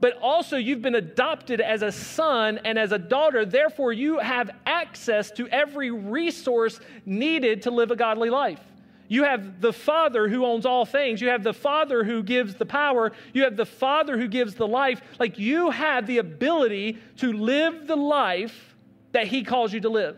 but 0.00 0.16
also 0.22 0.56
you've 0.56 0.82
been 0.82 0.94
adopted 0.94 1.60
as 1.60 1.82
a 1.82 1.92
son 1.92 2.58
and 2.64 2.78
as 2.78 2.92
a 2.92 2.98
daughter. 2.98 3.44
Therefore, 3.44 3.92
you 3.92 4.18
have 4.18 4.50
access 4.66 5.30
to 5.32 5.46
every 5.48 5.90
resource 5.90 6.80
needed 7.04 7.62
to 7.62 7.70
live 7.70 7.90
a 7.90 7.96
godly 7.96 8.30
life. 8.30 8.60
You 9.08 9.24
have 9.24 9.60
the 9.60 9.72
Father 9.72 10.28
who 10.28 10.46
owns 10.46 10.64
all 10.64 10.86
things. 10.86 11.20
You 11.20 11.30
have 11.30 11.42
the 11.42 11.52
Father 11.52 12.04
who 12.04 12.22
gives 12.22 12.54
the 12.54 12.64
power. 12.64 13.12
You 13.32 13.42
have 13.42 13.56
the 13.56 13.66
Father 13.66 14.16
who 14.16 14.28
gives 14.28 14.54
the 14.54 14.68
life. 14.68 15.02
Like 15.18 15.38
you 15.38 15.70
have 15.70 16.06
the 16.06 16.18
ability 16.18 16.98
to 17.16 17.32
live 17.32 17.88
the 17.88 17.96
life 17.96 18.76
that 19.12 19.26
He 19.26 19.42
calls 19.42 19.72
you 19.72 19.80
to 19.80 19.88
live. 19.88 20.16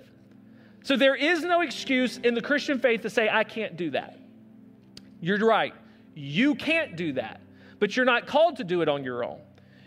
So 0.84 0.96
there 0.96 1.14
is 1.14 1.42
no 1.42 1.62
excuse 1.62 2.18
in 2.18 2.34
the 2.34 2.42
Christian 2.42 2.78
faith 2.78 3.02
to 3.02 3.10
say, 3.10 3.28
I 3.30 3.44
can't 3.44 3.76
do 3.76 3.90
that. 3.90 4.18
You're 5.20 5.38
right. 5.38 5.74
You 6.14 6.54
can't 6.54 6.94
do 6.94 7.14
that, 7.14 7.40
but 7.78 7.96
you're 7.96 8.04
not 8.04 8.26
called 8.26 8.56
to 8.56 8.64
do 8.64 8.82
it 8.82 8.88
on 8.88 9.04
your 9.04 9.24
own. 9.24 9.40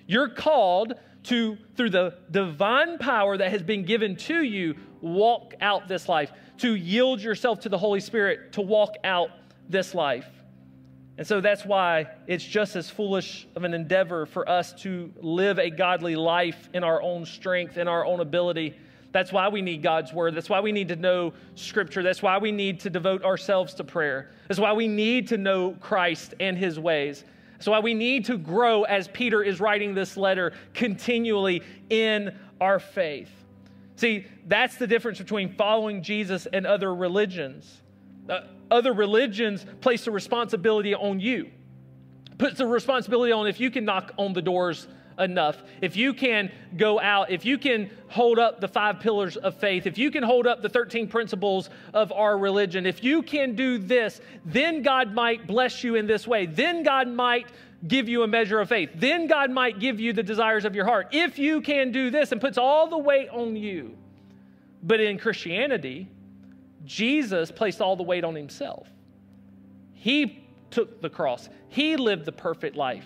You're 0.08 0.30
called 0.30 0.94
to, 1.24 1.58
through 1.76 1.90
the 1.90 2.16
divine 2.30 2.98
power 2.98 3.38
that 3.38 3.52
has 3.52 3.64
been 3.64 3.84
given 3.84 4.16
to 4.16 4.44
you, 4.44 4.76
walk 5.02 5.54
out 5.62 5.88
this 5.88 6.08
life, 6.08 6.32
to 6.60 6.76
yield 6.76 7.22
yourself 7.22 7.62
to 7.62 7.70
the 7.70 7.78
Holy 7.78 8.00
Spirit, 8.00 8.54
to 8.54 8.62
walk 8.62 8.96
out 9.04 9.30
this 9.68 9.96
life. 9.96 10.28
And 11.18 11.26
so 11.26 11.42
that's 11.42 11.66
why 11.66 12.08
it's 12.28 12.44
just 12.44 12.76
as 12.76 12.90
foolish 12.90 13.48
of 13.56 13.64
an 13.64 13.74
endeavor 13.74 14.26
for 14.26 14.48
us 14.50 14.74
to 14.84 15.12
live 15.22 15.60
a 15.60 15.70
godly 15.70 16.16
life 16.16 16.70
in 16.74 16.84
our 16.84 17.02
own 17.02 17.26
strength, 17.26 17.78
in 17.78 17.88
our 17.88 18.06
own 18.06 18.20
ability 18.20 18.76
that's 19.16 19.32
why 19.32 19.48
we 19.48 19.62
need 19.62 19.82
God's 19.82 20.12
word. 20.12 20.36
That's 20.36 20.50
why 20.50 20.60
we 20.60 20.74
need 20.74 20.90
to 20.90 20.98
know 20.98 21.32
scripture. 21.56 22.04
That's 22.04 22.22
why 22.22 22.38
we 22.38 22.52
need 22.52 22.82
to 22.82 22.90
devote 22.90 23.24
ourselves 23.24 23.74
to 23.76 23.86
prayer. 23.86 24.30
That's 24.50 24.60
why 24.60 24.74
we 24.74 24.90
need 24.90 25.30
to 25.30 25.38
know 25.38 25.72
Christ 25.80 26.34
and 26.42 26.58
his 26.58 26.78
ways. 26.78 27.24
That's 27.66 27.72
why 27.72 27.80
we 27.80 27.96
need 27.96 28.26
to 28.26 28.38
grow 28.38 28.84
as 28.84 29.08
Peter 29.08 29.42
is 29.42 29.60
writing 29.60 29.96
this 29.96 30.18
letter 30.18 30.54
continually 30.76 31.64
in 31.90 32.38
our 32.62 32.80
faith. 32.80 33.32
See, 33.96 34.28
that's 34.46 34.76
the 34.76 34.86
difference 34.86 35.18
between 35.18 35.56
following 35.56 36.04
Jesus 36.04 36.46
and 36.54 36.68
other 36.68 36.94
religions. 36.94 37.82
Uh, 38.30 38.42
other 38.70 38.94
religions 38.94 39.66
place 39.82 40.06
the 40.06 40.12
responsibility 40.12 40.94
on 40.94 41.20
you, 41.20 41.50
puts 42.38 42.60
the 42.60 42.68
responsibility 42.68 43.32
on 43.32 43.48
if 43.48 43.60
you 43.60 43.72
can 43.72 43.84
knock 43.84 44.14
on 44.16 44.34
the 44.34 44.44
doors 44.44 44.88
enough, 45.20 45.64
if 45.82 45.96
you 45.96 46.14
can 46.14 46.52
go 46.78 47.00
out, 47.00 47.32
if 47.32 47.46
you 47.46 47.58
can 47.58 47.90
hold 48.08 48.40
up 48.40 48.60
the 48.60 48.68
five 48.68 49.00
pillars 49.00 49.38
of 49.38 49.56
faith, 49.58 49.88
if 49.88 49.98
you 49.98 50.12
can 50.12 50.24
hold 50.24 50.48
up 50.48 50.62
the 50.62 50.70
13 50.70 51.08
principles 51.08 51.70
of 51.94 52.12
our 52.12 52.38
religion, 52.38 52.86
if 52.86 53.04
you 53.04 53.22
can 53.22 53.56
do 53.56 53.78
this, 53.78 54.22
then 54.46 54.82
God 54.82 55.14
might 55.14 55.48
bless 55.48 55.84
you 55.84 55.96
in 55.96 56.08
this 56.08 56.28
way. 56.28 56.46
Then 56.46 56.84
God 56.84 57.08
might 57.08 57.48
give 57.88 58.10
you 58.10 58.24
a 58.24 58.28
measure 58.28 58.60
of 58.60 58.70
faith. 58.70 58.90
Then 58.96 59.28
God 59.28 59.52
might 59.52 59.80
give 59.80 60.00
you 60.00 60.14
the 60.14 60.24
desires 60.24 60.66
of 60.66 60.76
your 60.76 60.86
heart. 60.86 61.10
If 61.12 61.38
you 61.38 61.62
can 61.62 61.92
do 61.92 62.10
this 62.10 62.32
and 62.32 62.42
puts 62.42 62.58
all 62.58 62.88
the 62.88 62.98
weight 62.98 63.30
on 63.30 63.56
you. 63.56 63.96
But 64.82 65.00
in 65.00 65.18
Christianity, 65.18 66.08
Jesus 66.86 67.52
placed 67.52 67.82
all 67.82 67.96
the 67.96 68.04
weight 68.04 68.24
on 68.24 68.36
himself. 68.36 68.88
He 69.94 70.44
took 70.70 71.02
the 71.02 71.10
cross. 71.10 71.50
He 71.70 71.96
lived 71.96 72.26
the 72.26 72.32
perfect 72.32 72.76
life. 72.76 73.06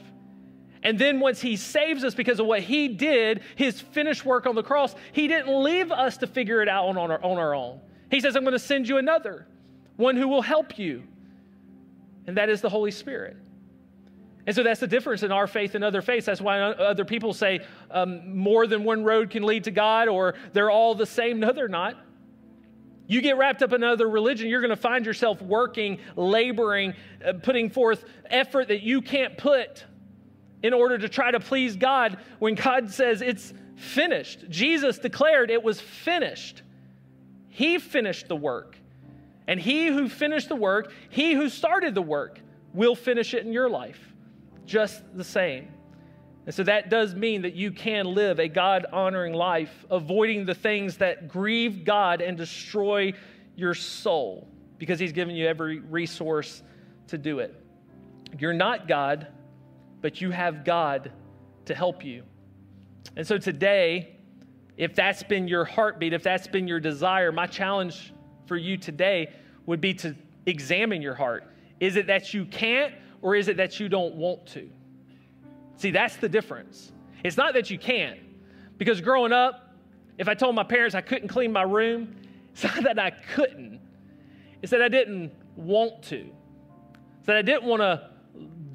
And 0.83 0.97
then 0.97 1.19
once 1.19 1.41
he 1.41 1.57
saves 1.57 2.03
us 2.03 2.15
because 2.15 2.39
of 2.39 2.45
what 2.45 2.61
he 2.61 2.87
did, 2.87 3.41
his 3.55 3.81
finished 3.81 4.25
work 4.25 4.45
on 4.45 4.55
the 4.55 4.63
cross, 4.63 4.95
he 5.11 5.27
didn't 5.27 5.63
leave 5.63 5.91
us 5.91 6.17
to 6.17 6.27
figure 6.27 6.61
it 6.61 6.69
out 6.69 6.87
on 6.87 6.97
our, 6.97 7.23
on 7.23 7.37
our 7.37 7.53
own. 7.53 7.81
He 8.09 8.21
says, 8.21 8.35
I'm 8.35 8.43
going 8.43 8.53
to 8.53 8.59
send 8.59 8.87
you 8.87 8.97
another, 8.97 9.45
one 9.97 10.15
who 10.15 10.27
will 10.27 10.41
help 10.41 10.79
you. 10.79 11.03
And 12.27 12.37
that 12.37 12.49
is 12.49 12.61
the 12.61 12.69
Holy 12.69 12.91
Spirit. 12.91 13.35
And 14.47 14.55
so 14.55 14.63
that's 14.63 14.79
the 14.79 14.87
difference 14.87 15.21
in 15.21 15.31
our 15.31 15.47
faith 15.47 15.75
and 15.75 15.83
other 15.83 16.01
faiths. 16.01 16.25
That's 16.25 16.41
why 16.41 16.59
other 16.59 17.05
people 17.05 17.33
say 17.33 17.59
um, 17.91 18.35
more 18.35 18.65
than 18.65 18.83
one 18.83 19.03
road 19.03 19.29
can 19.29 19.43
lead 19.43 19.65
to 19.65 19.71
God 19.71 20.07
or 20.07 20.35
they're 20.53 20.71
all 20.71 20.95
the 20.95 21.05
same. 21.05 21.39
No, 21.39 21.51
they're 21.51 21.67
not. 21.67 21.95
You 23.05 23.21
get 23.21 23.37
wrapped 23.37 23.63
up 23.63 23.73
in 23.73 23.83
another 23.83 24.07
religion, 24.07 24.47
you're 24.49 24.61
going 24.61 24.69
to 24.69 24.75
find 24.75 25.05
yourself 25.05 25.41
working, 25.41 25.99
laboring, 26.15 26.93
uh, 27.25 27.33
putting 27.41 27.69
forth 27.69 28.05
effort 28.29 28.67
that 28.67 28.83
you 28.83 29.01
can't 29.01 29.35
put 29.35 29.83
in 30.61 30.73
order 30.73 30.97
to 30.97 31.09
try 31.09 31.31
to 31.31 31.39
please 31.39 31.75
God 31.75 32.17
when 32.39 32.55
God 32.55 32.91
says 32.91 33.21
it's 33.21 33.53
finished. 33.75 34.49
Jesus 34.49 34.97
declared 34.99 35.49
it 35.51 35.63
was 35.63 35.79
finished. 35.79 36.63
He 37.47 37.77
finished 37.77 38.27
the 38.27 38.35
work. 38.35 38.77
And 39.47 39.59
he 39.59 39.87
who 39.87 40.09
finished 40.09 40.49
the 40.49 40.55
work, 40.55 40.93
he 41.09 41.33
who 41.33 41.49
started 41.49 41.95
the 41.95 42.01
work, 42.01 42.39
will 42.73 42.95
finish 42.95 43.33
it 43.33 43.45
in 43.45 43.51
your 43.51 43.69
life 43.69 43.99
just 44.65 45.03
the 45.15 45.23
same. 45.23 45.67
And 46.45 46.53
so 46.53 46.63
that 46.63 46.89
does 46.89 47.15
mean 47.15 47.41
that 47.41 47.55
you 47.55 47.71
can 47.71 48.05
live 48.05 48.39
a 48.39 48.47
God 48.47 48.85
honoring 48.93 49.33
life, 49.33 49.85
avoiding 49.89 50.45
the 50.45 50.55
things 50.55 50.97
that 50.97 51.27
grieve 51.27 51.83
God 51.83 52.21
and 52.21 52.37
destroy 52.37 53.13
your 53.55 53.73
soul 53.73 54.47
because 54.77 54.99
He's 54.99 55.11
given 55.11 55.35
you 55.35 55.47
every 55.47 55.79
resource 55.79 56.63
to 57.07 57.17
do 57.17 57.39
it. 57.39 57.55
You're 58.37 58.53
not 58.53 58.87
God 58.87 59.27
but 60.01 60.21
you 60.21 60.31
have 60.31 60.63
God 60.63 61.11
to 61.65 61.75
help 61.75 62.03
you. 62.03 62.23
And 63.15 63.25
so 63.25 63.37
today, 63.37 64.15
if 64.77 64.95
that's 64.95 65.23
been 65.23 65.47
your 65.47 65.65
heartbeat, 65.65 66.13
if 66.13 66.23
that's 66.23 66.47
been 66.47 66.67
your 66.67 66.79
desire, 66.79 67.31
my 67.31 67.47
challenge 67.47 68.13
for 68.45 68.55
you 68.55 68.77
today 68.77 69.31
would 69.65 69.81
be 69.81 69.93
to 69.95 70.15
examine 70.45 71.01
your 71.01 71.15
heart. 71.15 71.43
Is 71.79 71.95
it 71.95 72.07
that 72.07 72.33
you 72.33 72.45
can't, 72.45 72.93
or 73.21 73.35
is 73.35 73.47
it 73.47 73.57
that 73.57 73.79
you 73.79 73.89
don't 73.89 74.15
want 74.15 74.45
to? 74.47 74.69
See, 75.77 75.91
that's 75.91 76.17
the 76.17 76.29
difference. 76.29 76.91
It's 77.23 77.37
not 77.37 77.53
that 77.53 77.69
you 77.69 77.77
can't, 77.77 78.19
because 78.77 79.01
growing 79.01 79.33
up, 79.33 79.75
if 80.17 80.27
I 80.27 80.33
told 80.33 80.55
my 80.55 80.63
parents 80.63 80.95
I 80.95 81.01
couldn't 81.01 81.27
clean 81.27 81.51
my 81.51 81.61
room, 81.63 82.15
it's 82.51 82.63
not 82.63 82.83
that 82.83 82.99
I 82.99 83.11
couldn't, 83.11 83.79
it's 84.61 84.71
that 84.71 84.81
I 84.81 84.89
didn't 84.89 85.31
want 85.55 86.03
to. 86.03 86.29
It's 87.17 87.27
that 87.27 87.37
I 87.37 87.41
didn't 87.41 87.63
want 87.63 87.81
to 87.81 88.09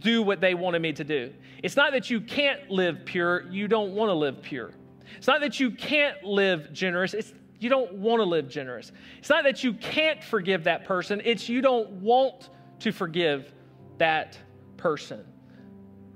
do 0.05 0.23
what 0.23 0.41
they 0.41 0.55
wanted 0.55 0.83
me 0.83 0.93
to 0.93 1.03
do. 1.03 1.33
It's 1.63 1.77
not 1.77 1.93
that 1.93 2.11
you 2.11 2.21
can't 2.21 2.71
live 2.71 3.05
pure, 3.05 3.47
you 3.51 3.67
don't 3.67 3.93
want 3.93 4.11
to 4.11 4.15
live 4.15 4.43
pure. 4.43 4.71
It's 5.17 5.27
not 5.27 5.41
that 5.41 5.59
you 5.59 5.71
can't 5.71 6.23
live 6.23 6.73
generous, 6.73 7.15
it's 7.15 7.33
you 7.59 7.71
don't 7.71 7.95
want 7.95 8.21
to 8.21 8.25
live 8.25 8.49
generous. 8.49 8.93
It's 9.19 9.31
not 9.31 9.45
that 9.45 9.65
you 9.65 9.73
can't 9.73 10.23
forgive 10.23 10.65
that 10.65 10.85
person, 10.85 11.23
it's 11.25 11.49
you 11.49 11.63
don't 11.63 11.91
want 11.91 12.51
to 12.81 12.93
forgive 12.93 13.53
that 13.97 14.39
person. 14.77 15.25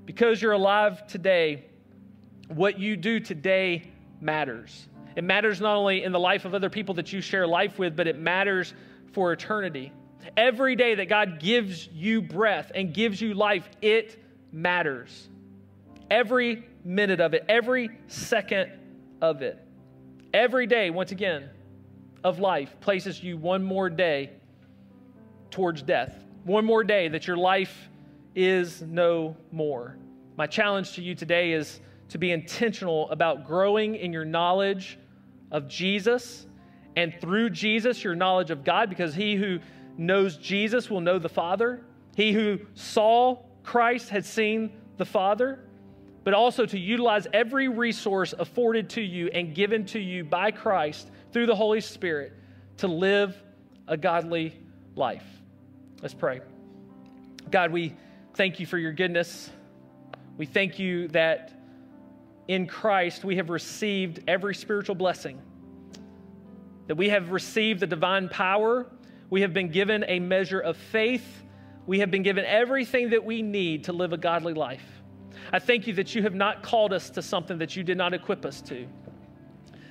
Because 0.05 0.41
you're 0.41 0.53
alive 0.53 1.07
today, 1.07 1.65
what 2.47 2.79
you 2.79 2.95
do 2.95 3.19
today 3.19 3.91
matters. 4.21 4.87
It 5.15 5.23
matters 5.23 5.59
not 5.59 5.75
only 5.75 6.03
in 6.03 6.11
the 6.11 6.19
life 6.19 6.45
of 6.45 6.53
other 6.53 6.69
people 6.69 6.93
that 6.95 7.11
you 7.11 7.21
share 7.21 7.47
life 7.47 7.79
with, 7.79 7.95
but 7.95 8.07
it 8.07 8.19
matters 8.19 8.73
for 9.13 9.33
eternity. 9.33 9.91
Every 10.35 10.75
day 10.75 10.95
that 10.95 11.07
God 11.07 11.39
gives 11.39 11.87
you 11.87 12.21
breath 12.21 12.71
and 12.73 12.93
gives 12.93 13.21
you 13.21 13.33
life, 13.33 13.67
it 13.81 14.21
matters. 14.51 15.29
Every 16.09 16.65
minute 16.83 17.19
of 17.19 17.33
it, 17.33 17.45
every 17.47 17.89
second 18.07 18.71
of 19.21 19.41
it. 19.41 19.63
Every 20.33 20.67
day, 20.67 20.89
once 20.89 21.11
again, 21.11 21.49
of 22.23 22.39
life 22.39 22.75
places 22.81 23.23
you 23.23 23.37
one 23.37 23.63
more 23.63 23.89
day 23.89 24.31
towards 25.51 25.81
death. 25.81 26.13
One 26.43 26.65
more 26.65 26.83
day 26.83 27.07
that 27.07 27.27
your 27.27 27.37
life 27.37 27.89
is 28.35 28.81
no 28.81 29.35
more. 29.51 29.97
My 30.37 30.47
challenge 30.47 30.93
to 30.93 31.01
you 31.01 31.15
today 31.15 31.51
is 31.51 31.79
to 32.09 32.17
be 32.17 32.31
intentional 32.31 33.09
about 33.11 33.45
growing 33.45 33.95
in 33.95 34.13
your 34.13 34.25
knowledge 34.25 34.97
of 35.51 35.67
Jesus 35.67 36.45
and 36.95 37.13
through 37.19 37.49
Jesus, 37.51 38.03
your 38.03 38.15
knowledge 38.15 38.51
of 38.51 38.63
God, 38.63 38.89
because 38.89 39.13
he 39.13 39.35
who 39.35 39.59
knows 39.99 40.37
Jesus 40.37 40.89
will 40.89 41.01
know 41.01 41.19
the 41.19 41.29
Father. 41.29 41.81
He 42.15 42.31
who 42.31 42.59
saw 42.73 43.37
Christ 43.63 44.09
had 44.09 44.25
seen 44.25 44.71
the 44.97 45.05
Father, 45.05 45.59
but 46.23 46.33
also 46.33 46.65
to 46.65 46.79
utilize 46.79 47.27
every 47.33 47.67
resource 47.67 48.33
afforded 48.37 48.89
to 48.91 49.01
you 49.01 49.27
and 49.27 49.53
given 49.53 49.85
to 49.87 49.99
you 49.99 50.23
by 50.23 50.51
Christ 50.51 51.11
through 51.33 51.45
the 51.45 51.55
Holy 51.55 51.81
Spirit 51.81 52.33
to 52.77 52.87
live 52.87 53.35
a 53.87 53.97
godly 53.97 54.57
life. 54.95 55.25
Let's 56.01 56.13
pray. 56.13 56.39
God, 57.51 57.71
we 57.71 57.93
thank 58.35 58.59
you 58.59 58.65
for 58.65 58.77
your 58.77 58.93
goodness. 58.93 59.49
We 60.37 60.45
thank 60.45 60.79
you 60.79 61.09
that 61.09 61.51
in 62.47 62.67
Christ 62.67 63.25
we 63.25 63.35
have 63.35 63.49
received 63.49 64.21
every 64.27 64.55
spiritual 64.55 64.95
blessing, 64.95 65.41
that 66.87 66.95
we 66.95 67.09
have 67.09 67.31
received 67.31 67.81
the 67.81 67.87
divine 67.87 68.29
power 68.29 68.87
we 69.29 69.41
have 69.41 69.53
been 69.53 69.69
given 69.69 70.03
a 70.07 70.19
measure 70.19 70.59
of 70.59 70.77
faith. 70.77 71.43
We 71.85 71.99
have 71.99 72.11
been 72.11 72.23
given 72.23 72.45
everything 72.45 73.11
that 73.11 73.23
we 73.23 73.41
need 73.41 73.85
to 73.85 73.93
live 73.93 74.13
a 74.13 74.17
godly 74.17 74.53
life. 74.53 74.83
I 75.51 75.59
thank 75.59 75.87
you 75.87 75.93
that 75.93 76.13
you 76.15 76.23
have 76.23 76.35
not 76.35 76.63
called 76.63 76.93
us 76.93 77.09
to 77.11 77.21
something 77.21 77.57
that 77.59 77.75
you 77.75 77.83
did 77.83 77.97
not 77.97 78.13
equip 78.13 78.45
us 78.45 78.61
to. 78.63 78.87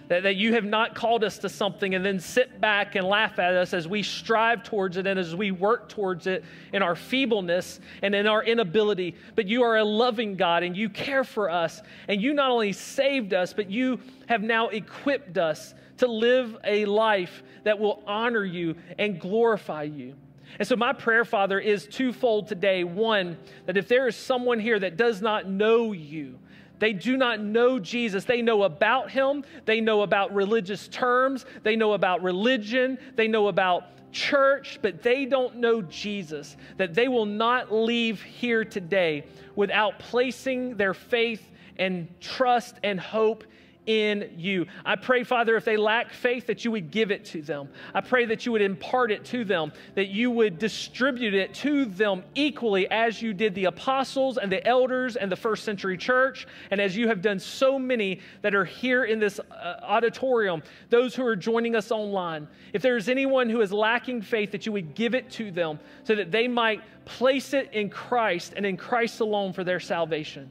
That, 0.09 0.23
that 0.23 0.37
you 0.37 0.55
have 0.55 0.65
not 0.65 0.95
called 0.95 1.23
us 1.23 1.39
to 1.39 1.51
something 1.51 1.95
and 1.95 2.05
then 2.05 2.19
sit 2.19 2.61
back 2.61 2.95
and 2.95 3.07
laugh 3.07 3.39
at 3.39 3.55
us 3.55 3.75
as 3.75 3.87
we 3.87 4.03
strive 4.03 4.63
towards 4.63 4.97
it 4.97 5.07
and 5.07 5.19
as 5.21 5.37
we 5.37 5.51
work 5.51 5.91
towards 5.91 6.27
it 6.27 6.45
in 6.73 6.83
our 6.83 6.97
feebleness 6.97 7.79
and 8.01 8.15
in 8.15 8.27
our 8.27 8.43
inability. 8.43 9.17
But 9.35 9.49
you 9.49 9.65
are 9.65 9.77
a 9.77 9.85
loving 9.85 10.37
God 10.37 10.63
and 10.63 10.75
you 10.75 10.89
care 10.89 11.25
for 11.25 11.51
us. 11.51 11.83
And 12.09 12.23
you 12.23 12.33
not 12.33 12.51
only 12.51 12.73
saved 12.73 13.35
us, 13.35 13.53
but 13.53 13.71
you 13.71 14.01
have 14.29 14.43
now 14.43 14.69
equipped 14.69 15.37
us 15.37 15.75
to 15.99 16.07
live 16.07 16.57
a 16.65 16.85
life 16.85 17.43
that 17.65 17.79
will 17.79 18.03
honor 18.07 18.45
you 18.45 18.77
and 18.99 19.21
glorify 19.21 19.85
you. 19.85 20.15
And 20.59 20.67
so, 20.67 20.77
my 20.77 20.93
prayer, 20.93 21.25
Father, 21.25 21.59
is 21.59 21.87
twofold 21.87 22.49
today. 22.49 22.83
One, 22.85 23.37
that 23.67 23.77
if 23.77 23.87
there 23.89 24.09
is 24.09 24.17
someone 24.17 24.59
here 24.59 24.79
that 24.79 24.97
does 24.97 25.21
not 25.21 25.49
know 25.49 25.93
you, 25.93 26.39
they 26.79 26.93
do 26.93 27.17
not 27.17 27.41
know 27.41 27.79
Jesus. 27.79 28.25
They 28.25 28.43
know 28.43 28.63
about 28.63 29.11
him. 29.11 29.45
They 29.65 29.81
know 29.81 30.03
about 30.03 30.35
religious 30.35 30.89
terms. 30.89 31.45
They 31.63 31.77
know 31.77 31.93
about 31.93 32.23
religion. 32.23 32.99
They 33.17 33.29
know 33.29 33.49
about 33.49 34.13
church, 34.13 34.79
but 34.81 35.03
they 35.03 35.25
don't 35.25 35.57
know 35.57 35.83
Jesus. 35.83 36.57
That 36.77 36.95
they 36.95 37.09
will 37.09 37.27
not 37.27 37.73
leave 37.73 38.23
here 38.23 38.65
today 38.65 39.25
without 39.57 39.99
placing 39.99 40.77
their 40.77 40.95
faith 40.95 41.43
and 41.79 42.09
trust 42.21 42.77
and 42.83 42.99
hope 42.99 43.45
in 43.89 44.31
you. 44.37 44.67
I 44.85 44.97
pray, 44.97 45.25
Father, 45.25 45.57
if 45.57 45.65
they 45.65 45.79
lack 45.79 46.13
faith, 46.13 46.47
that 46.47 46.63
you 46.63 46.71
would 46.71 46.91
give 46.91 47.11
it 47.11 47.25
to 47.27 47.41
them. 47.41 47.71
I 47.95 48.03
pray 48.03 48.27
that 48.27 48.45
you 48.45 48.53
would 48.53 48.61
impart 48.61 49.11
it 49.11 49.25
to 49.27 49.47
them, 49.47 49.73
that 49.95 50.09
you 50.09 50.31
would 50.31 50.59
distribute 50.59 51.33
it 51.33 51.55
to 51.55 51.87
them 51.87 52.23
equally 52.35 52.89
as 52.91 53.23
you 53.23 53.33
did 53.33 53.55
the 53.55 53.65
apostles 53.65 54.37
and 54.37 54.53
the 54.53 54.65
elders 54.67 55.17
and 55.17 55.33
the 55.33 55.37
first 55.37 55.65
century 55.65 55.97
church, 55.97 56.47
and 56.71 56.83
as 56.83 56.99
you 56.99 57.09
have 57.09 57.23
done 57.23 57.39
so 57.39 57.79
many 57.79 58.21
that 58.43 58.55
are 58.55 58.67
here 58.67 59.05
in 59.05 59.19
this 59.19 59.41
uh, 59.41 59.77
auditorium, 59.83 60.63
those 60.91 61.15
who 61.15 61.25
are 61.25 61.37
joining 61.37 61.75
us 61.75 61.91
online. 61.91 62.47
If 62.75 62.83
there's 62.83 63.09
anyone 63.09 63.49
who 63.49 63.63
is 63.63 63.73
lacking 63.73 64.21
faith, 64.21 64.53
that 64.53 64.67
you 64.67 64.73
would 64.73 64.95
give 64.95 65.15
it 65.15 65.31
to 65.33 65.51
them 65.51 65.81
so 66.05 66.15
that 66.15 66.31
they 66.31 66.47
might 66.47 66.83
place 67.07 67.55
it 67.55 67.73
in 67.73 67.89
Christ 67.89 68.53
and 68.55 68.67
in 68.67 68.77
Christ 68.77 69.21
alone 69.21 69.55
for 69.55 69.65
their 69.65 69.81
salvation. 69.81 70.51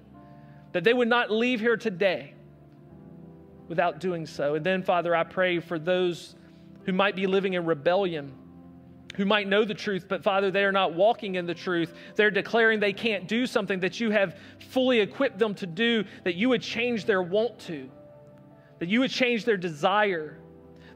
That 0.72 0.84
they 0.84 0.96
would 0.96 1.08
not 1.08 1.30
leave 1.30 1.60
here 1.60 1.78
today 1.78 2.34
without 3.68 4.00
doing 4.00 4.26
so. 4.26 4.56
And 4.56 4.66
then, 4.66 4.84
Father, 4.84 5.16
I 5.16 5.24
pray 5.24 5.60
for 5.60 5.80
those 5.80 6.36
who 6.86 6.94
might 6.94 7.16
be 7.16 7.28
living 7.28 7.54
in 7.54 7.66
rebellion, 7.66 8.34
who 9.16 9.26
might 9.26 9.48
know 9.48 9.66
the 9.66 9.74
truth, 9.74 10.06
but 10.08 10.24
Father, 10.24 10.52
they 10.52 10.64
are 10.64 10.72
not 10.72 10.94
walking 10.94 11.36
in 11.36 11.46
the 11.46 11.54
truth. 11.54 11.94
They're 12.16 12.32
declaring 12.32 12.80
they 12.80 12.94
can't 12.94 13.28
do 13.28 13.46
something 13.46 13.80
that 13.82 14.00
you 14.00 14.12
have 14.12 14.38
fully 14.70 15.00
equipped 15.00 15.40
them 15.40 15.54
to 15.56 15.66
do, 15.66 16.04
that 16.24 16.36
you 16.36 16.50
would 16.50 16.62
change 16.62 17.06
their 17.06 17.22
want 17.22 17.60
to, 17.62 17.90
that 18.80 18.88
you 18.88 19.00
would 19.02 19.12
change 19.12 19.44
their 19.44 19.58
desire. 19.58 20.38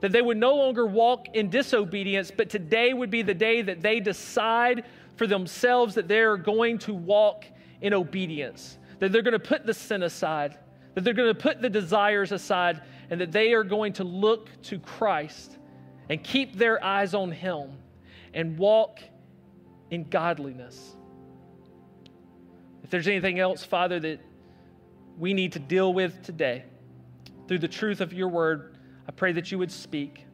That 0.01 0.11
they 0.11 0.21
would 0.23 0.37
no 0.37 0.55
longer 0.55 0.87
walk 0.87 1.27
in 1.35 1.51
disobedience, 1.51 2.31
but 2.35 2.49
today 2.49 2.91
would 2.91 3.11
be 3.11 3.21
the 3.21 3.35
day 3.35 3.61
that 3.61 3.81
they 3.81 3.99
decide 3.99 4.85
for 5.15 5.27
themselves 5.27 5.93
that 5.93 6.07
they're 6.07 6.37
going 6.37 6.79
to 6.79 6.93
walk 6.95 7.45
in 7.81 7.93
obedience, 7.93 8.79
that 8.97 9.11
they're 9.11 9.21
going 9.21 9.33
to 9.33 9.39
put 9.39 9.65
the 9.65 9.75
sin 9.75 10.01
aside, 10.01 10.57
that 10.93 11.03
they're 11.03 11.13
going 11.13 11.33
to 11.33 11.39
put 11.39 11.61
the 11.61 11.69
desires 11.69 12.31
aside 12.31 12.81
and 13.09 13.21
that 13.21 13.31
they 13.31 13.53
are 13.53 13.63
going 13.63 13.93
to 13.93 14.03
look 14.03 14.49
to 14.63 14.79
Christ 14.79 15.57
and 16.09 16.23
keep 16.23 16.55
their 16.57 16.83
eyes 16.83 17.13
on 17.13 17.31
Him 17.31 17.71
and 18.33 18.57
walk 18.57 18.99
in 19.89 20.09
godliness. 20.09 20.95
If 22.83 22.89
there's 22.89 23.07
anything 23.07 23.39
else, 23.39 23.63
Father, 23.63 23.99
that 23.99 24.19
we 25.17 25.33
need 25.33 25.53
to 25.53 25.59
deal 25.59 25.93
with 25.93 26.21
today 26.23 26.65
through 27.47 27.59
the 27.59 27.67
truth 27.67 28.01
of 28.01 28.13
your 28.13 28.27
word, 28.27 28.75
I 29.07 29.11
pray 29.11 29.33
that 29.33 29.51
you 29.51 29.59
would 29.59 29.71
speak 29.71 30.25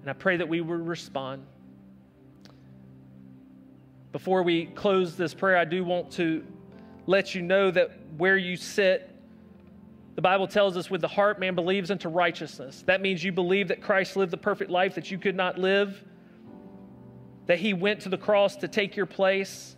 and 0.00 0.10
I 0.10 0.12
pray 0.12 0.36
that 0.36 0.48
we 0.48 0.60
would 0.60 0.86
respond. 0.86 1.46
Before 4.10 4.42
we 4.42 4.66
close 4.66 5.16
this 5.16 5.32
prayer, 5.32 5.56
I 5.56 5.64
do 5.64 5.84
want 5.84 6.10
to 6.12 6.44
let 7.06 7.34
you 7.34 7.42
know 7.42 7.70
that 7.70 7.92
where 8.16 8.36
you 8.36 8.56
sit 8.56 9.11
the 10.14 10.22
Bible 10.22 10.46
tells 10.46 10.76
us 10.76 10.90
with 10.90 11.00
the 11.00 11.08
heart 11.08 11.40
man 11.40 11.54
believes 11.54 11.90
unto 11.90 12.08
righteousness. 12.08 12.82
That 12.86 13.00
means 13.00 13.24
you 13.24 13.32
believe 13.32 13.68
that 13.68 13.80
Christ 13.80 14.16
lived 14.16 14.30
the 14.30 14.36
perfect 14.36 14.70
life 14.70 14.94
that 14.96 15.10
you 15.10 15.18
could 15.18 15.34
not 15.34 15.58
live, 15.58 16.04
that 17.46 17.58
he 17.58 17.72
went 17.72 18.00
to 18.00 18.08
the 18.08 18.18
cross 18.18 18.56
to 18.56 18.68
take 18.68 18.94
your 18.94 19.06
place, 19.06 19.74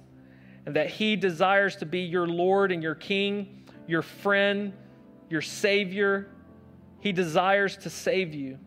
and 0.67 0.75
that 0.77 0.91
he 0.91 1.15
desires 1.15 1.77
to 1.77 1.87
be 1.87 2.01
your 2.01 2.27
Lord 2.27 2.73
and 2.73 2.83
your 2.83 2.95
King, 2.95 3.65
your 3.87 4.03
friend, 4.03 4.73
your 5.31 5.43
Savior. 5.43 6.29
He 7.01 7.13
desires 7.13 7.77
to 7.79 7.91
save 7.91 8.35
you. 8.35 8.59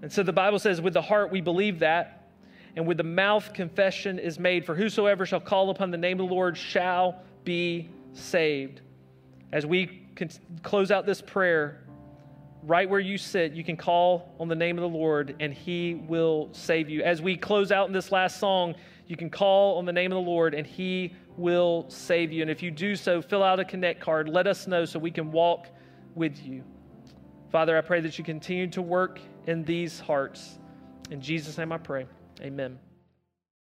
And 0.00 0.10
so 0.10 0.22
the 0.22 0.32
Bible 0.32 0.58
says, 0.58 0.80
with 0.80 0.94
the 0.94 1.02
heart 1.02 1.30
we 1.30 1.40
believe 1.40 1.80
that, 1.80 2.30
and 2.74 2.86
with 2.86 2.96
the 2.96 3.04
mouth 3.04 3.52
confession 3.52 4.18
is 4.18 4.38
made, 4.38 4.64
for 4.64 4.74
whosoever 4.74 5.26
shall 5.26 5.40
call 5.40 5.68
upon 5.70 5.90
the 5.90 5.98
name 5.98 6.18
of 6.18 6.28
the 6.28 6.34
Lord 6.34 6.56
shall 6.56 7.22
be 7.44 7.90
saved. 8.14 8.80
As 9.52 9.66
we 9.66 10.06
close 10.62 10.90
out 10.90 11.06
this 11.06 11.20
prayer, 11.20 11.82
right 12.62 12.88
where 12.88 13.00
you 13.00 13.18
sit, 13.18 13.52
you 13.52 13.64
can 13.64 13.76
call 13.76 14.34
on 14.38 14.48
the 14.48 14.54
name 14.54 14.78
of 14.78 14.82
the 14.82 14.96
Lord 14.96 15.36
and 15.40 15.52
He 15.52 15.94
will 15.94 16.48
save 16.52 16.88
you. 16.88 17.02
As 17.02 17.20
we 17.20 17.36
close 17.36 17.72
out 17.72 17.86
in 17.86 17.92
this 17.92 18.12
last 18.12 18.38
song, 18.38 18.74
you 19.06 19.16
can 19.16 19.28
call 19.30 19.78
on 19.78 19.84
the 19.84 19.92
name 19.92 20.12
of 20.12 20.16
the 20.16 20.30
Lord 20.30 20.54
and 20.54 20.66
He 20.66 21.14
will 21.36 21.86
save 21.88 22.32
you. 22.32 22.42
And 22.42 22.50
if 22.50 22.62
you 22.62 22.70
do 22.70 22.94
so, 22.94 23.20
fill 23.20 23.42
out 23.42 23.60
a 23.60 23.64
connect 23.64 24.00
card. 24.00 24.28
Let 24.28 24.46
us 24.46 24.66
know 24.66 24.84
so 24.84 24.98
we 24.98 25.10
can 25.10 25.32
walk 25.32 25.68
with 26.14 26.42
you. 26.44 26.62
Father, 27.50 27.76
I 27.76 27.80
pray 27.82 28.00
that 28.00 28.16
you 28.16 28.24
continue 28.24 28.68
to 28.68 28.80
work 28.80 29.20
in 29.46 29.64
these 29.64 30.00
hearts. 30.00 30.58
In 31.10 31.20
Jesus' 31.20 31.58
name 31.58 31.72
I 31.72 31.78
pray. 31.78 32.06
Amen. 32.40 32.78